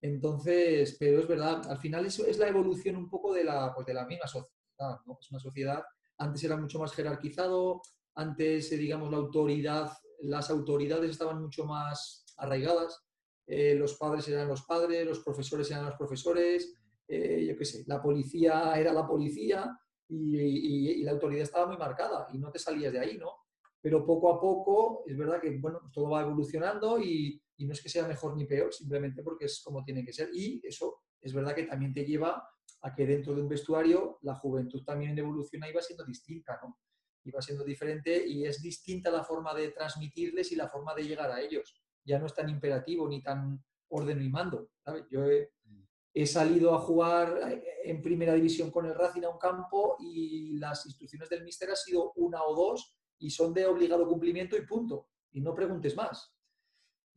Entonces, 0.00 0.96
pero 0.98 1.20
es 1.20 1.28
verdad, 1.28 1.68
al 1.68 1.78
final 1.78 2.06
eso 2.06 2.24
es 2.26 2.38
la 2.38 2.48
evolución 2.48 2.96
un 2.96 3.08
poco 3.08 3.32
de 3.32 3.44
la, 3.44 3.72
pues 3.74 3.86
de 3.86 3.94
la 3.94 4.06
misma 4.06 4.26
sociedad. 4.26 5.00
¿no? 5.06 5.18
Es 5.20 5.30
una 5.30 5.40
sociedad, 5.40 5.82
antes 6.18 6.44
era 6.44 6.56
mucho 6.56 6.78
más 6.78 6.92
jerarquizado, 6.92 7.82
antes, 8.14 8.70
eh, 8.72 8.76
digamos, 8.76 9.10
la 9.10 9.16
autoridad, 9.16 9.92
las 10.20 10.50
autoridades 10.50 11.10
estaban 11.10 11.40
mucho 11.40 11.64
más 11.64 12.24
arraigadas. 12.36 13.04
Eh, 13.46 13.74
los 13.74 13.94
padres 13.94 14.28
eran 14.28 14.48
los 14.48 14.62
padres, 14.62 15.06
los 15.06 15.20
profesores 15.20 15.70
eran 15.70 15.86
los 15.86 15.94
profesores, 15.94 16.74
eh, 17.06 17.46
yo 17.48 17.56
qué 17.56 17.64
sé, 17.64 17.84
la 17.86 18.02
policía 18.02 18.74
era 18.74 18.92
la 18.92 19.06
policía 19.06 19.78
y, 20.08 21.02
la 21.02 21.12
autoridad 21.12 21.42
estaba 21.42 21.66
muy 21.66 21.78
marcada 21.78 22.26
y 22.32 22.38
no 22.38 22.50
te 22.50 22.58
salías 22.58 22.92
de 22.92 23.00
ahí, 23.00 23.16
¿no? 23.16 23.32
Pero 23.80 24.04
poco 24.04 24.34
a 24.34 24.40
poco 24.40 25.04
es 25.06 25.16
verdad 25.16 25.40
que, 25.40 25.56
bueno, 25.58 25.78
pues 25.80 25.92
todo 25.92 26.10
va 26.10 26.22
evolucionando 26.22 27.00
y, 27.00 27.40
y 27.58 27.66
no 27.66 27.72
es 27.72 27.82
que 27.82 27.88
sea 27.88 28.06
mejor 28.06 28.36
ni 28.36 28.46
peor, 28.46 28.72
simplemente 28.72 29.22
porque 29.22 29.46
es 29.46 29.60
como 29.62 29.84
tiene 29.84 30.04
que 30.04 30.12
ser. 30.12 30.30
Y 30.32 30.60
eso 30.64 31.02
es 31.20 31.34
verdad 31.34 31.54
que 31.54 31.64
también 31.64 31.92
te 31.92 32.04
lleva 32.04 32.48
a 32.82 32.94
que 32.94 33.04
dentro 33.04 33.34
de 33.34 33.42
un 33.42 33.48
vestuario 33.48 34.18
la 34.22 34.36
juventud 34.36 34.84
también 34.84 35.18
evoluciona 35.18 35.68
y 35.68 35.72
va 35.72 35.82
siendo 35.82 36.04
distinta, 36.04 36.58
¿no? 36.62 36.78
Y 37.24 37.32
va 37.32 37.42
siendo 37.42 37.64
diferente 37.64 38.24
y 38.26 38.44
es 38.44 38.62
distinta 38.62 39.10
la 39.10 39.24
forma 39.24 39.52
de 39.54 39.70
transmitirles 39.72 40.52
y 40.52 40.56
la 40.56 40.68
forma 40.68 40.94
de 40.94 41.02
llegar 41.02 41.32
a 41.32 41.40
ellos. 41.40 41.82
Ya 42.04 42.20
no 42.20 42.26
es 42.26 42.34
tan 42.34 42.48
imperativo 42.48 43.08
ni 43.08 43.22
tan 43.22 43.62
orden 43.88 44.22
y 44.22 44.28
mando. 44.28 44.70
Yo 45.10 45.26
he, 45.26 46.26
salido 46.26 46.74
a 46.74 46.80
jugar 46.80 47.38
eh, 47.48 47.62
en 47.84 48.02
primera 48.02 48.34
división 48.34 48.70
con 48.70 48.86
el 48.86 48.94
Racing 48.94 49.22
a 49.22 49.30
un 49.30 49.38
campo 49.38 49.96
y 50.00 50.58
las 50.58 50.84
instrucciones 50.86 51.28
del 51.28 51.44
míster 51.44 51.70
han 51.70 51.76
sido 51.76 52.12
una 52.16 52.42
o 52.42 52.54
dos 52.54 52.96
y 53.18 53.30
son 53.30 53.52
de 53.52 53.66
obligado 53.66 54.06
cumplimiento 54.06 54.56
y 54.56 54.66
punto. 54.66 55.08
Y 55.32 55.40
no 55.40 55.54
preguntes 55.54 55.94
más. 55.96 56.37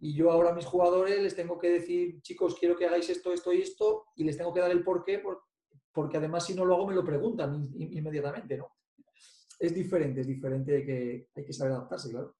Y 0.03 0.15
yo 0.15 0.31
ahora 0.31 0.49
a 0.49 0.55
mis 0.55 0.65
jugadores 0.65 1.21
les 1.21 1.35
tengo 1.35 1.59
que 1.59 1.69
decir, 1.69 2.21
chicos, 2.21 2.57
quiero 2.59 2.75
que 2.75 2.87
hagáis 2.87 3.07
esto, 3.09 3.31
esto 3.31 3.53
y 3.53 3.61
esto, 3.61 4.07
y 4.15 4.23
les 4.23 4.35
tengo 4.35 4.51
que 4.51 4.59
dar 4.59 4.71
el 4.71 4.83
porqué, 4.83 5.21
porque 5.93 6.17
además 6.17 6.45
si 6.45 6.55
no 6.55 6.65
lo 6.65 6.73
hago 6.73 6.87
me 6.87 6.95
lo 6.95 7.05
preguntan 7.05 7.69
inmediatamente, 7.77 8.57
¿no? 8.57 8.75
Es 9.59 9.75
diferente, 9.75 10.21
es 10.21 10.27
diferente, 10.27 10.75
hay 10.77 10.85
que, 10.85 11.27
hay 11.35 11.45
que 11.45 11.53
saber 11.53 11.73
adaptarse, 11.73 12.09
claro. 12.09 12.35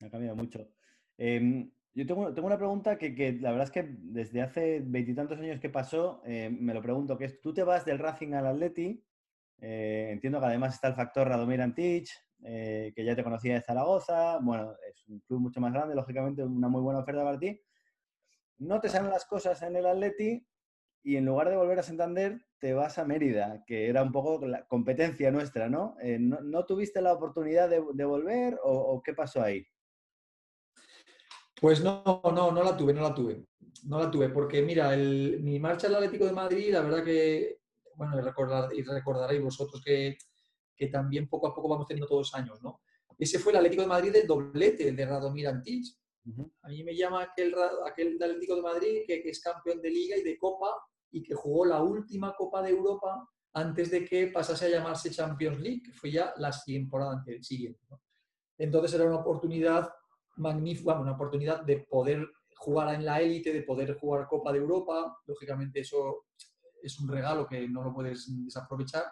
Ha 0.00 0.08
cambiado 0.08 0.36
mucho. 0.36 0.68
Em, 1.18 1.68
yo 1.92 2.06
tengo, 2.06 2.32
tengo, 2.32 2.46
una 2.46 2.56
pregunta 2.56 2.96
que, 2.96 3.16
que, 3.16 3.32
la 3.32 3.50
verdad 3.50 3.66
es 3.66 3.72
que 3.72 3.96
desde 3.98 4.42
hace 4.42 4.80
veintitantos 4.80 5.40
años 5.40 5.58
que 5.58 5.70
pasó, 5.70 6.22
eh, 6.24 6.50
me 6.50 6.72
lo 6.72 6.82
pregunto, 6.82 7.18
que 7.18 7.24
es, 7.24 7.40
tú 7.40 7.52
te 7.52 7.64
vas 7.64 7.84
del 7.84 7.98
Racing 7.98 8.34
al 8.34 8.46
Atleti, 8.46 9.02
eh, 9.60 10.10
entiendo 10.12 10.38
que 10.38 10.46
además 10.46 10.74
está 10.74 10.86
el 10.86 10.94
factor 10.94 11.26
Radomir 11.26 11.62
Antich, 11.62 12.10
eh, 12.44 12.92
que 12.94 13.04
ya 13.04 13.16
te 13.16 13.24
conocía 13.24 13.54
de 13.54 13.62
Zaragoza, 13.62 14.38
bueno, 14.38 14.74
es 14.88 15.06
un 15.08 15.20
club 15.20 15.40
mucho 15.40 15.60
más 15.60 15.72
grande, 15.72 15.94
lógicamente 15.94 16.42
una 16.42 16.68
muy 16.68 16.82
buena 16.82 17.00
oferta 17.00 17.24
para 17.24 17.38
ti. 17.38 17.60
No 18.58 18.80
te 18.80 18.88
salen 18.88 19.10
las 19.10 19.24
cosas 19.24 19.60
en 19.62 19.76
el 19.76 19.86
Atleti 19.86 20.46
y 21.02 21.16
en 21.16 21.24
lugar 21.24 21.50
de 21.50 21.56
volver 21.56 21.78
a 21.78 21.82
Santander 21.82 22.40
te 22.58 22.74
vas 22.74 22.98
a 22.98 23.04
Mérida, 23.04 23.62
que 23.66 23.88
era 23.88 24.02
un 24.02 24.12
poco 24.12 24.46
la 24.46 24.66
competencia 24.66 25.30
nuestra, 25.30 25.68
¿no? 25.68 25.96
Eh, 26.02 26.18
no, 26.18 26.64
tuviste 26.64 27.00
la 27.00 27.12
oportunidad 27.12 27.68
de, 27.68 28.04
volver 28.04 28.58
o, 28.62 29.02
qué 29.04 29.12
pasó 29.12 29.42
ahí? 29.42 29.66
Pues 31.60 31.82
no, 31.82 32.02
no, 32.04 32.50
no 32.50 32.62
la 32.62 32.76
tuve, 32.76 32.92
no 32.92 33.02
la 33.02 33.14
tuve. 33.14 33.44
No 33.84 33.98
la 33.98 34.10
tuve, 34.10 34.30
porque 34.30 34.62
mira, 34.62 34.96
mi 34.96 35.60
marcha 35.60 35.86
al 35.86 35.96
Atlético 35.96 36.24
de 36.24 36.32
Madrid, 36.32 36.72
la 36.72 36.80
verdad 36.80 37.04
que, 37.04 37.60
bueno, 37.94 38.16
y 38.74 38.82
recordaréis 38.82 39.42
vosotros 39.42 39.82
que 39.84 40.16
que 40.76 40.88
también 40.88 41.28
poco 41.28 41.48
a 41.48 41.54
poco 41.54 41.68
vamos 41.68 41.86
teniendo 41.86 42.06
todos 42.06 42.30
los 42.30 42.34
años, 42.34 42.62
¿no? 42.62 42.80
Ese 43.18 43.38
fue 43.38 43.52
el 43.52 43.58
Atlético 43.58 43.82
de 43.82 43.88
Madrid 43.88 44.12
del 44.12 44.26
doblete, 44.26 44.88
el 44.88 44.96
de 44.96 45.06
Radomir 45.06 45.48
Antich. 45.48 45.96
A 46.62 46.68
mí 46.68 46.82
me 46.82 46.94
llama 46.94 47.22
aquel, 47.22 47.54
aquel 47.86 48.20
Atlético 48.20 48.56
de 48.56 48.62
Madrid 48.62 49.02
que, 49.06 49.22
es 49.24 49.40
campeón 49.40 49.80
de 49.80 49.90
Liga 49.90 50.16
y 50.16 50.22
de 50.22 50.36
Copa 50.36 50.66
y 51.10 51.22
que 51.22 51.34
jugó 51.34 51.64
la 51.64 51.82
última 51.82 52.34
Copa 52.34 52.62
de 52.62 52.70
Europa 52.70 53.28
antes 53.54 53.90
de 53.90 54.04
que 54.04 54.26
pasase 54.26 54.66
a 54.66 54.68
llamarse 54.68 55.10
Champions 55.10 55.60
League, 55.60 55.82
que 55.84 55.92
fue 55.92 56.10
ya 56.10 56.34
la 56.36 56.50
temporada 56.66 57.24
siguiente. 57.40 57.80
¿no? 57.88 58.02
Entonces 58.58 58.92
era 58.94 59.04
una 59.04 59.16
oportunidad 59.16 59.88
magnífica, 60.36 60.98
una 60.98 61.12
oportunidad 61.12 61.62
de 61.62 61.78
poder 61.78 62.28
jugar 62.56 62.94
en 62.94 63.04
la 63.04 63.20
élite, 63.20 63.52
de 63.52 63.62
poder 63.62 63.96
jugar 63.98 64.26
Copa 64.26 64.52
de 64.52 64.58
Europa. 64.58 65.16
Lógicamente 65.26 65.80
eso 65.80 66.26
es 66.82 66.98
un 66.98 67.08
regalo 67.08 67.46
que 67.46 67.68
no 67.68 67.82
lo 67.82 67.94
puedes 67.94 68.26
desaprovechar. 68.44 69.04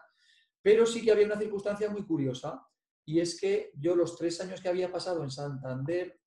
Pero 0.64 0.87
sí 0.87 1.05
que 1.05 1.12
había 1.12 1.27
una 1.27 1.38
circunstancia 1.38 1.90
muy 1.90 2.07
curiosa 2.07 2.66
y 3.05 3.20
es 3.20 3.38
que 3.38 3.70
yo 3.74 3.94
los 3.94 4.16
tres 4.16 4.40
años 4.40 4.62
que 4.62 4.70
había 4.70 4.90
pasado 4.90 5.22
en 5.22 5.31
Santander 5.31 6.18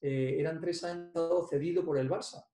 eh, 0.00 0.36
eran 0.38 0.58
tres 0.58 0.82
años 0.84 1.50
cedido 1.50 1.84
por 1.84 1.98
el 1.98 2.08
Barça. 2.08 2.46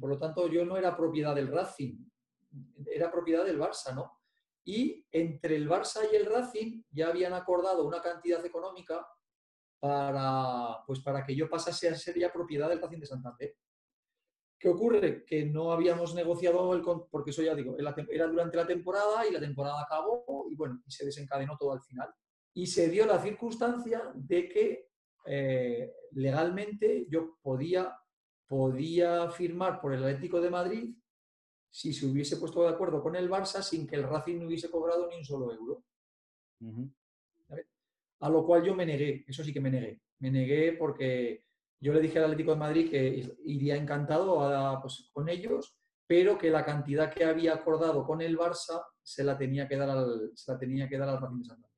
Por 0.00 0.10
lo 0.10 0.16
tanto, 0.16 0.46
yo 0.46 0.64
no 0.64 0.76
era 0.76 0.96
propiedad 0.96 1.34
del 1.34 1.48
Racing, 1.48 2.08
era 2.86 3.10
propiedad 3.10 3.44
del 3.44 3.58
Barça, 3.58 3.92
¿no? 3.96 4.20
Y 4.64 5.04
entre 5.10 5.56
el 5.56 5.68
Barça 5.68 6.08
y 6.10 6.14
el 6.14 6.26
Racing 6.26 6.84
ya 6.92 7.08
habían 7.08 7.32
acordado 7.32 7.84
una 7.84 8.00
cantidad 8.00 8.44
económica 8.46 9.04
para, 9.80 10.84
pues 10.86 11.00
para 11.00 11.24
que 11.24 11.34
yo 11.34 11.50
pasase 11.50 11.88
a 11.88 11.96
ser 11.96 12.16
ya 12.16 12.32
propiedad 12.32 12.68
del 12.68 12.80
Racing 12.80 13.00
de 13.00 13.06
Santander. 13.06 13.56
¿Qué 14.58 14.68
ocurre? 14.68 15.24
Que 15.24 15.44
no 15.44 15.70
habíamos 15.70 16.14
negociado 16.14 16.72
el 16.74 16.82
porque 17.10 17.30
eso 17.30 17.42
ya 17.42 17.54
digo, 17.54 17.76
era 17.78 18.26
durante 18.26 18.56
la 18.56 18.66
temporada 18.66 19.26
y 19.26 19.32
la 19.32 19.40
temporada 19.40 19.82
acabó 19.82 20.46
y 20.50 20.54
bueno, 20.56 20.82
y 20.86 20.90
se 20.90 21.04
desencadenó 21.04 21.56
todo 21.58 21.72
al 21.72 21.82
final. 21.82 22.08
Y 22.54 22.66
se 22.66 22.88
dio 22.88 23.04
la 23.04 23.20
circunstancia 23.20 24.10
de 24.14 24.48
que 24.48 24.88
eh, 25.26 25.92
legalmente 26.12 27.06
yo 27.08 27.36
podía, 27.42 27.98
podía 28.46 29.28
firmar 29.30 29.80
por 29.80 29.92
el 29.92 30.02
Atlético 30.04 30.40
de 30.40 30.50
Madrid 30.50 30.96
si 31.68 31.92
se 31.92 32.06
hubiese 32.06 32.38
puesto 32.38 32.62
de 32.62 32.70
acuerdo 32.70 33.02
con 33.02 33.14
el 33.16 33.28
Barça 33.28 33.60
sin 33.60 33.86
que 33.86 33.96
el 33.96 34.04
Racing 34.04 34.38
no 34.38 34.46
hubiese 34.46 34.70
cobrado 34.70 35.06
ni 35.08 35.16
un 35.16 35.24
solo 35.24 35.52
euro. 35.52 35.84
A 38.20 38.30
lo 38.30 38.46
cual 38.46 38.64
yo 38.64 38.74
me 38.74 38.86
negué, 38.86 39.26
eso 39.28 39.44
sí 39.44 39.52
que 39.52 39.60
me 39.60 39.70
negué. 39.70 40.00
Me 40.20 40.30
negué 40.30 40.72
porque 40.72 41.44
yo 41.80 41.92
le 41.92 42.00
dije 42.00 42.18
al 42.18 42.24
Atlético 42.24 42.52
de 42.52 42.56
Madrid 42.58 42.90
que 42.90 43.36
iría 43.44 43.76
encantado 43.76 44.80
pues, 44.80 45.10
con 45.12 45.28
ellos, 45.28 45.76
pero 46.06 46.38
que 46.38 46.50
la 46.50 46.64
cantidad 46.64 47.12
que 47.12 47.24
había 47.24 47.54
acordado 47.54 48.04
con 48.04 48.20
el 48.20 48.38
Barça 48.38 48.82
se 49.02 49.24
la 49.24 49.36
tenía 49.36 49.68
que 49.68 49.76
dar 49.76 49.90
al, 49.90 50.30
se 50.34 50.52
la 50.52 50.58
tenía 50.58 50.88
que 50.88 50.98
dar 50.98 51.08
al 51.08 51.20
Racing 51.20 51.38
de 51.38 51.44
Santander. 51.44 51.70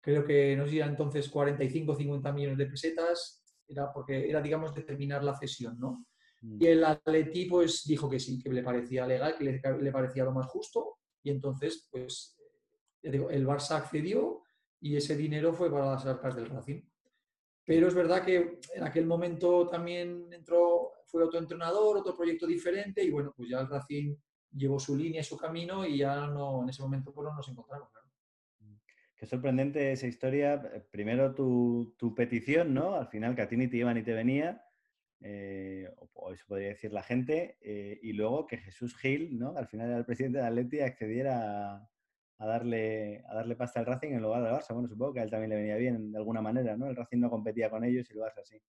Creo 0.00 0.24
que 0.24 0.56
nos 0.56 0.72
iban 0.72 0.90
entonces 0.90 1.28
45 1.28 1.94
50 1.94 2.32
millones 2.32 2.58
de 2.58 2.66
pesetas, 2.66 3.42
era 3.66 3.92
porque 3.92 4.28
era, 4.28 4.42
digamos, 4.42 4.74
determinar 4.74 5.22
la 5.22 5.36
cesión, 5.36 5.78
¿no? 5.78 6.06
Mm. 6.40 6.62
Y 6.62 6.66
el 6.66 6.84
Atleti, 6.84 7.46
pues, 7.46 7.84
dijo 7.84 8.10
que 8.10 8.18
sí, 8.18 8.38
que 8.42 8.52
le 8.52 8.62
parecía 8.62 9.06
legal, 9.06 9.36
que 9.38 9.44
le, 9.44 9.92
parecía 9.92 10.24
lo 10.24 10.32
más 10.32 10.46
justo, 10.46 10.98
y 11.22 11.30
entonces, 11.30 11.88
pues, 11.90 12.36
el 13.02 13.46
Barça 13.46 13.76
accedió 13.76 14.42
y 14.80 14.96
ese 14.96 15.16
dinero 15.16 15.52
fue 15.52 15.70
para 15.70 15.92
las 15.92 16.04
arcas 16.04 16.34
del 16.34 16.46
Racing. 16.46 16.82
Pero 17.64 17.88
es 17.88 17.94
verdad 17.94 18.24
que 18.24 18.58
en 18.74 18.82
aquel 18.82 19.06
momento 19.06 19.68
también 19.68 20.32
entró, 20.32 20.92
fue 21.06 21.22
otro 21.22 21.38
entrenador, 21.38 21.98
otro 21.98 22.16
proyecto 22.16 22.46
diferente 22.46 23.02
y 23.04 23.10
bueno, 23.10 23.32
pues 23.36 23.48
ya 23.48 23.60
el 23.60 23.68
Racing 23.68 24.16
llevó 24.50 24.80
su 24.80 24.96
línea, 24.96 25.22
su 25.22 25.36
camino 25.36 25.86
y 25.86 25.98
ya 25.98 26.26
no, 26.26 26.62
en 26.62 26.70
ese 26.70 26.82
momento 26.82 27.12
pues 27.12 27.28
no 27.28 27.34
nos 27.34 27.48
encontramos. 27.48 27.88
Qué 29.22 29.26
sorprendente 29.26 29.92
esa 29.92 30.08
historia. 30.08 30.60
Primero 30.90 31.32
tu, 31.32 31.94
tu, 31.96 32.12
petición, 32.12 32.74
¿no? 32.74 32.96
Al 32.96 33.06
final 33.06 33.36
que 33.36 33.42
a 33.42 33.48
ti 33.48 33.56
ni 33.56 33.68
te 33.68 33.76
iba 33.76 33.94
ni 33.94 34.02
te 34.02 34.14
venía, 34.14 34.64
eh, 35.20 35.88
o, 36.14 36.32
eso 36.32 36.44
podría 36.48 36.70
decir 36.70 36.92
la 36.92 37.04
gente, 37.04 37.56
eh, 37.60 38.00
y 38.02 38.14
luego 38.14 38.48
que 38.48 38.58
Jesús 38.58 38.96
Gil, 38.96 39.38
¿no? 39.38 39.56
Al 39.56 39.68
final 39.68 39.90
era 39.90 39.98
el 39.98 40.04
presidente 40.04 40.38
de 40.38 40.44
Atleti, 40.44 40.80
accediera 40.80 41.76
a, 41.76 41.90
a 42.42 42.46
darle, 42.46 43.22
a 43.28 43.34
darle 43.36 43.54
pasta 43.54 43.78
al 43.78 43.86
Racing 43.86 44.08
en 44.14 44.22
lugar 44.22 44.42
del 44.42 44.52
Barça. 44.52 44.74
Bueno, 44.74 44.88
supongo 44.88 45.12
que 45.14 45.20
a 45.20 45.22
él 45.22 45.30
también 45.30 45.50
le 45.50 45.56
venía 45.56 45.76
bien 45.76 46.10
de 46.10 46.18
alguna 46.18 46.42
manera, 46.42 46.76
¿no? 46.76 46.88
El 46.88 46.96
Racing 46.96 47.18
no 47.20 47.30
competía 47.30 47.70
con 47.70 47.84
ellos 47.84 48.10
y 48.10 48.14
el 48.14 48.18
Barça 48.18 48.42
sí. 48.42 48.60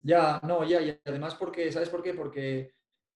Ya, 0.00 0.40
no, 0.44 0.64
ya, 0.64 0.80
y 0.80 0.96
además 1.04 1.34
porque, 1.34 1.72
¿sabes 1.72 1.88
por 1.88 2.04
qué? 2.04 2.14
Porque, 2.14 2.72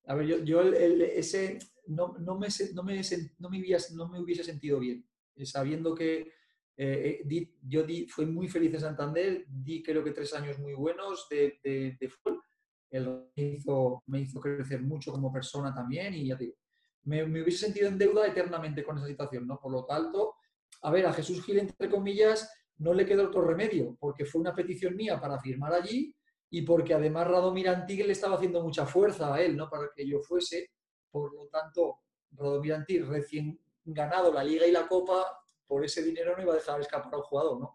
a 0.06 0.16
ver, 0.16 0.26
yo, 0.26 0.38
yo 0.38 0.62
el, 0.62 1.00
ese 1.00 1.58
no, 1.86 2.18
no, 2.18 2.36
me, 2.36 2.48
no, 2.74 2.82
me, 2.82 3.00
no, 3.38 3.50
me 3.50 3.60
no 3.94 4.08
me 4.08 4.20
hubiese 4.20 4.42
sentido 4.42 4.80
bien, 4.80 5.08
eh, 5.36 5.46
sabiendo 5.46 5.94
que 5.94 6.32
eh, 6.76 7.24
eh, 7.30 7.50
yo 7.62 7.84
di, 7.84 8.08
fui 8.08 8.26
muy 8.26 8.48
feliz 8.48 8.74
en 8.74 8.80
Santander, 8.80 9.44
di 9.46 9.80
creo 9.80 10.02
que 10.02 10.10
tres 10.10 10.34
años 10.34 10.58
muy 10.58 10.74
buenos 10.74 11.28
de, 11.30 11.60
de, 11.62 11.96
de 12.00 12.08
fútbol. 12.08 12.42
Él 12.90 13.30
me 13.36 13.42
hizo, 13.44 14.02
me 14.06 14.20
hizo 14.20 14.40
crecer 14.40 14.82
mucho 14.82 15.12
como 15.12 15.32
persona 15.32 15.72
también 15.72 16.14
y 16.14 16.26
ya 16.26 16.36
te 16.36 16.44
digo, 16.44 16.56
me, 17.04 17.22
hubiese 17.24 17.66
sentido 17.66 17.88
en 17.88 17.98
deuda 17.98 18.26
eternamente 18.26 18.82
con 18.82 18.98
esa 18.98 19.06
situación, 19.06 19.46
¿no? 19.46 19.58
Por 19.60 19.72
lo 19.72 19.84
tanto, 19.84 20.36
a 20.82 20.90
ver, 20.90 21.06
a 21.06 21.12
Jesús 21.12 21.44
Gil, 21.44 21.58
entre 21.58 21.88
comillas, 21.88 22.50
no 22.78 22.92
le 22.92 23.06
quedó 23.06 23.28
otro 23.28 23.42
remedio, 23.42 23.96
porque 24.00 24.24
fue 24.24 24.40
una 24.40 24.54
petición 24.54 24.96
mía 24.96 25.20
para 25.20 25.38
firmar 25.38 25.72
allí 25.74 26.14
y 26.50 26.62
porque 26.62 26.94
además 26.94 27.26
Radomir 27.26 27.68
Antig 27.68 28.04
le 28.04 28.12
estaba 28.12 28.36
haciendo 28.36 28.62
mucha 28.62 28.86
fuerza 28.86 29.34
a 29.34 29.42
él, 29.42 29.56
¿no? 29.56 29.68
Para 29.68 29.90
que 29.94 30.06
yo 30.06 30.20
fuese. 30.20 30.70
Por 31.10 31.32
lo 31.34 31.46
tanto, 31.48 32.00
Radomir 32.32 32.74
Antig, 32.74 33.04
recién 33.06 33.58
ganado 33.84 34.32
la 34.32 34.42
Liga 34.42 34.66
y 34.66 34.72
la 34.72 34.86
Copa, 34.86 35.24
por 35.66 35.84
ese 35.84 36.02
dinero 36.02 36.36
no 36.36 36.42
iba 36.42 36.52
a 36.52 36.56
dejar 36.56 36.80
escapar 36.80 37.14
al 37.14 37.22
jugador, 37.22 37.60
¿no? 37.60 37.74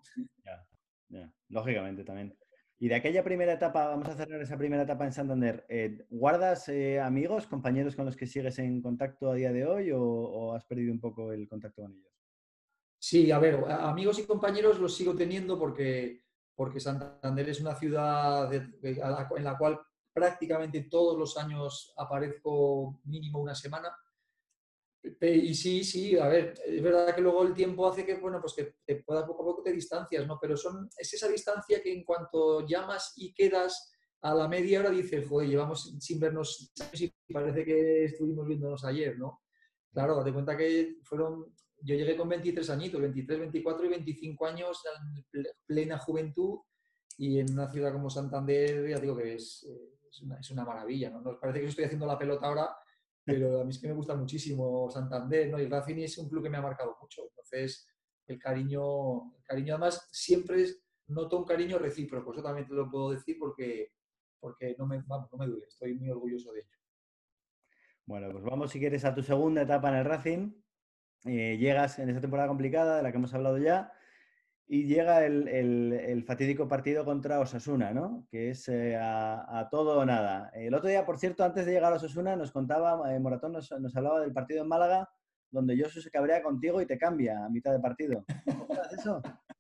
Ya. 1.10 1.34
lógicamente 1.50 2.04
también. 2.04 2.38
Y 2.82 2.88
de 2.88 2.96
aquella 2.96 3.26
primera 3.26 3.54
etapa, 3.54 3.90
vamos 3.90 4.08
a 4.08 4.16
cerrar 4.16 4.42
esa 4.42 4.58
primera 4.58 4.84
etapa 4.84 5.06
en 5.06 5.12
Santander, 5.12 5.66
eh, 5.68 6.06
¿guardas 6.10 6.70
eh, 6.70 6.98
amigos, 6.98 7.46
compañeros 7.46 7.94
con 7.94 8.06
los 8.06 8.16
que 8.16 8.26
sigues 8.26 8.58
en 8.60 8.82
contacto 8.82 9.30
a 9.30 9.36
día 9.36 9.52
de 9.52 9.66
hoy 9.66 9.92
o, 9.94 10.54
has 10.54 10.64
perdido 10.64 10.94
un 10.94 11.00
poco 11.02 11.34
el 11.34 11.50
contacto 11.50 11.82
con 11.82 11.92
ellos? 11.92 12.14
Sí, 12.98 13.32
a 13.32 13.40
ver, 13.40 13.66
amigos 13.70 14.20
y 14.20 14.24
compañeros 14.26 14.80
los 14.80 14.96
sigo 14.96 15.14
teniendo 15.14 15.60
porque, 15.60 16.24
porque 16.56 16.80
Santander 16.80 17.50
es 17.50 17.60
una 17.60 17.76
ciudad 17.76 18.52
en 18.54 19.44
la 19.44 19.58
cual 19.58 19.82
prácticamente 20.14 20.84
todos 20.84 21.18
los 21.20 21.38
años 21.38 21.94
aparezco 21.98 23.02
mínimo 23.04 23.40
una 23.40 23.56
semana. 23.56 23.90
Y 25.22 25.54
sí, 25.54 25.84
sí, 25.84 26.18
a 26.18 26.28
ver, 26.28 26.54
es 26.66 26.82
verdad 26.82 27.16
que 27.16 27.22
luego 27.22 27.44
el 27.44 27.54
tiempo 27.54 27.88
hace 27.88 28.06
que, 28.06 28.16
bueno, 28.16 28.42
pues 28.42 28.54
que 28.54 28.76
te 28.86 29.02
puedas 29.04 29.24
poco 29.26 29.44
a 29.44 29.46
poco 29.46 29.64
te 29.64 29.72
distancias, 29.72 30.28
¿no? 30.28 30.38
Pero 30.42 30.58
son, 30.58 30.90
es 30.98 31.14
esa 31.14 31.28
distancia 31.28 31.82
que 31.82 31.94
en 31.94 32.04
cuanto 32.04 32.66
llamas 32.68 33.14
y 33.16 33.34
quedas 33.34 33.94
a 34.22 34.34
la 34.34 34.48
media 34.48 34.82
hora 34.82 34.90
dices, 34.90 35.26
joder, 35.28 35.50
llevamos 35.50 35.96
sin 36.00 36.20
vernos 36.20 36.74
y 36.94 37.34
parece 37.34 37.64
que 37.64 38.06
estuvimos 38.06 38.46
viéndonos 38.46 38.84
ayer, 38.84 39.18
¿no? 39.18 39.42
Claro, 39.92 40.18
date 40.18 40.34
cuenta 40.34 40.58
que 40.58 40.98
fueron, 41.04 41.46
yo 41.82 41.96
llegué 41.96 42.18
con 42.18 42.28
23 42.28 42.70
añitos, 42.70 43.02
23, 43.02 43.40
24 43.40 43.86
y 43.86 43.90
25 43.90 44.46
años 44.46 44.82
en 45.34 45.46
plena 45.66 45.98
juventud 45.98 46.60
y 47.18 47.40
en 47.40 47.52
una 47.54 47.70
ciudad 47.70 47.94
como 47.94 48.10
Santander, 48.10 48.90
ya 48.90 49.00
digo 49.00 49.16
que 49.16 49.36
es, 49.36 49.66
es, 50.10 50.22
una, 50.22 50.40
es 50.40 50.52
una, 50.52 50.66
maravilla, 50.66 51.10
¿no? 51.10 51.22
Nos 51.22 51.38
parece 51.38 51.62
que 51.62 51.68
estoy 51.68 51.86
haciendo 51.86 52.06
la 52.06 52.20
pelota 52.20 52.48
ahora, 52.48 52.76
pero 53.34 53.62
a 53.62 53.64
mí 53.64 53.72
es 53.72 53.80
que 53.80 53.88
me 53.88 53.94
gusta 53.94 54.16
muchísimo 54.16 54.90
Santander, 54.90 55.50
¿no? 55.50 55.60
Y 55.60 55.68
Racing 55.68 55.98
es 55.98 56.18
un 56.18 56.30
club 56.30 56.44
que 56.44 56.50
me 56.50 56.58
ha 56.58 56.62
marcado 56.62 56.98
mucho, 57.02 57.24
entonces 57.30 57.88
el 58.28 58.40
cariño, 58.40 59.36
el 59.38 59.44
cariño 59.44 59.76
además 59.76 60.08
siempre 60.12 60.64
es, 60.64 60.84
noto 61.08 61.38
un 61.38 61.46
cariño 61.46 61.80
recíproco, 61.80 62.32
eso 62.32 62.44
también 62.44 62.68
te 62.68 62.74
lo 62.74 62.90
puedo 62.90 63.12
decir 63.12 63.38
porque 63.40 63.92
porque 64.40 64.76
no 64.78 64.88
me, 64.88 65.02
vamos, 65.06 65.30
no 65.32 65.38
me 65.38 65.48
duele, 65.48 65.66
estoy 65.68 65.96
muy 65.96 66.10
orgulloso 66.10 66.54
de 66.54 66.62
ello. 66.62 66.78
Bueno, 68.06 68.32
pues 68.32 68.44
vamos 68.44 68.72
si 68.72 68.80
quieres 68.80 69.06
a 69.06 69.14
tu 69.14 69.22
segunda 69.22 69.64
etapa 69.64 69.90
en 69.90 69.96
el 69.96 70.06
Racing. 70.06 70.54
Eh, 71.26 71.58
llegas 71.58 72.00
en 72.00 72.10
esa 72.10 72.22
temporada 72.22 72.48
complicada 72.48 72.98
de 72.98 73.04
la 73.04 73.12
que 73.12 73.18
hemos 73.18 73.34
hablado 73.34 73.58
ya 73.58 73.92
y 74.72 74.84
llega 74.84 75.26
el, 75.26 76.24
fatídico 76.28 76.68
partido 76.68 77.04
contra 77.04 77.40
Osasuna, 77.40 77.92
¿no? 77.92 78.28
Que 78.30 78.52
es 78.52 78.70
eh, 78.70 78.96
a, 78.96 79.68
todo 79.72 79.98
o 79.98 80.06
nada. 80.06 80.52
El 80.54 80.76
otro 80.76 80.88
día, 80.88 81.08
por 81.08 81.18
cierto, 81.18 81.44
antes 81.44 81.66
de 81.66 81.72
llegar 81.72 81.92
a 81.92 81.96
Osasuna, 81.96 82.36
nos 82.36 82.52
contaba, 82.52 83.12
eh, 83.12 83.20
Moratón 83.20 83.54
nos, 83.54 83.72
hablaba 83.72 84.22
del 84.22 84.32
partido 84.32 84.62
en 84.62 84.68
Málaga, 84.68 85.10
donde 85.50 85.76
Josu 85.76 86.02
se 86.02 86.12
cabrea 86.12 86.44
contigo 86.44 86.80
y 86.80 86.86
te 86.86 87.00
cambia 87.00 87.44
a 87.44 87.50
mitad 87.50 87.72
de 87.72 87.80
partido. 87.80 88.24
¿Cómo 88.46 88.68
eso? 88.96 89.22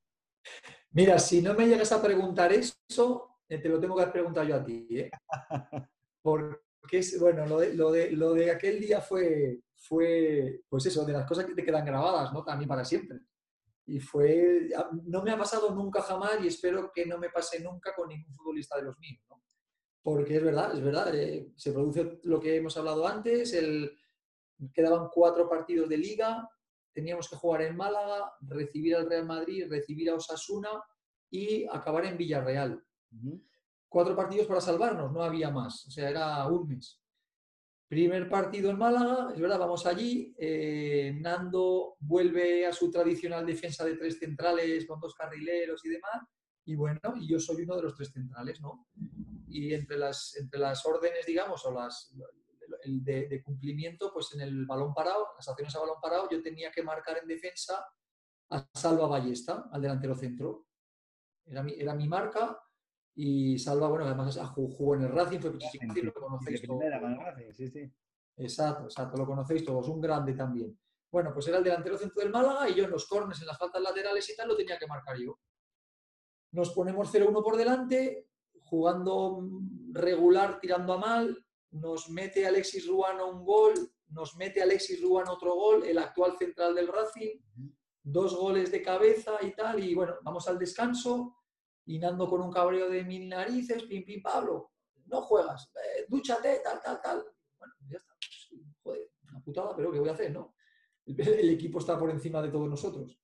Mira, 0.91 1.17
si 1.17 1.41
no 1.41 1.55
me 1.55 1.65
llegas 1.65 1.91
a 1.91 2.01
preguntar 2.03 2.53
eso, 2.53 3.39
eh, 3.49 3.57
te 3.57 3.67
lo 3.67 3.79
tengo 3.79 3.95
que 3.95 4.05
preguntar 4.07 4.45
yo 4.45 4.57
a 4.57 4.63
ti. 4.63 4.87
¿eh? 4.91 5.09
Porque, 6.21 7.01
bueno, 7.19 7.47
lo 7.47 7.59
de, 7.59 7.73
lo, 7.73 7.91
de, 7.91 8.11
lo 8.11 8.33
de, 8.35 8.51
aquel 8.51 8.79
día 8.79 9.01
fue, 9.01 9.59
fue, 9.75 10.61
pues 10.69 10.85
eso, 10.85 11.03
de 11.03 11.13
las 11.13 11.25
cosas 11.25 11.45
que 11.45 11.55
te 11.55 11.63
quedan 11.63 11.85
grabadas, 11.85 12.31
¿no? 12.31 12.43
También 12.43 12.69
para 12.69 12.85
siempre. 12.85 13.21
Y 13.89 13.99
fue, 13.99 14.69
no 15.05 15.23
me 15.23 15.31
ha 15.31 15.37
pasado 15.37 15.73
nunca 15.73 16.01
jamás 16.01 16.37
y 16.41 16.47
espero 16.47 16.91
que 16.93 17.05
no 17.05 17.17
me 17.17 17.29
pase 17.29 17.59
nunca 17.59 17.93
con 17.95 18.09
ningún 18.09 18.33
futbolista 18.33 18.77
de 18.77 18.83
los 18.83 18.97
míos, 18.99 19.21
¿no? 19.29 19.41
Porque 20.01 20.37
es 20.37 20.43
verdad, 20.43 20.75
es 20.75 20.83
verdad, 20.83 21.13
eh, 21.15 21.51
se 21.55 21.71
produce 21.71 22.19
lo 22.23 22.39
que 22.39 22.55
hemos 22.55 22.77
hablado 22.77 23.07
antes, 23.07 23.53
el, 23.53 23.91
quedaban 24.73 25.09
cuatro 25.11 25.49
partidos 25.49 25.89
de 25.89 25.97
liga, 25.97 26.47
teníamos 26.93 27.29
que 27.29 27.35
jugar 27.35 27.63
en 27.63 27.75
Málaga, 27.75 28.31
recibir 28.41 28.95
al 28.95 29.09
Real 29.09 29.25
Madrid, 29.25 29.67
recibir 29.69 30.09
a 30.09 30.15
Osasuna 30.15 30.69
y 31.29 31.65
acabar 31.65 32.05
en 32.05 32.17
Villarreal. 32.17 32.83
Cuatro 33.87 34.15
partidos 34.15 34.47
para 34.47 34.61
salvarnos, 34.61 35.11
no 35.11 35.23
había 35.23 35.49
más, 35.49 35.85
o 35.87 35.91
sea, 35.91 36.09
era 36.09 36.47
un 36.47 36.67
mes. 36.67 36.98
Primer 37.89 38.29
partido 38.29 38.69
en 38.69 38.77
Málaga, 38.77 39.33
es 39.33 39.41
verdad, 39.41 39.57
vamos 39.57 39.83
allí. 39.87 40.35
Eh, 40.37 41.11
Nando 41.19 41.95
vuelve 41.99 42.67
a 42.67 42.71
su 42.71 42.91
tradicional 42.91 43.43
defensa 43.47 43.83
de 43.83 43.97
tres 43.97 44.19
centrales 44.19 44.85
con 44.85 44.99
dos 44.99 45.15
carrileros 45.15 45.83
y 45.83 45.89
demás. 45.89 46.21
Y 46.65 46.75
bueno, 46.75 46.99
yo 47.27 47.39
soy 47.39 47.63
uno 47.63 47.77
de 47.77 47.81
los 47.81 47.95
tres 47.95 48.11
centrales, 48.13 48.61
¿no? 48.61 48.87
Y 49.47 49.73
entre 49.73 49.97
las, 49.97 50.35
entre 50.37 50.59
las 50.59 50.85
órdenes, 50.85 51.25
digamos, 51.25 51.65
o 51.65 51.71
las 51.71 52.13
de, 52.85 53.27
de, 53.27 53.41
cumplimiento, 53.41 54.13
pues 54.13 54.35
en 54.35 54.41
el 54.41 54.67
balón 54.67 54.93
parado, 54.93 55.29
las 55.35 55.49
acciones 55.49 55.75
a 55.75 55.79
balón 55.79 55.99
parado, 55.99 56.29
yo 56.29 56.43
tenía 56.43 56.71
que 56.71 56.83
marcar 56.83 57.17
en 57.17 57.27
defensa 57.27 57.83
a 58.51 58.69
Salva 58.71 59.07
Ballesta, 59.07 59.67
al 59.71 59.81
delantero 59.81 60.13
centro. 60.13 60.67
Era 61.43 61.63
mi, 61.63 61.73
era 61.73 61.95
mi 61.95 62.07
marca 62.07 62.61
y 63.21 63.59
Salva, 63.59 63.89
bueno, 63.89 64.05
además 64.05 64.39
jugó 64.55 64.95
en 64.95 65.01
el 65.01 65.11
Racing, 65.11 65.39
fue 65.39 65.51
Pichichi, 65.51 66.01
lo 66.03 66.13
conocéis 66.13 66.61
todos. 66.61 66.81
Sí, 67.51 67.67
sí. 67.67 67.91
Exacto, 68.37 68.85
exacto, 68.85 69.17
lo 69.17 69.25
conocéis 69.25 69.65
todos, 69.65 69.89
un 69.89 69.99
grande 69.99 70.31
también. 70.31 70.79
Bueno, 71.11 71.33
pues 71.33 71.45
era 71.49 71.57
el 71.57 71.63
delantero 71.65 71.97
centro 71.97 72.23
del 72.23 72.31
Málaga 72.31 72.69
y 72.69 72.75
yo 72.75 72.85
en 72.85 72.91
los 72.91 73.05
cornes, 73.09 73.41
en 73.41 73.47
las 73.47 73.57
faltas 73.57 73.81
laterales 73.81 74.29
y 74.29 74.37
tal, 74.37 74.47
lo 74.47 74.55
tenía 74.55 74.79
que 74.79 74.87
marcar 74.87 75.17
yo. 75.17 75.37
Nos 76.53 76.69
ponemos 76.71 77.13
0-1 77.13 77.43
por 77.43 77.57
delante, 77.57 78.29
jugando 78.61 79.45
regular, 79.91 80.57
tirando 80.61 80.93
a 80.93 80.97
mal, 80.97 81.45
nos 81.71 82.09
mete 82.09 82.47
Alexis 82.47 82.87
Ruano 82.87 83.31
un 83.31 83.43
gol, 83.43 83.73
nos 84.11 84.37
mete 84.37 84.61
Alexis 84.61 85.01
Ruano 85.01 85.33
otro 85.33 85.55
gol, 85.55 85.83
el 85.83 85.97
actual 85.97 86.37
central 86.37 86.73
del 86.73 86.87
Racing, 86.87 87.37
dos 88.01 88.33
goles 88.37 88.71
de 88.71 88.81
cabeza 88.81 89.33
y 89.41 89.51
tal, 89.51 89.83
y 89.83 89.93
bueno, 89.93 90.13
vamos 90.23 90.47
al 90.47 90.57
descanso, 90.57 91.35
y 91.89 91.97
Nando 91.97 92.29
con 92.29 92.39
un 92.41 92.51
cabreo 92.51 92.87
de 92.87 93.03
mil 93.03 93.27
narices, 93.27 93.81
pim, 93.83 94.05
pim, 94.05 94.21
Pablo, 94.21 94.73
no 95.07 95.21
juegas, 95.23 95.71
eh, 95.75 96.05
dúchate, 96.07 96.61
tal, 96.63 96.79
tal, 96.83 97.01
tal. 97.01 97.25
Bueno, 97.57 97.73
ya 97.89 97.97
está. 97.97 98.13
Pues, 98.51 98.61
joder, 98.83 99.11
una 99.31 99.41
putada, 99.41 99.75
pero 99.75 99.91
¿qué 99.91 99.99
voy 99.99 100.09
a 100.09 100.13
hacer, 100.13 100.31
no? 100.31 100.53
El, 101.07 101.49
equipo 101.49 101.79
está 101.79 101.97
por 101.97 102.11
encima 102.11 102.43
de 102.43 102.49
todos 102.49 102.69
nosotros. 102.69 103.19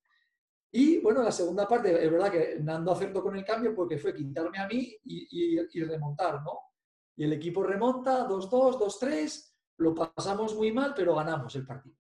Y 0.71 0.97
bueno, 0.97 1.21
la 1.21 1.32
segunda 1.32 1.67
parte, 1.67 2.04
es 2.04 2.12
verdad 2.12 2.32
que 2.32 2.58
Nando 2.60 2.91
acertó 2.91 3.21
con 3.21 3.36
el 3.36 3.45
cambio 3.45 3.75
porque 3.75 3.99
fue 3.99 4.15
quitarme 4.15 4.58
a 4.58 4.67
mí 4.67 4.97
y, 5.04 5.60
y 5.71 5.84
remontar, 5.84 6.41
¿no? 6.41 6.71
Y 7.17 7.23
el 7.23 7.34
equipo 7.34 7.62
remonta, 7.62 8.28
2-2, 8.28 8.80
2-3, 8.80 9.54
lo 9.78 9.93
pasamos 9.93 10.56
muy 10.56 10.71
mal, 10.71 10.93
pero 10.95 11.13
ganamos 11.13 11.56
el 11.56 11.67
partido. 11.67 11.97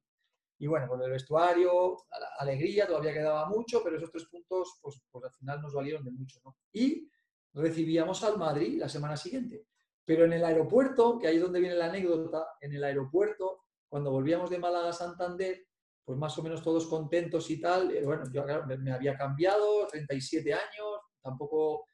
Y 0.57 0.67
bueno, 0.67 0.87
con 0.87 1.01
el 1.01 1.11
vestuario, 1.11 1.97
alegría, 2.39 2.87
todavía 2.87 3.13
quedaba 3.13 3.47
mucho, 3.47 3.81
pero 3.83 3.97
esos 3.97 4.11
tres 4.11 4.25
puntos, 4.25 4.79
pues, 4.81 5.01
pues 5.11 5.25
al 5.25 5.33
final 5.33 5.61
nos 5.61 5.73
valieron 5.73 6.03
de 6.03 6.11
mucho. 6.11 6.39
Y 6.71 7.09
recibíamos 7.53 8.23
al 8.23 8.37
Madrid 8.37 8.79
la 8.79 8.87
semana 8.87 9.17
siguiente. 9.17 9.67
Pero 10.05 10.25
en 10.25 10.33
el 10.33 10.45
aeropuerto, 10.45 11.19
que 11.19 11.27
ahí 11.27 11.37
es 11.37 11.41
donde 11.41 11.59
viene 11.59 11.75
la 11.75 11.87
anécdota, 11.87 12.47
en 12.61 12.73
el 12.73 12.83
aeropuerto, 12.83 13.63
cuando 13.89 14.11
volvíamos 14.11 14.49
de 14.49 14.59
Málaga 14.59 14.89
a 14.89 14.93
Santander, 14.93 15.65
pues 16.03 16.17
más 16.17 16.37
o 16.37 16.43
menos 16.43 16.61
todos 16.61 16.87
contentos 16.87 17.49
y 17.49 17.59
tal. 17.59 17.91
Eh, 17.91 18.05
bueno, 18.05 18.23
yo 18.31 18.45
me 18.67 18.91
había 18.91 19.17
cambiado, 19.17 19.87
37 19.87 20.53
años, 20.53 20.99
tampoco... 21.21 21.85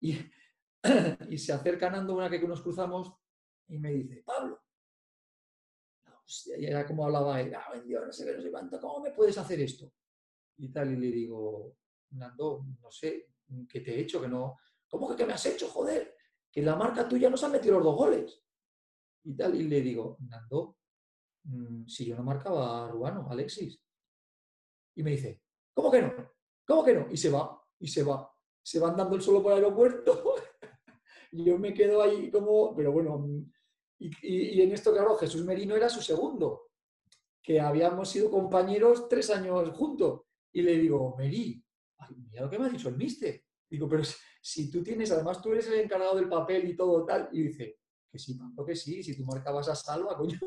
Y, 0.00 0.18
y 1.30 1.38
se 1.38 1.52
acerca 1.52 1.90
Nando 1.90 2.14
una 2.14 2.30
que 2.30 2.38
nos 2.46 2.62
cruzamos 2.62 3.12
y 3.68 3.78
me 3.78 3.90
dice, 3.90 4.22
Pablo, 4.24 4.60
era 6.58 6.86
como 6.86 7.04
hablaba 7.04 7.40
él, 7.40 7.54
ah, 7.54 7.80
Dios, 7.84 8.04
no 8.04 8.12
sé 8.12 8.24
qué, 8.24 8.34
no 8.34 8.42
sé 8.42 8.50
cuánto, 8.50 8.80
¿cómo 8.80 9.00
me 9.00 9.12
puedes 9.12 9.38
hacer 9.38 9.60
esto? 9.60 9.92
Y 10.58 10.70
tal, 10.70 10.92
y 10.92 10.96
le 10.96 11.10
digo, 11.12 11.76
Nando, 12.10 12.66
no 12.80 12.90
sé, 12.90 13.28
¿qué 13.68 13.80
te 13.80 13.94
he 13.94 14.00
hecho? 14.00 14.20
Que 14.20 14.28
no, 14.28 14.58
¿cómo 14.88 15.08
que 15.08 15.16
qué 15.16 15.26
me 15.26 15.34
has 15.34 15.46
hecho, 15.46 15.68
joder? 15.68 16.16
Que 16.50 16.62
la 16.62 16.74
marca 16.74 17.08
tuya 17.08 17.30
nos 17.30 17.44
ha 17.44 17.48
metido 17.48 17.76
los 17.76 17.84
dos 17.84 17.96
goles. 17.96 18.42
Y 19.24 19.34
tal, 19.36 19.54
y 19.54 19.64
le 19.64 19.80
digo, 19.80 20.16
Nando, 20.20 20.78
mm, 21.44 21.86
si 21.86 22.06
yo 22.06 22.16
no 22.16 22.22
marcaba 22.22 22.86
a 22.86 22.90
Rubano, 22.90 23.28
Alexis. 23.30 23.80
Y 24.94 25.02
me 25.02 25.10
dice, 25.10 25.42
¿cómo 25.74 25.90
que 25.90 26.02
no? 26.02 26.32
¿Cómo 26.66 26.84
que 26.84 26.94
no? 26.94 27.06
Y 27.10 27.16
se 27.16 27.30
va, 27.30 27.62
y 27.78 27.88
se 27.88 28.02
va. 28.02 28.32
Se 28.62 28.80
van 28.80 28.96
dando 28.96 29.14
el 29.14 29.22
solo 29.22 29.42
por 29.42 29.52
el 29.52 29.58
aeropuerto. 29.58 30.34
yo 31.32 31.58
me 31.58 31.74
quedo 31.74 32.02
ahí 32.02 32.30
como, 32.30 32.74
pero 32.74 32.92
bueno, 32.92 33.24
y, 33.98 34.60
en 34.60 34.72
esto, 34.72 34.92
claro, 34.92 35.16
Jesús 35.16 35.44
Merino 35.44 35.74
era 35.74 35.88
su 35.88 36.02
segundo, 36.02 36.70
que 37.42 37.60
habíamos 37.60 38.10
sido 38.10 38.30
compañeros 38.30 39.08
tres 39.08 39.30
años 39.30 39.70
juntos. 39.70 40.22
Y 40.52 40.62
le 40.62 40.78
digo, 40.78 41.14
Meri, 41.16 41.62
mira 42.16 42.42
lo 42.42 42.50
que 42.50 42.58
me 42.58 42.66
ha 42.66 42.70
dicho 42.70 42.88
el 42.88 42.96
mister. 42.96 43.42
Digo, 43.68 43.88
pero 43.88 44.02
si 44.40 44.70
tú 44.70 44.82
tienes, 44.82 45.10
además 45.10 45.40
tú 45.40 45.52
eres 45.52 45.66
el 45.68 45.80
encargado 45.80 46.16
del 46.16 46.28
papel 46.28 46.68
y 46.68 46.76
todo 46.76 47.04
tal. 47.04 47.28
Y 47.32 47.42
dice, 47.42 47.78
que 48.10 48.18
sí, 48.18 48.34
Pablo, 48.34 48.64
que 48.64 48.76
sí, 48.76 49.02
si 49.02 49.16
tú 49.16 49.24
marcabas 49.24 49.68
a 49.68 49.74
Salva, 49.74 50.16
coño. 50.16 50.38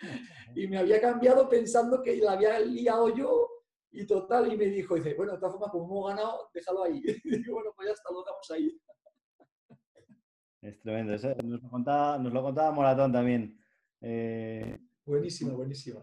y 0.54 0.66
me 0.66 0.78
había 0.78 1.00
cambiado 1.00 1.48
pensando 1.48 2.02
que 2.02 2.16
la 2.16 2.32
había 2.32 2.58
liado 2.60 3.14
yo 3.14 3.48
y 3.90 4.06
total. 4.06 4.52
Y 4.52 4.56
me 4.56 4.66
dijo, 4.66 4.96
dice, 4.96 5.14
bueno, 5.14 5.32
de 5.32 5.38
todas 5.38 5.52
formas, 5.52 5.70
como 5.70 5.84
hemos 5.84 6.08
ganado, 6.08 6.50
déjalo 6.52 6.84
ahí. 6.84 7.02
Y 7.24 7.38
digo, 7.38 7.54
bueno, 7.54 7.72
pues 7.74 7.88
ya 7.88 7.94
está, 7.94 8.12
lo 8.12 8.22
dejamos 8.22 8.50
ahí. 8.50 8.80
Es 10.68 10.80
tremendo. 10.80 11.14
Eso 11.14 11.34
nos, 11.44 11.62
lo 11.62 11.70
contaba, 11.70 12.18
nos 12.18 12.32
lo 12.32 12.42
contaba 12.42 12.70
Moratón 12.72 13.10
también. 13.10 13.58
Eh, 14.02 14.78
buenísimo, 15.06 15.56
buenísimo. 15.56 16.02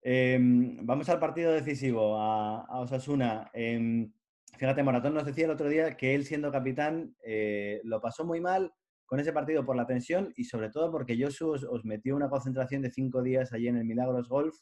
Em, 0.00 0.78
vamos 0.86 1.08
al 1.08 1.18
partido 1.18 1.52
decisivo, 1.52 2.16
a, 2.16 2.80
Osasuna. 2.80 3.50
Em, 3.52 4.12
fíjate, 4.56 4.84
Moratón 4.84 5.14
nos 5.14 5.26
decía 5.26 5.46
el 5.46 5.50
otro 5.50 5.68
día 5.68 5.96
que 5.96 6.14
él 6.14 6.24
siendo 6.24 6.52
capitán 6.52 7.16
eh, 7.24 7.80
lo 7.84 8.00
pasó 8.00 8.24
muy 8.24 8.40
mal 8.40 8.72
con 9.04 9.18
ese 9.18 9.32
partido 9.32 9.66
por 9.66 9.76
la 9.76 9.86
tensión 9.86 10.32
y 10.36 10.44
sobre 10.44 10.70
todo 10.70 10.92
porque 10.92 11.20
Josu 11.20 11.50
os, 11.50 11.84
metió 11.84 12.14
una 12.14 12.30
concentración 12.30 12.82
de 12.82 12.90
cinco 12.90 13.20
días 13.20 13.52
allí 13.52 13.66
en 13.66 13.78
el 13.78 13.84
Milagros 13.84 14.28
Golf 14.28 14.56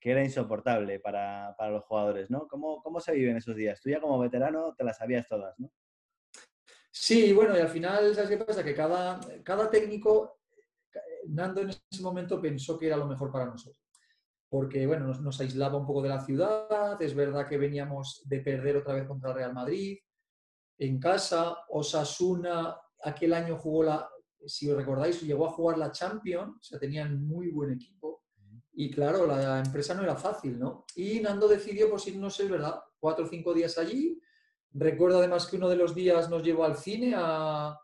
que 0.00 0.10
era 0.10 0.24
insoportable 0.24 0.98
para, 0.98 1.54
los 1.70 1.84
jugadores, 1.84 2.28
¿no? 2.28 2.48
¿Cómo, 2.48 2.82
¿Cómo 2.82 3.00
se 3.00 3.12
viven 3.12 3.36
esos 3.36 3.54
días? 3.54 3.80
Tú 3.80 3.90
ya 3.90 4.00
como 4.00 4.18
veterano 4.18 4.74
te 4.74 4.82
las 4.82 4.96
sabías 4.96 5.28
todas, 5.28 5.56
¿no? 5.60 5.70
Sí, 6.94 7.32
bueno, 7.32 7.56
y 7.56 7.60
al 7.60 7.70
final, 7.70 8.14
¿sabes 8.14 8.30
qué 8.30 8.36
pasa? 8.36 8.62
Que 8.62 8.74
cada, 8.74 9.18
cada 9.42 9.70
técnico, 9.70 10.38
Nando 11.28 11.62
en 11.62 11.70
ese 11.70 12.02
momento 12.02 12.40
pensó 12.40 12.78
que 12.78 12.86
era 12.88 12.96
lo 12.96 13.06
mejor 13.06 13.32
para 13.32 13.46
nosotros. 13.46 13.82
Porque, 14.48 14.86
bueno, 14.86 15.06
nos, 15.06 15.22
nos, 15.22 15.40
aislaba 15.40 15.78
un 15.78 15.86
poco 15.86 16.02
de 16.02 16.10
la 16.10 16.20
ciudad, 16.20 17.00
es 17.00 17.14
verdad 17.14 17.48
que 17.48 17.56
veníamos 17.56 18.22
de 18.26 18.40
perder 18.40 18.76
otra 18.76 18.94
vez 18.94 19.06
contra 19.06 19.30
el 19.30 19.36
Real 19.36 19.54
Madrid, 19.54 19.98
en 20.76 20.98
casa, 20.98 21.56
Osasuna, 21.70 22.76
aquel 23.02 23.32
año 23.32 23.56
jugó 23.56 23.84
la, 23.84 24.08
si 24.46 24.70
os 24.70 24.76
recordáis, 24.76 25.22
llegó 25.22 25.46
a 25.46 25.52
jugar 25.52 25.78
la 25.78 25.92
Champions, 25.92 26.56
o 26.58 26.62
sea, 26.62 26.78
tenían 26.78 27.24
muy 27.24 27.50
buen 27.50 27.72
equipo. 27.72 28.24
Y 28.74 28.90
claro, 28.90 29.26
la 29.26 29.60
empresa 29.60 29.94
no 29.94 30.02
era 30.02 30.16
fácil, 30.16 30.58
¿no? 30.58 30.84
Y 30.96 31.20
Nando 31.20 31.46
decidió, 31.46 31.90
pues 31.90 32.06
irnos, 32.08 32.38
es 32.40 32.50
verdad, 32.50 32.80
cuatro 32.98 33.24
o 33.24 33.28
cinco 33.28 33.52
días 33.52 33.76
allí. 33.78 34.20
Recuerdo 34.74 35.18
además 35.18 35.46
que 35.46 35.56
uno 35.56 35.68
de 35.68 35.76
los 35.76 35.94
días 35.94 36.30
nos 36.30 36.42
llevó 36.42 36.64
al 36.64 36.76
cine 36.76 37.14
a, 37.16 37.78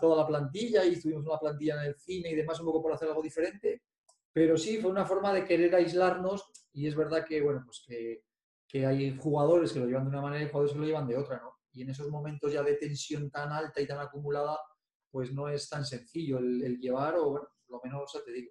toda 0.00 0.16
la 0.16 0.26
plantilla 0.26 0.84
y 0.84 0.98
tuvimos 0.98 1.26
una 1.26 1.38
plantilla 1.38 1.74
en 1.74 1.88
el 1.88 1.96
cine 1.96 2.30
y 2.30 2.34
demás, 2.34 2.58
un 2.60 2.66
poco 2.66 2.82
por 2.82 2.92
hacer 2.92 3.08
algo 3.08 3.22
diferente. 3.22 3.82
Pero 4.32 4.56
sí, 4.56 4.78
fue 4.78 4.90
una 4.90 5.04
forma 5.04 5.32
de 5.32 5.44
querer 5.44 5.74
aislarnos 5.74 6.50
y 6.72 6.88
es 6.88 6.96
verdad 6.96 7.24
que, 7.24 7.42
bueno, 7.42 7.62
pues 7.64 7.84
que, 7.86 8.22
hay 8.86 9.16
jugadores 9.16 9.72
que 9.72 9.78
lo 9.78 9.86
llevan 9.86 10.04
de 10.04 10.10
una 10.10 10.22
manera 10.22 10.42
y 10.42 10.48
jugadores 10.48 10.72
que 10.72 10.80
lo 10.80 10.86
llevan 10.86 11.06
de 11.06 11.16
otra, 11.16 11.38
¿no? 11.38 11.58
Y 11.72 11.82
en 11.82 11.90
esos 11.90 12.08
momentos 12.08 12.52
ya 12.52 12.62
de 12.62 12.74
tensión 12.74 13.30
tan 13.30 13.52
alta 13.52 13.80
y 13.80 13.86
tan 13.86 14.00
acumulada, 14.00 14.58
pues 15.12 15.32
no 15.32 15.48
es 15.48 15.68
tan 15.68 15.84
sencillo 15.84 16.38
el, 16.38 16.80
llevar, 16.80 17.14
o 17.16 17.30
bueno, 17.30 17.48
lo 17.68 17.80
menos 17.84 18.20
te 18.24 18.32
digo, 18.32 18.50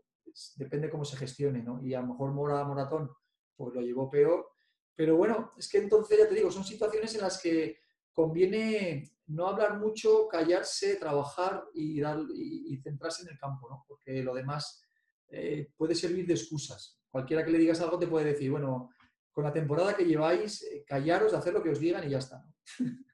depende 0.55 0.89
cómo 0.89 1.03
se 1.03 1.17
gestione, 1.17 1.61
¿no? 1.61 1.83
Y 1.83 1.93
a 1.93 1.99
lo 1.99 2.07
mejor 2.07 2.31
Mora 2.31 2.63
Moratón, 2.63 3.11
pues 3.57 3.73
lo 3.73 3.81
llevó 3.81 4.09
peor. 4.09 4.52
Pero 4.95 5.15
bueno, 5.17 5.53
es 5.57 5.67
que 5.67 5.79
entonces 5.79 6.17
ya 6.17 6.27
te 6.27 6.35
digo, 6.35 6.51
son 6.51 6.63
situaciones 6.63 7.13
en 7.15 7.21
las 7.21 7.41
que 7.41 7.77
conviene 8.11 9.11
no 9.27 9.47
hablar 9.47 9.79
mucho, 9.79 10.27
callarse, 10.27 10.97
trabajar 10.97 11.63
y, 11.73 11.99
dar, 11.99 12.19
y, 12.33 12.77
centrarse 12.77 13.23
en 13.23 13.29
el 13.29 13.37
campo, 13.37 13.69
¿no? 13.69 13.85
Porque 13.87 14.21
lo 14.21 14.35
demás 14.35 14.83
eh, 15.29 15.71
puede 15.75 15.95
servir 15.95 16.27
de 16.27 16.33
excusas. 16.33 16.99
Cualquiera 17.09 17.43
que 17.43 17.51
le 17.51 17.57
digas 17.57 17.81
algo 17.81 17.97
te 17.97 18.07
puede 18.07 18.25
decir, 18.25 18.51
bueno, 18.51 18.91
con 19.31 19.43
la 19.43 19.51
temporada 19.51 19.95
que 19.95 20.05
lleváis, 20.05 20.61
eh, 20.63 20.83
callaros 20.85 21.33
hacer 21.33 21.53
lo 21.53 21.63
que 21.63 21.69
os 21.69 21.79
digan 21.79 22.05
y 22.05 22.09
ya 22.09 22.19
está. 22.19 22.45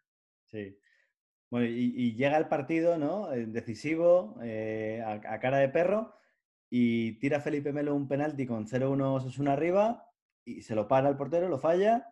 Sí. 0.51 0.79
Bueno, 1.51 1.67
y, 1.67 2.15
llega 2.15 2.37
el 2.37 2.47
partido, 2.47 2.97
¿no? 2.97 3.31
Eh, 3.31 3.45
decisivo, 3.47 4.39
eh, 4.43 5.03
a, 5.05 5.39
cara 5.39 5.57
de 5.57 5.69
perro, 5.69 6.15
y 6.69 7.19
tira 7.19 7.39
Felipe 7.39 7.71
Melo 7.71 7.93
un 7.93 8.07
penalti 8.07 8.47
con 8.47 8.67
0-1 8.67 9.39
una 9.39 9.53
arriba, 9.53 10.08
y 10.57 10.61
se 10.61 10.75
lo 10.75 10.87
para 10.87 11.09
el 11.09 11.17
portero, 11.17 11.49
lo 11.49 11.59
falla, 11.59 12.05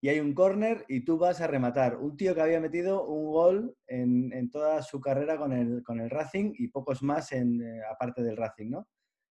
y 0.00 0.08
hay 0.08 0.20
un 0.20 0.34
córner, 0.34 0.84
y 0.88 1.04
tú 1.04 1.18
vas 1.18 1.40
a 1.40 1.46
rematar. 1.46 1.96
Un 1.96 2.16
tío 2.16 2.34
que 2.34 2.40
había 2.40 2.60
metido 2.60 3.04
un 3.06 3.32
gol 3.32 3.76
en, 3.86 4.50
toda 4.50 4.82
su 4.82 5.00
carrera 5.00 5.36
con 5.36 5.52
el, 5.52 5.82
con 5.82 6.00
el 6.00 6.10
Racing, 6.10 6.52
y 6.56 6.68
pocos 6.68 7.02
más 7.02 7.32
en, 7.32 7.60
eh, 7.62 7.80
aparte 7.90 8.22
del 8.22 8.36
Racing, 8.36 8.70
¿no? 8.70 8.88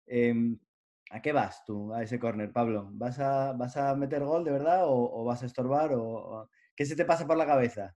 Em, 0.05 0.59
¿A 1.11 1.21
qué 1.21 1.33
vas 1.33 1.65
tú 1.65 1.93
a 1.93 2.03
ese 2.03 2.19
córner, 2.19 2.53
Pablo? 2.53 2.89
¿Vas 2.93 3.19
a, 3.19 3.51
¿Vas 3.51 3.75
a 3.75 3.93
meter 3.95 4.23
gol 4.23 4.45
de 4.45 4.51
verdad 4.51 4.83
o, 4.85 5.25
vas 5.25 5.43
a 5.43 5.45
estorbar? 5.45 5.91
O, 5.93 6.49
¿Qué 6.73 6.85
se 6.85 6.95
te 6.95 7.03
pasa 7.03 7.27
por 7.27 7.35
la 7.35 7.45
cabeza? 7.45 7.93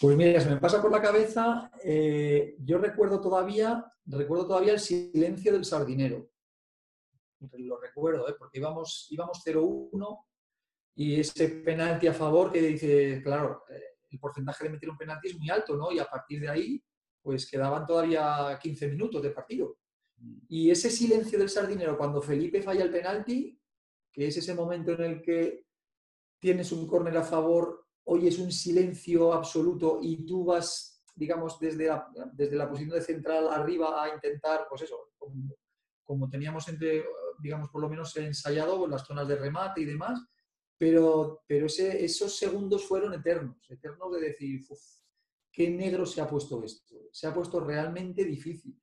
Pues 0.00 0.16
mira, 0.16 0.40
se 0.40 0.48
me 0.48 0.56
pasa 0.56 0.80
por 0.80 0.90
la 0.90 1.02
cabeza, 1.02 1.70
eh, 1.84 2.56
yo 2.60 2.78
recuerdo 2.78 3.20
todavía, 3.20 3.84
recuerdo 4.06 4.46
todavía 4.46 4.72
el 4.72 4.80
silencio 4.80 5.52
del 5.52 5.64
sardinero. 5.64 6.31
Lo 7.58 7.80
recuerdo, 7.80 8.28
¿eh? 8.28 8.34
porque 8.38 8.58
íbamos, 8.58 9.08
íbamos 9.10 9.42
0-1 9.44 10.24
y 10.94 11.20
ese 11.20 11.48
penalti 11.48 12.06
a 12.06 12.14
favor 12.14 12.52
que 12.52 12.60
dice, 12.60 13.20
claro, 13.22 13.64
eh, 13.70 13.80
el 14.10 14.18
porcentaje 14.18 14.64
de 14.64 14.70
meter 14.70 14.90
un 14.90 14.98
penalti 14.98 15.28
es 15.28 15.38
muy 15.38 15.48
alto, 15.50 15.76
¿no? 15.76 15.90
Y 15.90 15.98
a 15.98 16.04
partir 16.04 16.40
de 16.40 16.48
ahí, 16.48 16.84
pues 17.22 17.50
quedaban 17.50 17.86
todavía 17.86 18.58
15 18.60 18.88
minutos 18.88 19.22
de 19.22 19.30
partido. 19.30 19.78
Y 20.48 20.70
ese 20.70 20.90
silencio 20.90 21.38
del 21.38 21.48
sardinero 21.48 21.96
cuando 21.96 22.20
Felipe 22.20 22.62
falla 22.62 22.84
el 22.84 22.90
penalti, 22.90 23.58
que 24.12 24.26
es 24.26 24.36
ese 24.36 24.54
momento 24.54 24.92
en 24.92 25.02
el 25.02 25.22
que 25.22 25.66
tienes 26.38 26.70
un 26.72 26.86
córner 26.86 27.16
a 27.16 27.24
favor 27.24 27.82
hoy 28.04 28.28
es 28.28 28.38
un 28.38 28.50
silencio 28.50 29.32
absoluto 29.32 29.98
y 30.02 30.24
tú 30.26 30.44
vas, 30.44 31.02
digamos, 31.14 31.58
desde 31.60 31.86
la, 31.86 32.08
desde 32.32 32.56
la 32.56 32.68
posición 32.68 32.98
de 32.98 33.02
central 33.02 33.48
arriba 33.48 34.02
a 34.02 34.14
intentar, 34.14 34.66
pues 34.68 34.82
eso, 34.82 35.12
como, 36.04 36.28
teníamos 36.28 36.68
entre, 36.68 37.04
digamos, 37.42 37.68
por 37.68 37.82
lo 37.82 37.88
menos 37.88 38.16
ensayado 38.16 38.86
las 38.86 39.04
zonas 39.04 39.26
de 39.28 39.36
remate 39.36 39.80
y 39.80 39.84
demás, 39.84 40.24
pero, 40.78 41.42
pero 41.46 41.66
esos 41.66 42.36
segundos 42.36 42.86
fueron 42.86 43.12
eternos, 43.14 43.58
eternos 43.70 44.12
de 44.12 44.20
decir, 44.20 44.60
qué 45.50 45.70
negro 45.70 46.06
se 46.06 46.20
ha 46.20 46.28
puesto 46.28 46.62
esto, 46.64 46.96
se 47.12 47.26
ha 47.26 47.34
puesto 47.34 47.60
realmente 47.60 48.24
difícil. 48.24 48.80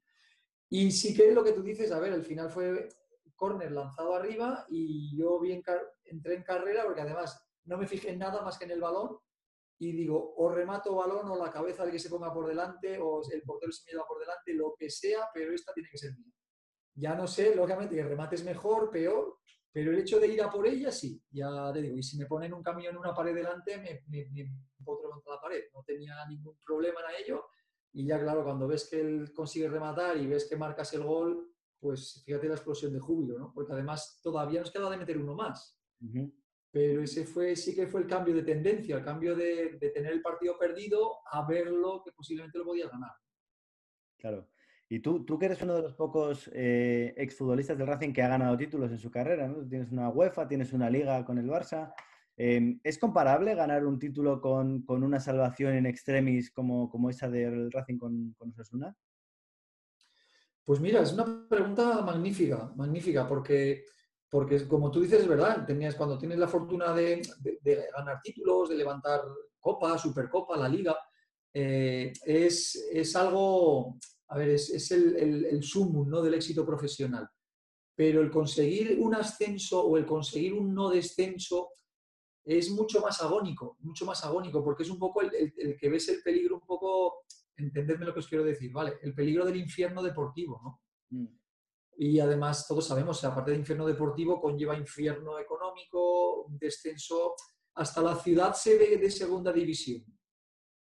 Y 0.70 0.92
sí 0.92 1.16
que 1.16 1.30
es 1.30 1.34
lo 1.34 1.44
que 1.44 1.54
tú 1.54 1.64
dices, 1.64 1.92
a 1.92 2.00
ver, 2.00 2.14
el 2.14 2.24
final 2.24 2.50
fue 2.52 2.90
córner 3.36 3.72
lanzado 3.72 4.14
arriba 4.14 4.66
y 4.70 5.18
yo 5.18 5.40
bien 5.40 5.64
entré 6.04 6.36
en 6.36 6.44
carrera 6.44 6.84
porque 6.84 7.02
además 7.02 7.42
no 7.64 7.78
me 7.78 7.88
fijé 7.88 8.10
en 8.10 8.20
nada 8.20 8.42
más 8.44 8.58
que 8.58 8.66
en 8.66 8.72
el 8.72 8.82
balón 8.82 9.18
y 9.80 9.94
digo, 9.94 10.36
o 10.36 10.50
remato 10.50 10.96
balón 10.96 11.30
o 11.30 11.38
la 11.38 11.50
cabeza 11.50 11.86
de 11.86 11.92
que 11.92 12.00
se 12.00 12.10
ponga 12.10 12.34
por 12.34 12.48
delante 12.48 13.00
o 13.00 13.22
el 13.32 13.42
portero 13.44 13.72
se 13.72 13.86
me 13.86 13.92
lleva 13.94 14.06
por 14.06 14.20
delante, 14.20 14.54
lo 14.54 14.76
que 14.78 14.90
sea, 14.90 15.30
pero 15.34 15.54
esta 15.54 15.74
tiene 15.74 15.90
que 15.90 15.98
ser 15.98 16.18
mía. 16.18 16.34
Ya 16.96 17.16
no 17.16 17.28
sé, 17.28 17.56
lógicamente, 17.56 17.96
que 17.96 18.02
el 18.02 18.10
remate 18.10 18.36
es 18.36 18.44
mejor, 18.44 18.90
peor, 18.90 19.40
pero 19.72 19.92
el 19.92 20.00
hecho 20.00 20.20
de 20.20 20.28
ir 20.28 20.42
a 20.42 20.50
por 20.50 20.68
ella, 20.68 20.92
sí, 20.92 21.22
ya 21.30 21.72
te 21.72 21.82
digo, 21.82 21.98
y 21.98 22.04
si 22.04 22.18
me 22.18 22.26
ponen 22.26 22.54
un 22.54 22.64
camión 22.64 22.94
en 22.94 23.00
una 23.00 23.14
pared 23.14 23.34
delante, 23.34 23.78
me, 23.78 24.02
me, 24.08 24.30
me 24.32 24.52
contra 24.84 25.36
la 25.36 25.42
pared, 25.42 25.66
no 25.74 25.84
tenía 25.84 26.26
ningún 26.28 26.58
problema 26.66 27.00
en 27.02 27.24
ello, 27.24 27.46
y 27.94 28.06
ya 28.06 28.20
claro, 28.20 28.44
cuando 28.44 28.68
ves 28.68 28.88
que 28.90 29.00
él 29.00 29.34
consigue 29.34 29.70
rematar 29.70 30.18
y 30.18 30.28
ves 30.28 30.48
que 30.48 30.56
marcas 30.56 30.94
el 30.94 31.04
gol, 31.04 31.52
pues 31.80 32.22
fíjate 32.26 32.48
la 32.48 32.56
explosión 32.56 32.94
de 32.94 33.00
júbilo, 33.00 33.40
¿no? 33.40 33.54
Porque 33.54 33.74
además 33.74 34.20
todavía 34.22 34.60
nos 34.60 34.72
queda 34.72 34.90
de 34.90 34.98
meter 34.98 35.18
uno 35.18 35.34
más. 35.34 35.80
Pero 36.72 37.02
ese 37.02 37.26
fue, 37.26 37.56
sí 37.56 37.74
que 37.74 37.88
fue 37.88 38.02
el 38.02 38.08
cambio 38.08 38.36
de 38.36 38.44
tendencia, 38.44 38.98
el 38.98 39.04
cambio 39.04 39.36
de, 39.36 39.78
tener 39.94 40.14
el 40.14 40.22
partido 40.22 40.58
perdido 40.58 41.18
a 41.32 41.48
verlo 41.48 42.02
que 42.04 42.12
posiblemente 42.12 42.60
lo 42.60 42.66
podía 42.66 42.90
ganar. 42.90 43.12
Claro. 44.18 44.50
Y 44.90 45.00
tú, 45.00 45.24
tú 45.24 45.38
que 45.38 45.46
eres 45.46 45.62
uno 45.62 45.76
de 45.76 45.84
los 45.84 45.94
pocos 45.94 46.50
eh, 46.54 47.14
exfutbolistas 47.16 47.78
del 47.78 47.88
Racing 47.88 48.12
que 48.12 48.24
ha 48.24 48.28
ganado 48.28 48.58
títulos 48.58 48.92
en 48.92 48.98
su 48.98 49.12
carrera, 49.12 49.48
¿no? 49.48 49.68
Tienes 49.68 49.92
una 49.92 50.10
UEFA, 50.10 50.48
tienes 50.48 50.74
una 50.74 50.90
liga 50.90 51.24
con 51.24 51.38
el 51.38 51.48
Barça. 51.48 51.94
Em, 52.36 52.80
¿Es 52.84 52.98
comparable 52.98 53.54
ganar 53.54 53.86
un 53.86 54.00
título 54.00 54.42
con, 54.42 54.84
una 54.88 55.20
salvación 55.20 55.76
en 55.76 55.86
extremis 55.86 56.52
como, 56.52 56.90
como 56.90 57.10
esa 57.10 57.30
del 57.30 57.72
Racing 57.72 57.98
con, 57.98 58.34
con 58.34 58.50
Osasuna? 58.50 58.96
Pues 60.66 60.80
mira, 60.80 61.02
es 61.02 61.14
una 61.14 61.48
pregunta 61.48 62.02
magnífica, 62.02 62.72
magnífica, 62.76 63.28
porque 63.28 63.84
porque 64.30 64.68
como 64.68 64.92
tú 64.92 65.02
dices, 65.02 65.22
es 65.22 65.28
verdad, 65.28 65.66
tenías, 65.66 65.96
cuando 65.96 66.18
tienes 66.18 66.38
la 66.38 66.48
fortuna 66.48 66.94
de, 66.94 67.22
ganar 67.96 68.22
títulos, 68.22 68.70
de 68.70 68.76
levantar 68.76 69.22
Copa, 69.60 69.98
Supercopa, 69.98 70.56
la 70.56 70.70
Liga, 70.70 70.96
eh, 71.52 72.14
es, 72.24 73.16
algo, 73.16 73.98
a 74.30 74.38
ver, 74.38 74.50
es, 74.50 74.92
el, 74.92 75.46
el, 75.46 75.64
sumum 75.64 76.08
¿no? 76.08 76.22
del 76.22 76.36
éxito 76.36 76.66
profesional. 76.66 77.28
Pero 77.96 78.22
el 78.22 78.30
conseguir 78.30 78.98
un 79.00 79.16
ascenso 79.16 79.84
o 79.84 79.98
el 79.98 80.06
conseguir 80.06 80.54
un 80.54 80.74
no 80.74 80.90
descenso 80.90 81.72
es 82.46 82.70
mucho 82.72 83.02
más 83.02 83.22
agónico, 83.22 83.78
mucho 83.80 84.06
más 84.06 84.24
agónico, 84.24 84.64
porque 84.64 84.84
es 84.84 84.90
un 84.90 85.00
poco 85.00 85.22
el, 85.22 85.78
que 85.78 85.90
ves 85.90 86.10
el 86.10 86.22
peligro, 86.22 86.56
un 86.56 86.66
poco, 86.66 87.26
entendedme 87.58 88.06
lo 88.06 88.14
que 88.14 88.20
os 88.20 88.28
quiero 88.28 88.44
decir, 88.44 88.72
¿vale? 88.72 88.94
El 89.02 89.14
peligro 89.14 89.46
del 89.46 89.58
infierno 89.58 90.02
deportivo, 90.02 90.62
¿no? 90.64 90.82
Mm. 91.10 91.40
Y 91.98 92.20
además, 92.20 92.66
todos 92.66 92.88
sabemos, 92.88 93.24
aparte 93.26 93.52
de 93.52 93.58
infierno 93.58 93.86
deportivo, 93.86 94.40
conlleva 94.40 94.78
infierno 94.78 95.38
económico, 95.38 96.46
descenso. 96.50 97.36
Hasta 97.76 98.02
la 98.02 98.16
ciudad 98.16 98.54
se 98.54 98.78
ve 98.78 98.98
de 98.98 99.12
segunda 99.12 99.52
división. 99.52 100.06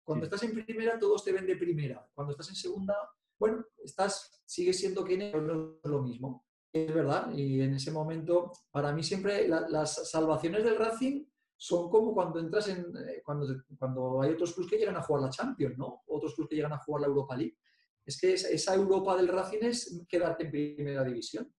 Cuando 0.02 0.24
estás 0.24 0.42
en 0.42 0.52
primera, 0.52 0.98
todos 0.98 1.22
te 1.22 1.32
ven 1.32 1.46
de 1.46 1.56
primera. 1.56 2.08
Cuando 2.12 2.32
estás 2.32 2.48
en 2.48 2.56
segunda, 2.56 2.96
bueno, 3.38 3.64
estás, 3.82 4.42
sigues 4.44 4.78
siendo 4.78 5.04
quien 5.04 5.30
no 5.46 5.78
es 5.82 5.90
lo 5.90 6.02
mismo. 6.02 6.44
Es 6.72 6.92
verdad. 6.92 7.32
Y 7.34 7.60
en 7.60 7.74
ese 7.74 7.90
momento, 7.90 8.52
para 8.70 8.92
mí 8.92 9.02
siempre 9.02 9.48
las 9.48 10.10
salvaciones 10.10 10.64
del 10.64 10.76
Racing 10.76 11.24
son 11.56 11.88
como 11.88 12.12
cuando 12.12 12.38
entras 12.38 12.68
en, 12.68 12.80
eh, 13.08 13.22
cuando, 13.24 13.46
cuando 13.78 14.20
hay 14.20 14.32
otros 14.32 14.52
clubes 14.52 14.70
que 14.70 14.78
llegan 14.78 14.96
a 14.96 15.02
jugar 15.02 15.22
la 15.22 15.30
Champions, 15.30 15.78
¿no? 15.78 16.02
Otros 16.06 16.34
clubes 16.34 16.50
que 16.50 16.56
llegan 16.56 16.74
a 16.74 16.78
jugar 16.78 17.00
la 17.00 17.06
Europa 17.06 17.36
League 17.36 17.56
es 18.04 18.20
que 18.20 18.34
esa 18.34 18.74
Europa 18.74 19.16
del 19.16 19.28
Racing 19.28 19.58
es 19.62 20.04
quedarte 20.08 20.44
en 20.44 20.50
primera 20.50 21.02
división. 21.02 21.52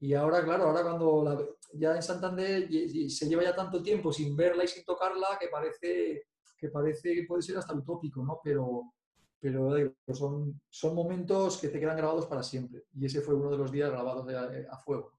Y 0.00 0.12
ahora, 0.14 0.44
claro, 0.44 0.64
ahora 0.64 0.82
cuando 0.82 1.58
ya 1.72 1.94
en 1.96 2.02
Santander 2.02 2.68
se 3.08 3.28
lleva 3.28 3.42
ya 3.42 3.54
tanto 3.54 3.82
tiempo 3.82 4.12
sin 4.12 4.36
verla 4.36 4.64
y 4.64 4.68
sin 4.68 4.84
tocarla 4.84 5.38
que 5.40 5.48
parece 5.48 6.26
que 6.58 6.68
parece 6.68 7.24
puede 7.26 7.42
ser 7.42 7.56
hasta 7.56 7.74
utópico, 7.74 8.22
¿no? 8.24 8.40
Pero, 8.42 8.94
pero 9.40 9.94
son, 10.12 10.60
son 10.68 10.94
momentos 10.94 11.58
que 11.58 11.68
te 11.68 11.78
quedan 11.78 11.96
grabados 11.96 12.26
para 12.26 12.42
siempre. 12.42 12.84
Y 12.92 13.06
ese 13.06 13.20
fue 13.20 13.34
uno 13.34 13.50
de 13.50 13.58
los 13.58 13.70
días 13.70 13.90
grabados 13.90 14.26
a, 14.70 14.78
fuego. 14.78 15.12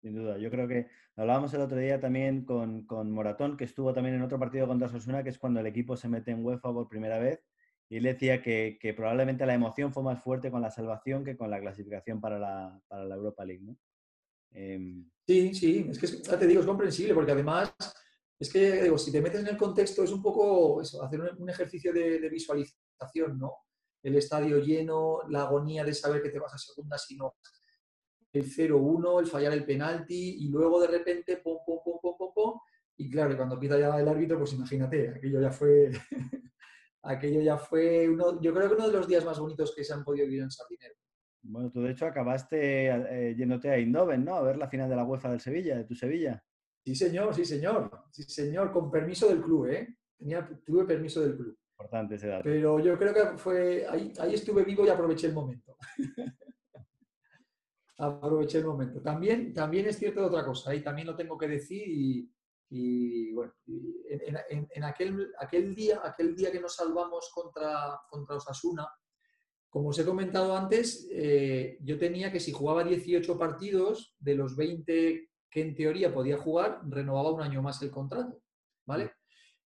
Sin 0.00 0.14
duda, 0.14 0.38
yo 0.38 0.50
creo 0.50 0.66
que 0.68 0.88
hablábamos 1.16 1.52
el 1.54 1.60
otro 1.60 1.78
día 1.78 2.00
también 2.00 2.44
con, 2.44 3.10
Moratón, 3.10 3.56
que 3.56 3.64
estuvo 3.64 3.92
también 3.92 4.16
en 4.16 4.22
otro 4.22 4.38
partido 4.38 4.66
contra 4.66 4.88
Sosuna, 4.88 5.22
que 5.22 5.30
es 5.30 5.38
cuando 5.38 5.60
el 5.60 5.66
equipo 5.66 5.96
se 5.96 6.08
mete 6.08 6.30
en 6.30 6.44
UEFA 6.44 6.72
por 6.72 6.88
primera 6.88 7.18
vez, 7.18 7.44
y 7.88 7.96
él 7.96 8.04
decía 8.04 8.42
que, 8.42 8.94
probablemente 8.96 9.46
la 9.46 9.54
emoción 9.54 9.92
fue 9.92 10.02
más 10.02 10.22
fuerte 10.22 10.50
con 10.50 10.62
la 10.62 10.70
salvación 10.70 11.24
que 11.24 11.36
con 11.36 11.50
la 11.50 11.60
clasificación 11.60 12.20
para 12.20 12.38
la, 12.38 12.80
para 12.88 13.04
la 13.04 13.14
Europa 13.14 13.44
League, 13.44 13.62
¿no? 13.62 13.76
Em, 14.54 15.08
sí, 15.26 15.54
sí, 15.54 15.86
es 15.90 15.98
que 15.98 16.06
ya 16.06 16.38
te 16.38 16.46
digo, 16.46 16.60
es 16.60 16.66
comprensible, 16.66 17.14
porque 17.14 17.32
además, 17.32 17.74
es 18.38 18.52
que 18.52 18.82
digo, 18.82 18.98
si 18.98 19.12
te 19.12 19.20
metes 19.20 19.40
en 19.40 19.48
el 19.48 19.56
contexto, 19.56 20.02
es 20.02 20.10
un 20.10 20.22
poco 20.22 20.80
hacer 20.80 21.20
un, 21.38 21.48
ejercicio 21.48 21.92
de, 21.92 22.18
de, 22.18 22.28
visualización, 22.28 22.81
¿no? 23.36 23.52
El 24.02 24.16
estadio 24.16 24.58
lleno, 24.58 25.20
la 25.28 25.42
agonía 25.42 25.84
de 25.84 25.94
saber 25.94 26.22
que 26.22 26.30
te 26.30 26.38
vas 26.38 26.54
a 26.54 26.58
segunda 26.58 26.98
si 26.98 27.16
no 27.16 27.36
el 28.32 28.44
0-1, 28.44 29.20
el 29.20 29.26
fallar 29.26 29.52
el 29.52 29.64
penalti 29.64 30.36
y 30.40 30.48
luego 30.48 30.80
de 30.80 30.88
repente, 30.88 31.36
pom, 31.36 31.58
pom, 31.64 31.78
pom, 31.84 32.00
pom, 32.00 32.32
pom. 32.34 32.60
Y 32.96 33.10
claro, 33.10 33.36
cuando 33.36 33.54
empieza 33.54 33.78
ya 33.78 33.98
el 33.98 34.08
árbitro, 34.08 34.38
pues 34.38 34.52
imagínate, 34.54 35.10
aquello 35.10 35.40
ya 35.40 35.50
fue, 35.50 35.90
aquello 37.02 37.40
ya 37.42 37.58
fue 37.58 38.08
uno, 38.08 38.40
yo 38.40 38.54
creo 38.54 38.68
que 38.68 38.74
uno 38.74 38.86
de 38.86 38.96
los 38.96 39.08
días 39.08 39.24
más 39.24 39.38
bonitos 39.38 39.74
que 39.74 39.84
se 39.84 39.92
han 39.92 40.04
podido 40.04 40.26
vivir 40.26 40.42
en 40.42 40.50
Sardinero. 40.50 40.94
Bueno, 41.42 41.70
tú 41.70 41.82
de 41.82 41.90
hecho 41.90 42.06
acabaste 42.06 42.86
eh, 42.88 43.34
yéndote 43.36 43.68
a 43.70 43.78
Indoven, 43.78 44.24
¿no? 44.24 44.36
A 44.36 44.42
ver 44.42 44.56
la 44.56 44.68
final 44.68 44.88
de 44.88 44.96
la 44.96 45.04
UEFA 45.04 45.30
del 45.30 45.40
Sevilla, 45.40 45.76
de 45.76 45.84
tu 45.84 45.94
Sevilla. 45.94 46.42
Sí, 46.84 46.94
señor, 46.94 47.34
sí, 47.34 47.44
señor. 47.44 47.90
Sí, 48.12 48.22
señor, 48.22 48.72
con 48.72 48.90
permiso 48.90 49.28
del 49.28 49.42
club, 49.42 49.66
¿eh? 49.66 49.96
Tenía, 50.16 50.48
tuve 50.64 50.84
permiso 50.84 51.20
del 51.20 51.36
club. 51.36 51.58
Pero 52.42 52.78
yo 52.80 52.98
creo 52.98 53.14
que 53.14 53.38
fue, 53.38 53.86
ahí, 53.88 54.12
ahí 54.18 54.34
estuve 54.34 54.64
vivo 54.64 54.84
y 54.84 54.88
aproveché 54.88 55.28
el 55.28 55.34
momento. 55.34 55.76
aproveché 57.98 58.58
el 58.58 58.66
momento. 58.66 59.00
También, 59.00 59.52
también 59.54 59.86
es 59.86 59.98
cierto 59.98 60.26
otra 60.26 60.44
cosa, 60.44 60.74
y 60.74 60.82
también 60.82 61.06
lo 61.06 61.16
tengo 61.16 61.38
que 61.38 61.48
decir, 61.48 61.84
y, 62.74 63.32
bueno, 63.32 63.52
en, 63.66 64.84
aquel, 64.84 65.32
aquel, 65.38 65.74
día, 65.74 66.00
aquel 66.02 66.34
día 66.34 66.50
que 66.50 66.60
nos 66.60 66.74
salvamos 66.74 67.30
contra, 67.34 68.00
contra 68.08 68.36
Osasuna, 68.36 68.88
como 69.68 69.88
os 69.88 69.98
he 69.98 70.04
comentado 70.04 70.56
antes, 70.56 71.08
eh, 71.10 71.78
yo 71.80 71.98
tenía 71.98 72.32
que 72.32 72.40
si 72.40 72.52
jugaba 72.52 72.84
18 72.84 73.38
partidos, 73.38 74.14
de 74.18 74.34
los 74.34 74.56
20 74.56 75.30
que 75.50 75.60
en 75.60 75.74
teoría 75.74 76.12
podía 76.12 76.38
jugar, 76.38 76.80
renovaba 76.88 77.30
un 77.30 77.42
año 77.42 77.62
más 77.62 77.80
el 77.82 77.90
contrato, 77.90 78.42
¿vale? 78.86 79.12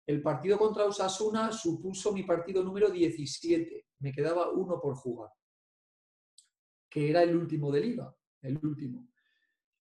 El 0.05 0.21
partido 0.21 0.57
contra 0.57 0.85
Osasuna 0.85 1.51
supuso 1.51 2.13
mi 2.13 2.23
partido 2.23 2.63
número 2.63 2.89
17, 2.89 3.87
me 3.99 4.11
quedaba 4.11 4.49
uno 4.51 4.79
por 4.79 4.95
jugar, 4.95 5.31
que 6.89 7.09
era 7.09 7.23
el 7.23 7.35
último 7.35 7.71
de 7.71 7.79
liga 7.81 8.15
el 8.45 8.59
último. 8.63 9.07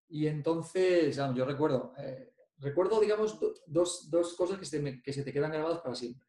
Y 0.08 0.26
entonces, 0.26 1.16
yo 1.34 1.44
recuerdo, 1.44 1.92
eh, 1.98 2.32
recuerdo, 2.58 3.00
digamos, 3.00 3.38
dos, 3.66 4.34
cosas 4.36 4.58
que 4.58 4.64
se, 4.64 5.02
que 5.02 5.12
se 5.12 5.22
te 5.22 5.32
quedan 5.32 5.52
grabadas 5.52 5.80
para 5.80 5.94
siempre. 5.94 6.26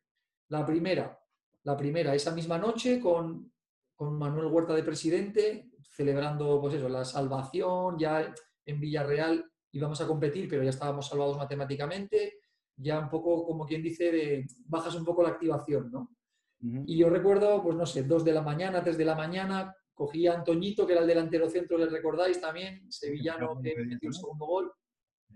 La 0.49 0.65
primera, 0.65 1.19
la 1.63 1.75
primera, 1.75 2.13
esa 2.13 2.31
misma 2.31 2.57
noche 2.57 2.99
con, 2.99 3.51
con 3.95 4.17
Manuel 4.17 4.47
Huerta 4.47 4.73
de 4.73 4.83
presidente, 4.83 5.71
celebrando, 5.81 6.59
pues 6.61 6.75
eso, 6.75 6.89
la 6.89 7.05
salvación, 7.05 7.97
ya 7.97 8.33
en 8.65 8.79
Villarreal 8.79 9.51
íbamos 9.71 9.99
a 10.01 10.07
competir, 10.07 10.47
pero 10.47 10.63
ya 10.63 10.69
estábamos 10.69 11.07
salvados 11.07 11.37
matemáticamente, 11.37 12.34
ya 12.77 12.99
un 12.99 13.09
poco, 13.09 13.45
como 13.45 13.65
quien 13.65 13.81
dice, 13.81 14.11
de, 14.11 14.47
bajas 14.65 14.95
un 14.95 15.05
poco 15.05 15.23
la 15.23 15.29
activación, 15.29 15.91
¿no? 15.91 16.11
Y 16.59 16.97
yo 16.97 17.09
recuerdo, 17.09 17.61
pues 17.61 17.75
no 17.75 17.85
sé, 17.85 18.03
dos 18.03 18.23
de 18.25 18.33
la 18.33 18.41
mañana, 18.41 18.83
tres 18.83 18.97
de 18.97 19.05
la 19.05 19.15
mañana, 19.15 19.75
Cogí 19.93 20.27
a 20.27 20.33
Antoñito, 20.33 20.85
que 20.85 20.91
era 20.91 21.01
el 21.01 21.07
delantero 21.07 21.49
centro, 21.49 21.77
le 21.77 21.85
recordáis 21.85 22.41
también, 22.41 22.91
sevillano 22.91 23.61
que 23.61 23.75
metió 23.77 24.09
el 24.09 24.15
segundo 24.15 24.45
gol, 24.45 24.73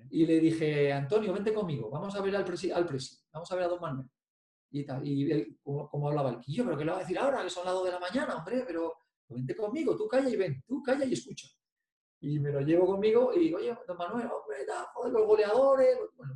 y 0.09 0.25
le 0.25 0.39
dije, 0.39 0.91
Antonio, 0.91 1.33
vente 1.33 1.53
conmigo, 1.53 1.89
vamos 1.89 2.13
a 2.15 2.21
ver 2.21 2.35
al 2.35 2.43
presi, 2.43 2.69
al 2.71 2.85
presi 2.85 3.17
vamos 3.31 3.49
a 3.51 3.55
ver 3.55 3.65
a 3.65 3.67
Don 3.67 3.79
Manuel. 3.79 4.09
Y, 4.71 4.85
tal, 4.85 5.05
y 5.07 5.31
él, 5.31 5.57
como, 5.63 6.09
hablaba 6.09 6.29
el 6.31 6.39
quillo, 6.39 6.65
pero 6.65 6.77
¿qué 6.77 6.85
le 6.85 6.91
va 6.91 6.97
a 6.97 7.01
decir 7.01 7.17
ahora? 7.17 7.41
Que 7.41 7.49
son 7.49 7.65
las 7.65 7.73
dos 7.73 7.85
de 7.85 7.91
la 7.91 7.99
mañana, 7.99 8.35
hombre, 8.35 8.63
pero 8.67 8.93
vente 9.29 9.55
conmigo, 9.55 9.95
tú 9.95 10.07
calla 10.07 10.29
y 10.29 10.35
ven, 10.35 10.63
tú 10.67 10.83
calla 10.83 11.05
y 11.05 11.13
escucha. 11.13 11.47
Y 12.21 12.37
me 12.39 12.51
lo 12.51 12.59
llevo 12.59 12.85
conmigo 12.85 13.33
y 13.33 13.39
digo, 13.39 13.57
oye, 13.57 13.75
don 13.87 13.97
Manuel, 13.97 14.27
hombre, 14.27 14.57
joder, 14.93 15.13
los 15.13 15.25
goleadores. 15.25 15.97
Bueno, 16.17 16.35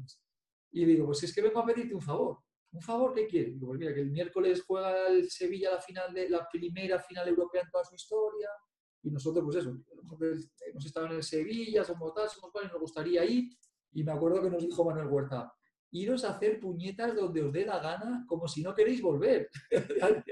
y 0.74 0.86
digo, 0.86 1.06
pues 1.06 1.24
es 1.24 1.34
que 1.34 1.42
vengo 1.42 1.60
a 1.60 1.66
pedirte 1.66 1.94
un 1.94 2.02
favor. 2.02 2.40
¿Un 2.72 2.82
favor 2.82 3.14
qué 3.14 3.28
quiere? 3.28 3.52
Digo, 3.52 3.68
pues 3.68 3.80
mira, 3.80 3.94
que 3.94 4.02
el 4.02 4.10
miércoles 4.10 4.64
juega 4.66 5.08
el 5.08 5.30
Sevilla 5.30 5.72
la 5.72 5.82
final 5.82 6.14
de 6.14 6.30
la 6.30 6.48
primera 6.52 7.00
final 7.00 7.28
europea 7.28 7.62
en 7.62 7.70
toda 7.70 7.86
su 7.86 7.94
historia 7.96 8.50
y 9.04 9.12
nosotros, 9.12 9.44
pues 9.44 9.58
eso, 9.58 9.78
hemos 10.66 10.86
estado 10.86 11.08
en 11.08 11.14
el 11.14 11.24
Sevilla, 11.24 11.84
somos 11.84 12.14
tal, 12.14 12.30
somos 12.30 12.52
cual, 12.52 12.66
y 12.66 12.68
nos 12.70 12.80
gustaría 12.80 13.26
ir. 13.26 13.50
Y 13.92 14.04
me 14.04 14.14
acuerdo 14.14 14.42
que 14.42 14.50
nos 14.50 14.64
dijo 14.64 14.86
Manuel 14.86 15.08
Huerta, 15.08 15.54
iros 15.92 16.24
a 16.24 16.32
hacer 16.32 16.60
puñetas 16.60 17.14
donde 17.14 17.44
os 17.44 17.52
dé 17.52 17.66
la 17.66 17.80
gana, 17.80 18.26
como 18.28 18.48
si 18.48 18.64
no 18.64 18.74
queréis 18.74 19.02
volver. 19.02 19.50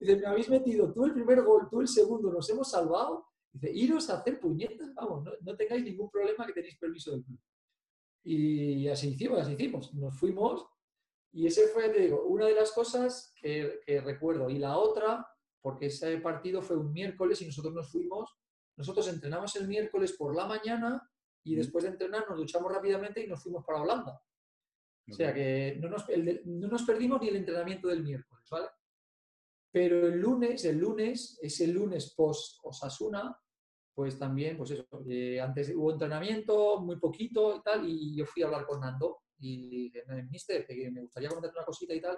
Dice, 0.00 0.16
me 0.16 0.26
habéis 0.26 0.48
metido 0.48 0.92
tú 0.92 1.04
el 1.04 1.12
primer 1.12 1.42
gol, 1.42 1.68
tú 1.70 1.80
el 1.80 1.88
segundo, 1.88 2.32
nos 2.32 2.48
hemos 2.50 2.70
salvado. 2.70 3.26
Dice, 3.52 3.70
iros 3.72 4.10
a 4.10 4.18
hacer 4.18 4.40
puñetas, 4.40 4.92
vamos, 4.94 5.24
no, 5.24 5.32
no 5.40 5.56
tengáis 5.56 5.84
ningún 5.84 6.10
problema 6.10 6.46
que 6.46 6.52
tenéis 6.52 6.76
permiso 6.76 7.12
del 7.12 7.22
club. 7.22 7.38
Y 8.22 8.88
así 8.88 9.08
hicimos, 9.08 9.40
así 9.40 9.52
hicimos. 9.52 9.94
Nos 9.94 10.18
fuimos 10.18 10.66
y 11.32 11.46
ese 11.46 11.68
fue, 11.68 11.88
te 11.90 12.00
digo, 12.00 12.24
una 12.24 12.46
de 12.46 12.54
las 12.54 12.72
cosas 12.72 13.32
que, 13.40 13.80
recuerdo. 14.04 14.50
Y 14.50 14.58
la 14.58 14.78
otra, 14.78 15.26
porque 15.60 15.86
ese 15.86 16.18
partido 16.18 16.60
fue 16.60 16.76
un 16.76 16.92
miércoles 16.92 17.40
y 17.42 17.46
nosotros 17.46 17.72
nos 17.72 17.90
fuimos, 17.90 18.36
nosotros 18.76 19.08
entrenamos 19.08 19.54
el 19.56 19.68
miércoles 19.68 20.12
por 20.12 20.34
la 20.34 20.46
mañana 20.46 21.08
y 21.44 21.54
después 21.54 21.84
de 21.84 21.90
entrenar 21.90 22.28
nos 22.28 22.38
duchamos 22.38 22.72
rápidamente 22.72 23.22
y 23.22 23.28
nos 23.28 23.42
fuimos 23.42 23.64
para 23.64 23.82
Holanda. 23.82 24.20
O 25.08 25.12
sea 25.12 25.32
que 25.34 25.76
no 25.80 25.88
nos, 25.88 26.04
no 26.44 26.68
nos, 26.68 26.82
perdimos 26.84 27.20
ni 27.20 27.28
el 27.28 27.36
entrenamiento 27.36 27.88
del 27.88 28.02
miércoles, 28.02 28.46
¿vale? 28.50 28.68
Pero 29.72 30.06
el 30.06 30.20
lunes, 30.20 30.64
el 30.64 30.78
lunes, 30.78 31.38
ese 31.42 31.66
lunes 31.66 32.14
post 32.16 32.58
Osasuna, 32.62 33.36
pues 34.00 34.18
también, 34.18 34.56
pues 34.56 34.70
eso, 34.70 34.86
eh, 35.10 35.38
antes 35.38 35.74
hubo 35.76 35.92
entrenamiento, 35.92 36.80
muy 36.80 36.96
poquito 36.96 37.54
y 37.54 37.60
tal, 37.60 37.86
y 37.86 38.16
yo 38.16 38.24
fui 38.24 38.42
a 38.42 38.46
hablar 38.46 38.64
con 38.64 38.80
Nando 38.80 39.24
y 39.38 39.90
dije, 39.90 40.04
mister, 40.30 40.66
me 40.90 41.02
gustaría 41.02 41.28
comentarte 41.28 41.58
una 41.58 41.66
cosita 41.66 41.92
y 41.92 42.00
tal. 42.00 42.16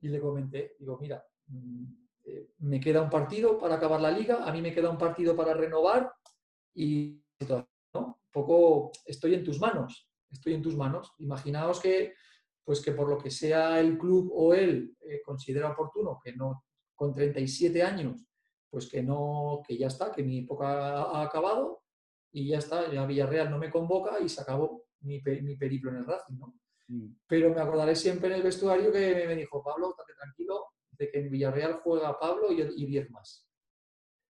Y 0.00 0.08
le 0.08 0.20
comenté, 0.20 0.74
digo, 0.80 0.98
mira, 1.00 1.24
mm, 1.46 1.84
eh, 2.24 2.48
me 2.58 2.80
queda 2.80 3.02
un 3.02 3.08
partido 3.08 3.56
para 3.56 3.76
acabar 3.76 4.00
la 4.00 4.10
liga, 4.10 4.42
a 4.42 4.52
mí 4.52 4.60
me 4.60 4.74
queda 4.74 4.90
un 4.90 4.98
partido 4.98 5.36
para 5.36 5.54
renovar 5.54 6.12
y 6.74 7.22
¿no? 7.94 8.20
Poco 8.32 8.90
estoy 9.06 9.34
en 9.34 9.44
tus 9.44 9.60
manos, 9.60 10.10
estoy 10.28 10.54
en 10.54 10.62
tus 10.62 10.74
manos. 10.74 11.12
Imaginaos 11.18 11.78
que, 11.78 12.14
pues 12.64 12.80
que 12.80 12.90
por 12.90 13.08
lo 13.08 13.16
que 13.16 13.30
sea 13.30 13.78
el 13.78 13.96
club 13.96 14.28
o 14.34 14.54
él 14.54 14.96
eh, 15.02 15.22
considera 15.24 15.70
oportuno 15.70 16.18
que 16.20 16.34
no, 16.34 16.64
con 16.96 17.14
37 17.14 17.80
años, 17.80 18.26
pues 18.72 18.88
que 18.88 19.02
no, 19.02 19.60
que 19.68 19.76
ya 19.76 19.88
está, 19.88 20.10
que 20.10 20.22
mi 20.22 20.38
época 20.38 21.02
ha 21.02 21.22
acabado 21.22 21.82
y 22.32 22.48
ya 22.48 22.56
está, 22.56 22.90
ya 22.90 23.04
Villarreal 23.04 23.50
no 23.50 23.58
me 23.58 23.70
convoca 23.70 24.18
y 24.18 24.30
se 24.30 24.40
acabó 24.40 24.86
mi, 25.00 25.20
periplo 25.20 25.90
en 25.90 25.98
el 25.98 26.06
Racing, 26.06 26.38
¿no? 26.38 26.54
Mm. 26.88 27.16
Pero 27.26 27.54
me 27.54 27.60
acordaré 27.60 27.94
siempre 27.94 28.30
en 28.30 28.36
el 28.36 28.42
vestuario 28.42 28.90
que 28.90 29.26
me 29.26 29.36
dijo, 29.36 29.62
Pablo, 29.62 29.90
estate 29.90 30.14
tranquilo, 30.14 30.68
de 30.92 31.10
que 31.10 31.20
en 31.20 31.30
Villarreal 31.30 31.80
juega 31.84 32.18
Pablo 32.18 32.50
y 32.50 32.86
10 32.86 33.10
más. 33.10 33.46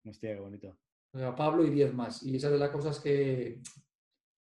Hostia, 0.03 0.33
qué 0.33 0.39
bonito. 0.39 0.75
Juega 1.11 1.35
Pablo 1.35 1.63
y 1.63 1.69
10 1.69 1.93
más. 1.93 2.23
Y 2.23 2.35
esa 2.35 2.47
es 2.47 2.53
de 2.53 2.59
las 2.59 2.71
cosas 2.71 2.99
que, 2.99 3.61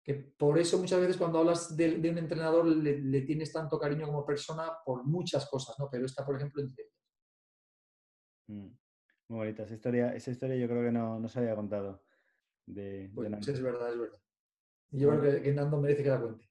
que 0.02 0.14
por 0.14 0.58
eso 0.58 0.78
muchas 0.78 1.00
veces 1.00 1.16
cuando 1.16 1.38
hablas 1.38 1.76
de, 1.76 2.10
un 2.10 2.18
entrenador 2.18 2.66
le, 2.66 3.20
tienes 3.20 3.52
tanto 3.52 3.78
cariño 3.78 4.06
como 4.06 4.26
persona 4.26 4.72
por 4.84 5.04
muchas 5.04 5.48
cosas, 5.48 5.78
¿no? 5.78 5.88
Pero 5.88 6.06
esta, 6.06 6.26
por 6.26 6.34
ejemplo, 6.34 6.60
entre 6.60 6.82
ellas. 6.82 6.94
Mm. 8.48 8.85
Muy 9.28 9.38
bonita. 9.38 9.64
Esa 9.64 9.74
historia, 9.74 10.14
esa 10.14 10.30
historia 10.30 10.56
yo 10.56 10.68
creo 10.68 10.82
que 10.82 10.92
no, 10.92 11.18
no 11.18 11.28
se 11.28 11.38
había 11.38 11.56
contado. 11.56 12.02
De, 12.66 13.10
pues 13.14 13.30
es 13.48 13.62
verdad, 13.62 13.92
es 13.92 13.98
verdad. 13.98 14.18
Yo 14.90 15.08
creo 15.18 15.42
que, 15.42 15.52
Nando 15.52 15.80
merece 15.80 16.02
que 16.02 16.10
la 16.10 16.20
cuente. 16.20 16.48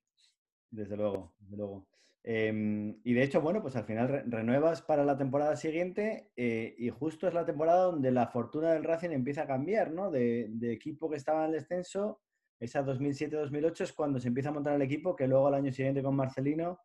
Desde 0.70 0.98
luego, 0.98 1.34
desde 1.40 1.58
luego. 1.58 1.88
Em, 2.24 3.00
y 3.04 3.14
de 3.14 3.24
hecho, 3.24 3.40
bueno, 3.40 3.62
pues 3.62 3.76
al 3.76 3.86
final 3.86 4.24
renuevas 4.26 4.82
para 4.82 5.06
la 5.06 5.18
temporada 5.18 5.56
siguiente 5.56 6.32
eh, 6.36 6.76
y 6.78 6.90
justo 6.90 7.28
es 7.28 7.34
la 7.34 7.46
temporada 7.46 7.84
donde 7.84 8.12
la 8.12 8.28
fortuna 8.28 8.74
del 8.74 8.84
Racing 8.84 9.12
empieza 9.12 9.44
a 9.44 9.48
cambiar, 9.48 9.92
¿no? 9.92 10.10
De, 10.10 10.50
equipo 10.72 11.10
que 11.10 11.18
estaba 11.18 11.42
en 11.42 11.54
el 11.54 11.60
descenso, 11.60 12.22
esa 12.60 12.84
2007-2008 12.84 13.82
es 13.82 13.94
cuando 13.94 14.20
se 14.20 14.30
empieza 14.30 14.50
a 14.50 14.54
montar 14.54 14.74
el 14.74 14.82
equipo 14.82 15.16
que 15.16 15.28
luego 15.28 15.48
al 15.48 15.54
año 15.54 15.72
siguiente 15.72 16.02
con 16.02 16.16
Marcelino 16.16 16.80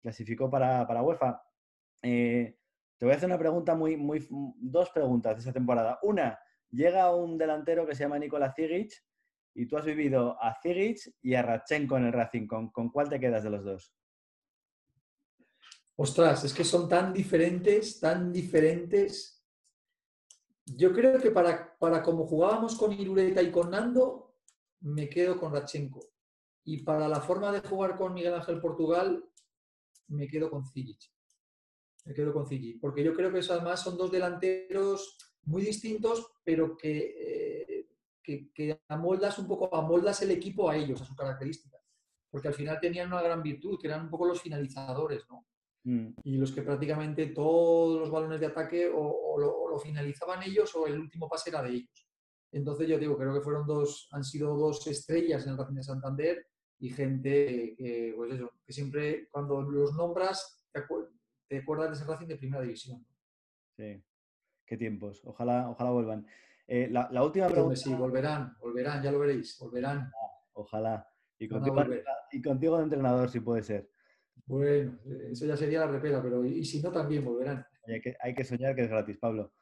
clasificó 0.00 0.48
para, 0.48 0.86
para 0.86 1.02
UEFA. 1.02 1.42
Eh, 2.02 2.56
te 2.98 3.04
voy 3.04 3.12
a 3.12 3.16
hacer 3.16 3.28
una 3.28 3.38
pregunta 3.38 3.74
muy, 3.74 3.96
muy, 3.96 4.26
dos 4.30 4.90
preguntas 4.90 5.36
de 5.36 5.42
esa 5.42 5.52
temporada. 5.52 5.98
Una, 6.02 6.38
llega 6.70 7.14
un 7.14 7.36
delantero 7.36 7.86
que 7.86 7.94
se 7.94 8.04
llama 8.04 8.18
Nikola 8.18 8.52
Zigic 8.54 8.92
y 9.54 9.66
tú 9.66 9.76
has 9.76 9.84
vivido 9.84 10.42
a 10.42 10.54
Zigic 10.62 11.14
y 11.20 11.34
a 11.34 11.42
Ratchenko 11.42 11.98
en 11.98 12.06
el 12.06 12.12
Racing. 12.12 12.46
¿Con, 12.46 12.70
cuál 12.70 13.08
te 13.08 13.20
quedas 13.20 13.44
de 13.44 13.50
los 13.50 13.64
dos? 13.64 13.94
Ostras, 15.96 16.44
es 16.44 16.54
que 16.54 16.64
son 16.64 16.88
tan 16.88 17.12
diferentes, 17.12 18.00
tan 18.00 18.32
diferentes. 18.32 19.44
Yo 20.64 20.92
creo 20.92 21.20
que 21.20 21.30
para, 21.30 21.76
para 21.78 22.02
como 22.02 22.26
jugábamos 22.26 22.76
con 22.76 22.92
Irureta 22.92 23.42
y 23.42 23.50
con 23.50 23.70
Nando, 23.70 24.38
me 24.80 25.08
quedo 25.08 25.38
con 25.38 25.52
Rachenko. 25.52 26.00
Y 26.64 26.82
para 26.82 27.08
la 27.08 27.20
forma 27.20 27.52
de 27.52 27.60
jugar 27.60 27.96
con 27.96 28.14
Miguel 28.14 28.34
Ángel 28.34 28.60
Portugal, 28.60 29.24
me 30.08 30.26
quedo 30.26 30.50
con 30.50 30.66
Zigic. 30.66 31.15
Me 32.06 32.14
quedo 32.14 32.32
con 32.32 32.46
Zigic. 32.46 32.80
Porque 32.80 33.04
yo 33.04 33.14
creo 33.14 33.30
que 33.30 33.40
eso 33.40 33.52
además 33.52 33.82
son 33.82 33.98
dos 33.98 34.10
delanteros 34.10 35.18
muy 35.44 35.62
distintos, 35.62 36.26
pero 36.42 36.76
que, 36.76 37.14
eh, 37.18 37.88
que, 38.22 38.50
que, 38.52 38.80
amoldas 38.88 39.38
un 39.38 39.46
poco, 39.46 39.74
amoldas 39.74 40.22
el 40.22 40.30
equipo 40.30 40.70
a 40.70 40.76
ellos, 40.76 41.02
a 41.02 41.04
sus 41.04 41.16
características. 41.16 41.82
Porque 42.30 42.48
al 42.48 42.54
final 42.54 42.80
tenían 42.80 43.08
una 43.08 43.22
gran 43.22 43.42
virtud, 43.42 43.78
que 43.80 43.88
eran 43.88 44.04
un 44.04 44.10
poco 44.10 44.26
los 44.26 44.40
finalizadores, 44.40 45.24
¿no? 45.28 45.46
Mm. 45.86 46.14
Y 46.24 46.36
los 46.36 46.50
que 46.50 46.62
prácticamente 46.62 47.28
todos 47.28 48.00
los 48.00 48.10
balones 48.10 48.40
de 48.40 48.46
ataque 48.46 48.90
o, 48.92 49.38
lo, 49.38 49.78
finalizaban 49.78 50.42
ellos 50.42 50.74
o 50.74 50.86
el 50.86 50.98
último 50.98 51.28
pase 51.28 51.50
era 51.50 51.62
de 51.62 51.70
ellos. 51.70 52.08
Entonces 52.50 52.88
yo 52.88 52.98
digo, 52.98 53.16
creo 53.16 53.34
que 53.34 53.42
fueron 53.42 53.66
dos, 53.66 54.08
han 54.10 54.24
sido 54.24 54.56
dos 54.56 54.86
estrellas 54.86 55.44
en 55.44 55.52
el 55.52 55.58
Racing 55.58 55.74
de 55.74 55.82
Santander 55.82 56.46
y 56.78 56.88
gente 56.88 57.74
que, 57.76 58.14
pues 58.16 58.32
eso, 58.32 58.50
que 58.64 58.72
siempre 58.72 59.28
cuando 59.30 59.60
los 59.62 59.92
nombras 59.94 60.64
te, 60.72 60.80
acuerdas 60.80 61.12
de 61.48 61.92
ese 61.92 62.04
Racing 62.04 62.26
de 62.26 62.36
primera 62.36 62.62
división. 62.62 63.06
Sí, 63.76 64.02
qué 64.64 64.76
tiempos. 64.76 65.22
Ojalá, 65.24 65.70
ojalá 65.70 65.90
vuelvan. 65.90 66.26
Eh, 66.66 66.88
la, 66.90 67.22
última 67.22 67.48
pregunta. 67.48 67.76
Sí, 67.76 67.94
volverán, 67.94 68.56
volverán, 68.58 69.02
ya 69.02 69.12
lo 69.12 69.20
veréis, 69.20 69.56
volverán. 69.58 70.10
Ojalá. 70.52 71.08
Y 71.38 71.48
contigo, 71.48 71.84
y 72.32 72.42
contigo 72.42 72.76
de 72.78 72.84
entrenador, 72.84 73.30
si 73.30 73.40
puede 73.40 73.62
ser. 73.62 73.88
Bueno, 74.46 74.98
eso 75.30 75.46
ya 75.46 75.56
sería 75.56 75.80
la 75.80 75.88
repera, 75.88 76.22
pero 76.22 76.44
y, 76.44 76.64
si 76.64 76.82
no, 76.82 76.90
también 76.90 77.24
volverán. 77.24 77.64
Hay 78.20 78.34
que, 78.34 78.44
soñar 78.44 78.74
que 78.74 78.82
es 78.82 78.88
gratis, 78.88 79.16
Pablo. 79.18 79.52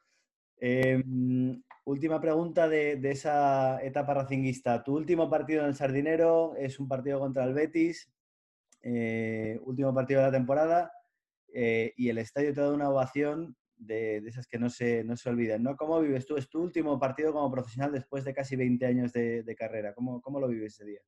Em, 0.57 1.61
última 1.83 2.19
pregunta 2.19 2.67
de, 2.67 2.99
esa 3.03 3.83
etapa 3.83 4.13
racinguista. 4.13 4.83
Tu 4.83 4.95
último 4.95 5.29
partido 5.29 5.61
en 5.61 5.67
el 5.67 5.75
Sardinero 5.75 6.55
es 6.55 6.79
un 6.79 6.87
partido 6.87 7.19
contra 7.19 7.43
el 7.43 7.53
Betis, 7.53 8.11
eh, 8.81 9.59
último 9.63 9.93
partido 9.93 10.21
de 10.21 10.27
la 10.27 10.31
temporada, 10.31 10.91
eh, 11.57 11.93
y 11.95 12.09
el 12.09 12.17
estadio 12.17 12.53
te 12.53 12.59
da 12.59 12.73
una 12.73 12.89
ovación 12.89 13.55
de, 13.77 14.17
esas 14.17 14.45
que 14.45 14.59
no 14.59 14.69
se, 14.69 15.05
no 15.05 15.15
se 15.15 15.29
olvidan. 15.29 15.63
¿no? 15.63 15.77
¿Cómo 15.77 16.01
vives 16.01 16.25
tú? 16.25 16.35
Es 16.35 16.49
tu 16.49 16.61
último 16.61 16.99
partido 16.99 17.31
como 17.31 17.49
profesional 17.49 17.93
después 17.93 18.25
de 18.25 18.33
casi 18.33 18.57
20 18.57 18.85
años 18.85 19.13
de, 19.13 19.55
carrera. 19.57 19.93
¿Cómo, 19.93 20.21
¿Cómo, 20.21 20.41
lo 20.41 20.49
vives 20.49 20.73
ese 20.73 20.83
día? 20.83 21.01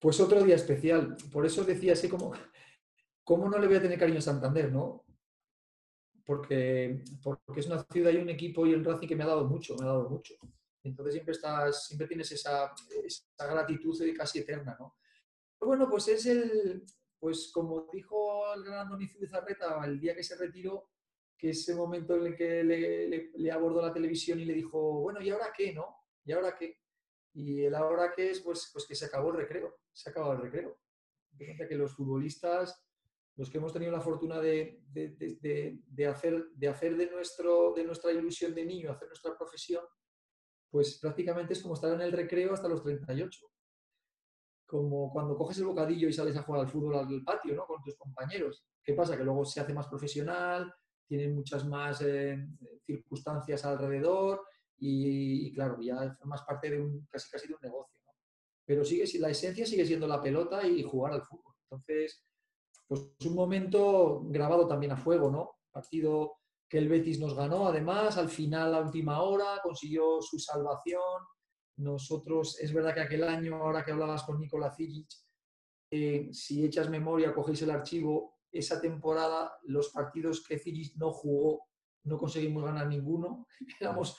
Pues 0.00 0.18
otro 0.18 0.42
día 0.42 0.56
especial. 0.56 1.16
Por 1.32 1.46
eso 1.46 1.62
decía 1.62 1.92
así 1.92 2.08
como, 2.08 2.32
¿cómo 3.22 3.48
no 3.48 3.60
le 3.60 3.68
voy 3.68 3.76
a 3.76 3.82
tener 3.82 4.00
cariño 4.00 4.18
a 4.18 4.22
Santander, 4.22 4.72
no? 4.72 5.04
Porque, 6.24 7.04
porque 7.22 7.60
es 7.60 7.66
una 7.66 7.84
ciudad 7.84 8.10
y 8.10 8.16
un 8.16 8.30
equipo 8.30 8.66
y 8.66 8.72
el 8.72 8.84
Racing 8.84 9.06
que 9.06 9.14
me 9.14 9.22
ha 9.22 9.28
dado 9.28 9.46
mucho, 9.46 9.76
me 9.76 9.84
ha 9.84 9.90
dado 9.90 10.10
mucho. 10.10 10.34
Entonces 10.82 11.14
siempre 11.14 11.32
estás, 11.32 11.86
siempre 11.86 12.08
tienes 12.08 12.32
esa, 12.32 12.72
esa 13.04 13.46
gratitud 13.46 13.96
casi 14.16 14.40
eterna, 14.40 14.76
¿no? 14.78 14.96
bueno, 15.60 15.88
pues 15.90 16.06
es 16.08 16.26
el, 16.26 16.84
pues 17.18 17.50
como 17.52 17.88
dijo 17.92 18.54
el 18.54 18.64
gran 18.64 18.80
Andoni 18.80 19.08
Zubizarreta 19.08 19.84
el 19.84 20.00
día 20.00 20.14
que 20.14 20.22
se 20.22 20.36
retiró, 20.36 20.90
que 21.36 21.50
es 21.50 21.68
el 21.68 21.76
momento 21.76 22.16
en 22.16 22.26
el 22.26 22.36
que 22.36 22.64
le, 22.64 23.50
abordó 23.50 23.82
la 23.82 23.92
televisión 23.92 24.40
y 24.40 24.44
le 24.44 24.54
dijo, 24.54 25.00
bueno, 25.00 25.20
¿y 25.20 25.30
ahora 25.30 25.52
qué, 25.56 25.72
no? 25.72 25.96
¿Y 26.24 26.32
ahora 26.32 26.56
qué? 26.56 26.78
Y 27.34 27.64
el 27.64 27.74
ahora 27.74 28.12
qué 28.14 28.30
es, 28.30 28.40
pues, 28.40 28.70
pues 28.72 28.86
que 28.86 28.94
se 28.94 29.06
acabó 29.06 29.30
el 29.30 29.36
recreo 29.36 29.78
se 29.98 30.10
acabado 30.10 30.34
el 30.34 30.42
recreo. 30.42 30.78
De 31.32 31.68
que 31.68 31.76
los 31.76 31.94
futbolistas, 31.94 32.84
los 33.36 33.50
que 33.50 33.58
hemos 33.58 33.72
tenido 33.72 33.92
la 33.92 34.00
fortuna 34.00 34.40
de, 34.40 34.80
hacer, 36.08 36.48
de, 36.54 36.68
hacer 36.68 36.96
de, 36.96 37.10
nuestro, 37.10 37.74
de 37.74 37.84
nuestra 37.84 38.12
ilusión 38.12 38.54
de 38.54 38.64
niño, 38.64 38.92
hacer 38.92 39.08
nuestra 39.08 39.36
profesión, 39.36 39.84
pues 40.70 40.98
prácticamente 40.98 41.52
es 41.52 41.62
como 41.62 41.74
estar 41.74 41.92
en 41.92 42.00
el 42.00 42.12
recreo 42.12 42.52
hasta 42.52 42.68
los 42.68 42.82
38. 42.82 43.46
Como 44.68 45.10
cuando 45.10 45.36
coges 45.36 45.58
el 45.58 45.64
bocadillo 45.64 46.08
y 46.08 46.12
sales 46.12 46.36
a 46.36 46.42
jugar 46.42 46.60
al 46.60 46.68
fútbol 46.68 46.96
al 46.96 47.24
patio, 47.24 47.56
¿no? 47.56 47.64
Con 47.66 47.82
tus 47.82 47.96
compañeros. 47.96 48.62
¿Qué 48.84 48.92
pasa? 48.92 49.16
Que 49.16 49.24
luego 49.24 49.44
se 49.44 49.60
hace 49.60 49.72
más 49.72 49.88
profesional, 49.88 50.72
tienen 51.06 51.34
muchas 51.34 51.66
más 51.66 52.02
eh, 52.02 52.36
circunstancias 52.86 53.64
alrededor 53.64 54.42
y, 54.76 55.52
claro, 55.54 55.80
ya 55.80 56.16
más 56.24 56.42
parte 56.42 56.70
de 56.70 56.80
un, 56.80 57.06
casi 57.10 57.30
casi 57.30 57.48
de 57.48 57.54
un 57.54 57.60
negocio 57.62 57.98
pero 58.68 58.84
sigue, 58.84 59.06
la 59.18 59.30
esencia 59.30 59.64
sigue 59.64 59.86
siendo 59.86 60.06
la 60.06 60.20
pelota 60.20 60.66
y 60.66 60.82
jugar 60.82 61.14
al 61.14 61.22
fútbol. 61.22 61.54
Entonces, 61.62 62.22
pues 62.86 63.00
un 63.24 63.34
momento 63.34 64.20
grabado 64.26 64.68
también 64.68 64.92
a 64.92 64.96
fuego, 64.98 65.30
¿no? 65.30 65.56
Partido 65.70 66.34
que 66.68 66.76
el 66.76 66.86
Betis 66.86 67.18
nos 67.18 67.34
ganó, 67.34 67.66
además, 67.66 68.18
al 68.18 68.28
final, 68.28 68.74
a 68.74 68.82
última 68.82 69.22
hora, 69.22 69.60
consiguió 69.62 70.20
su 70.20 70.38
salvación. 70.38 71.00
Nosotros, 71.78 72.58
es 72.60 72.72
verdad 72.72 72.92
que 72.92 73.00
aquel 73.00 73.24
año, 73.24 73.56
ahora 73.56 73.84
que 73.84 73.92
hablabas 73.92 74.24
con 74.24 74.38
Nikola 74.40 74.72
Zigic, 74.72 75.08
eh, 75.90 76.28
si 76.32 76.64
echas 76.64 76.90
memoria, 76.90 77.32
cogéis 77.32 77.62
el 77.62 77.70
archivo, 77.70 78.38
esa 78.50 78.80
temporada, 78.80 79.52
los 79.64 79.90
partidos 79.90 80.44
que 80.44 80.58
Zigic 80.58 80.96
no 80.96 81.12
jugó, 81.12 81.62
no 82.04 82.18
conseguimos 82.18 82.64
ganar 82.64 82.88
ninguno. 82.88 83.46
Éramos 83.80 84.18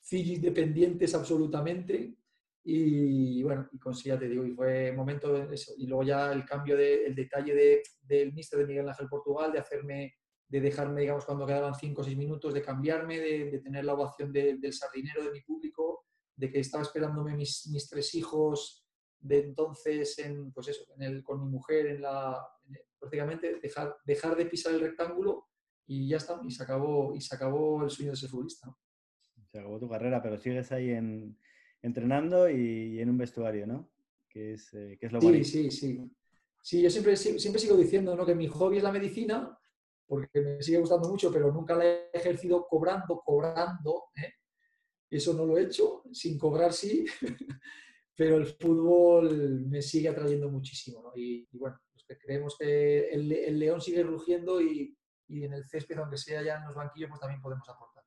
Zigic 0.00 0.40
dependientes 0.40 1.14
absolutamente. 1.14 2.16
Y 2.64 3.42
bueno, 3.42 3.68
y 3.72 4.02
ya 4.04 4.16
te 4.16 4.28
digo, 4.28 4.46
y 4.46 4.52
fue 4.52 4.92
momento 4.92 5.32
de 5.32 5.52
eso. 5.52 5.72
Y 5.76 5.88
luego 5.88 6.04
ya 6.04 6.32
el 6.32 6.44
cambio, 6.44 6.76
de, 6.76 7.06
el 7.06 7.16
detalle 7.16 7.52
de, 7.52 7.82
del 8.00 8.32
mister 8.32 8.60
de 8.60 8.66
Miguel 8.66 8.88
Ángel 8.88 9.08
Portugal, 9.08 9.50
de 9.50 9.58
hacerme, 9.58 10.14
de 10.46 10.60
dejarme, 10.60 11.00
digamos, 11.00 11.24
cuando 11.24 11.46
quedaban 11.46 11.74
5 11.74 12.00
o 12.00 12.04
6 12.04 12.16
minutos, 12.16 12.54
de 12.54 12.62
cambiarme, 12.62 13.18
de, 13.18 13.58
tener 13.58 13.84
la 13.84 13.94
ovación 13.94 14.32
del 14.32 14.72
sardinero 14.72 15.24
de 15.24 15.32
mi 15.32 15.40
público, 15.40 16.04
de 16.42 16.50
que 16.50 16.58
estaba 16.58 16.82
esperándome 16.82 17.36
mis, 17.36 17.68
mis 17.68 17.88
tres 17.88 18.16
hijos 18.16 18.84
de 19.20 19.38
entonces, 19.38 20.18
en, 20.18 20.50
pues 20.50 20.66
eso, 20.66 20.84
en 20.96 21.02
el, 21.02 21.22
con 21.22 21.40
mi 21.40 21.48
mujer, 21.48 21.86
en 21.86 22.02
la, 22.02 22.36
prácticamente 22.98 23.60
dejar, 23.60 23.96
dejar 24.04 24.34
de 24.34 24.46
pisar 24.46 24.74
el 24.74 24.80
rectángulo 24.80 25.46
y 25.86 26.08
ya 26.08 26.16
está, 26.16 26.40
y 26.44 26.50
se 26.50 26.64
acabó, 26.64 27.14
y 27.14 27.20
se 27.20 27.32
acabó 27.36 27.84
el 27.84 27.90
sueño 27.90 28.10
de 28.10 28.16
ser 28.16 28.28
futbolista. 28.28 28.76
Se 29.52 29.60
acabó 29.60 29.78
tu 29.78 29.88
carrera, 29.88 30.20
pero 30.20 30.36
sigues 30.36 30.72
ahí 30.72 30.90
en, 30.90 31.38
entrenando 31.80 32.50
y, 32.50 32.98
en 32.98 33.10
un 33.10 33.18
vestuario, 33.18 33.64
¿no? 33.64 33.88
Que 34.28 34.54
es, 34.54 34.74
eh, 34.74 34.96
que 34.98 35.06
es 35.06 35.12
lo 35.12 35.20
Sí, 35.20 35.44
sí, 35.44 35.70
sí. 35.70 36.10
Sí, 36.60 36.82
yo 36.82 36.90
siempre, 36.90 37.14
siempre 37.14 37.60
sigo 37.60 37.76
diciendo 37.76 38.16
¿no? 38.16 38.26
que 38.26 38.34
mi 38.34 38.48
hobby 38.48 38.78
es 38.78 38.82
la 38.82 38.90
medicina, 38.90 39.56
porque 40.08 40.40
me 40.40 40.60
sigue 40.60 40.78
gustando 40.78 41.08
mucho, 41.08 41.32
pero 41.32 41.52
nunca 41.52 41.76
la 41.76 41.84
he 41.84 42.10
ejercido 42.12 42.66
cobrando, 42.68 43.22
cobrando. 43.24 44.06
¿eh? 44.16 44.41
Eso 45.16 45.34
no 45.34 45.44
lo 45.44 45.58
he 45.58 45.64
hecho, 45.64 46.02
sin 46.12 46.38
cobrar 46.38 46.72
sí, 46.72 47.04
pero 48.16 48.36
el 48.36 48.46
fútbol 48.46 49.66
me 49.66 49.82
sigue 49.82 50.08
atrayendo 50.08 50.50
muchísimo. 50.50 51.02
¿no? 51.02 51.12
Y, 51.14 51.46
bueno, 51.52 51.78
pues 51.92 52.18
creemos 52.20 52.56
que 52.58 53.10
el, 53.10 53.30
el, 53.30 53.58
león 53.58 53.80
sigue 53.80 54.02
rugiendo 54.02 54.60
y, 54.60 54.96
y 55.28 55.44
en 55.44 55.52
el 55.52 55.64
césped, 55.64 55.98
aunque 55.98 56.16
sea 56.16 56.42
ya 56.42 56.56
en 56.56 56.64
los 56.64 56.74
banquillos, 56.74 57.10
pues 57.10 57.20
también 57.20 57.40
podemos 57.40 57.68
aportar. 57.68 58.04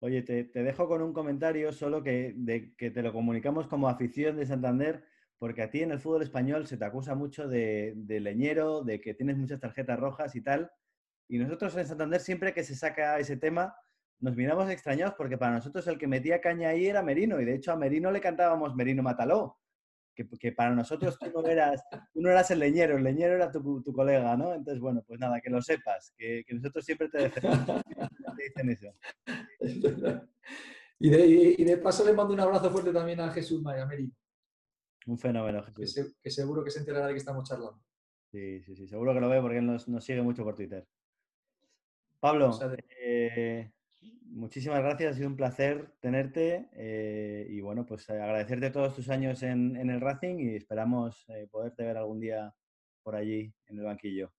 Oye, 0.00 0.22
te, 0.22 0.44
dejo 0.44 0.88
con 0.88 1.00
un 1.00 1.12
comentario 1.12 1.72
solo 1.72 2.02
que, 2.02 2.34
de, 2.36 2.74
que 2.76 2.90
te 2.90 3.02
lo 3.02 3.12
comunicamos 3.12 3.66
como 3.66 3.88
afición 3.88 4.36
de 4.36 4.46
Santander, 4.46 5.04
porque 5.38 5.62
a 5.62 5.70
ti 5.70 5.82
en 5.82 5.90
el 5.90 6.00
fútbol 6.00 6.22
español 6.22 6.66
se 6.66 6.76
te 6.76 6.84
acusa 6.84 7.14
mucho 7.14 7.48
de, 7.48 7.94
leñero, 8.06 8.82
de 8.82 9.00
que 9.00 9.14
tienes 9.14 9.36
muchas 9.36 9.60
tarjetas 9.60 9.98
rojas 9.98 10.36
y 10.36 10.42
tal. 10.42 10.70
Y 11.28 11.38
nosotros 11.38 11.76
en 11.76 11.86
Santander, 11.86 12.20
siempre 12.20 12.52
que 12.52 12.62
se 12.62 12.74
saca 12.74 13.18
ese 13.18 13.36
tema, 13.36 13.74
nos 14.20 14.34
miramos 14.34 14.70
extrañados 14.70 15.14
porque 15.14 15.38
para 15.38 15.54
nosotros 15.54 15.86
el 15.86 15.98
que 15.98 16.06
metía 16.06 16.40
caña 16.40 16.70
ahí 16.70 16.86
era 16.86 17.02
Merino. 17.02 17.40
Y 17.40 17.44
de 17.44 17.54
hecho 17.54 17.72
a 17.72 17.76
Merino 17.76 18.10
le 18.10 18.20
cantábamos 18.20 18.74
Merino 18.74 19.02
Mataló. 19.02 19.58
Que, 20.14 20.50
para 20.52 20.70
nosotros 20.70 21.18
tú 21.18 21.30
no, 21.30 21.46
eras, 21.46 21.84
tú 21.90 22.22
no 22.22 22.30
eras 22.30 22.50
el 22.50 22.60
leñero, 22.60 22.96
el 22.96 23.04
leñero 23.04 23.34
era 23.34 23.50
tu, 23.50 23.82
tu, 23.82 23.92
colega, 23.92 24.34
¿no? 24.34 24.54
Entonces, 24.54 24.80
bueno, 24.80 25.04
pues 25.06 25.20
nada, 25.20 25.42
que 25.42 25.50
lo 25.50 25.60
sepas, 25.60 26.14
que, 26.16 26.42
que 26.46 26.54
nosotros 26.54 26.86
siempre 26.86 27.10
te 27.10 27.18
defendemos. 27.18 27.82
te 28.36 28.44
dicen 28.44 28.70
eso. 28.70 28.94
y, 30.98 31.10
de, 31.10 31.26
y, 31.58 31.64
de, 31.64 31.76
paso 31.76 32.02
le 32.06 32.14
mando 32.14 32.32
un 32.32 32.40
abrazo 32.40 32.70
fuerte 32.70 32.94
también 32.94 33.20
a 33.20 33.30
Jesús 33.30 33.60
Maya 33.60 33.86
Un 35.06 35.18
fenómeno, 35.18 35.62
Jesús. 35.64 36.16
Que, 36.22 36.30
seguro 36.30 36.64
que 36.64 36.70
se 36.70 36.78
enterará 36.78 37.08
de 37.08 37.12
que 37.12 37.18
estamos 37.18 37.46
charlando. 37.46 37.78
Sí, 38.32 38.62
sí, 38.62 38.74
sí, 38.74 38.88
seguro 38.88 39.12
que 39.12 39.20
lo 39.20 39.28
ve 39.28 39.42
porque 39.42 39.58
él 39.58 39.66
nos, 39.66 39.86
nos 39.86 40.02
sigue 40.02 40.22
mucho 40.22 40.44
por 40.44 40.54
Twitter. 40.54 40.86
Pablo, 42.20 42.58
eh, 42.98 43.70
muchísimas 44.24 44.80
gracias, 44.80 45.12
ha 45.12 45.16
sido 45.16 45.28
un 45.28 45.36
placer 45.36 45.94
tenerte 46.00 46.68
eh, 46.72 47.46
y 47.50 47.60
bueno, 47.60 47.86
pues 47.86 48.08
eh, 48.08 48.20
agradecerte 48.20 48.70
todos 48.70 48.94
tus 48.94 49.08
años 49.08 49.42
en, 49.42 49.76
el 49.76 50.00
Racing 50.00 50.38
y 50.38 50.56
esperamos 50.56 51.26
poderte 51.50 51.84
ver 51.84 51.96
algún 51.96 52.20
día 52.20 52.54
por 53.02 53.14
allí 53.14 53.54
en 53.66 53.78
el 53.78 53.84
banquillo. 53.84 54.32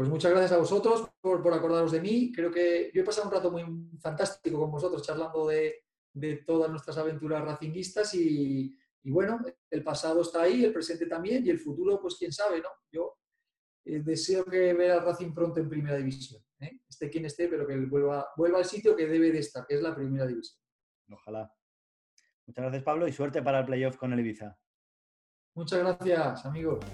Pues 0.00 0.08
muchas 0.08 0.30
gracias 0.30 0.52
a 0.52 0.58
vosotros 0.58 1.10
por, 1.20 1.46
acordaros 1.52 1.92
de 1.92 2.00
mí. 2.00 2.32
Creo 2.32 2.50
que 2.50 2.90
yo 2.94 3.02
he 3.02 3.04
pasado 3.04 3.28
un 3.28 3.34
rato 3.34 3.50
muy 3.50 3.64
fantástico 4.00 4.58
con 4.58 4.70
vosotros 4.70 5.02
charlando 5.02 5.46
de, 5.48 5.84
todas 6.46 6.70
nuestras 6.70 6.96
aventuras 6.96 7.44
racinguistas 7.44 8.14
y, 8.14 8.74
bueno, 9.04 9.44
el 9.70 9.84
pasado 9.84 10.22
está 10.22 10.42
ahí, 10.42 10.64
el 10.64 10.72
presente 10.72 11.06
también 11.06 11.46
y 11.46 11.50
el 11.50 11.58
futuro, 11.58 12.00
pues 12.00 12.16
quién 12.18 12.32
sabe, 12.32 12.60
¿no? 12.60 12.68
Yo 12.90 13.18
eh, 13.84 14.00
deseo 14.02 14.44
que 14.44 14.72
vea 14.72 14.94
al 14.94 15.04
Racing 15.04 15.34
pronto 15.34 15.60
en 15.60 15.68
primera 15.68 15.96
división. 15.96 16.42
¿Eh? 16.60 16.80
Esté 16.88 17.10
quien 17.10 17.24
esté, 17.24 17.48
pero 17.48 17.66
que 17.66 17.76
vuelva, 17.76 18.28
vuelva 18.36 18.58
al 18.58 18.64
sitio 18.64 18.96
que 18.96 19.06
debe 19.06 19.32
de 19.32 19.38
estar, 19.38 19.66
que 19.66 19.74
es 19.74 19.82
la 19.82 19.94
primera 19.94 20.26
división. 20.26 20.60
Ojalá. 21.10 21.52
Muchas 22.46 22.62
gracias, 22.64 22.82
Pablo, 22.82 23.06
y 23.06 23.12
suerte 23.12 23.42
para 23.42 23.60
el 23.60 23.66
playoff 23.66 23.96
con 23.96 24.12
el 24.12 24.20
Ibiza. 24.20 24.58
Muchas 25.54 25.80
gracias, 25.80 26.46
amigos. 26.46 26.84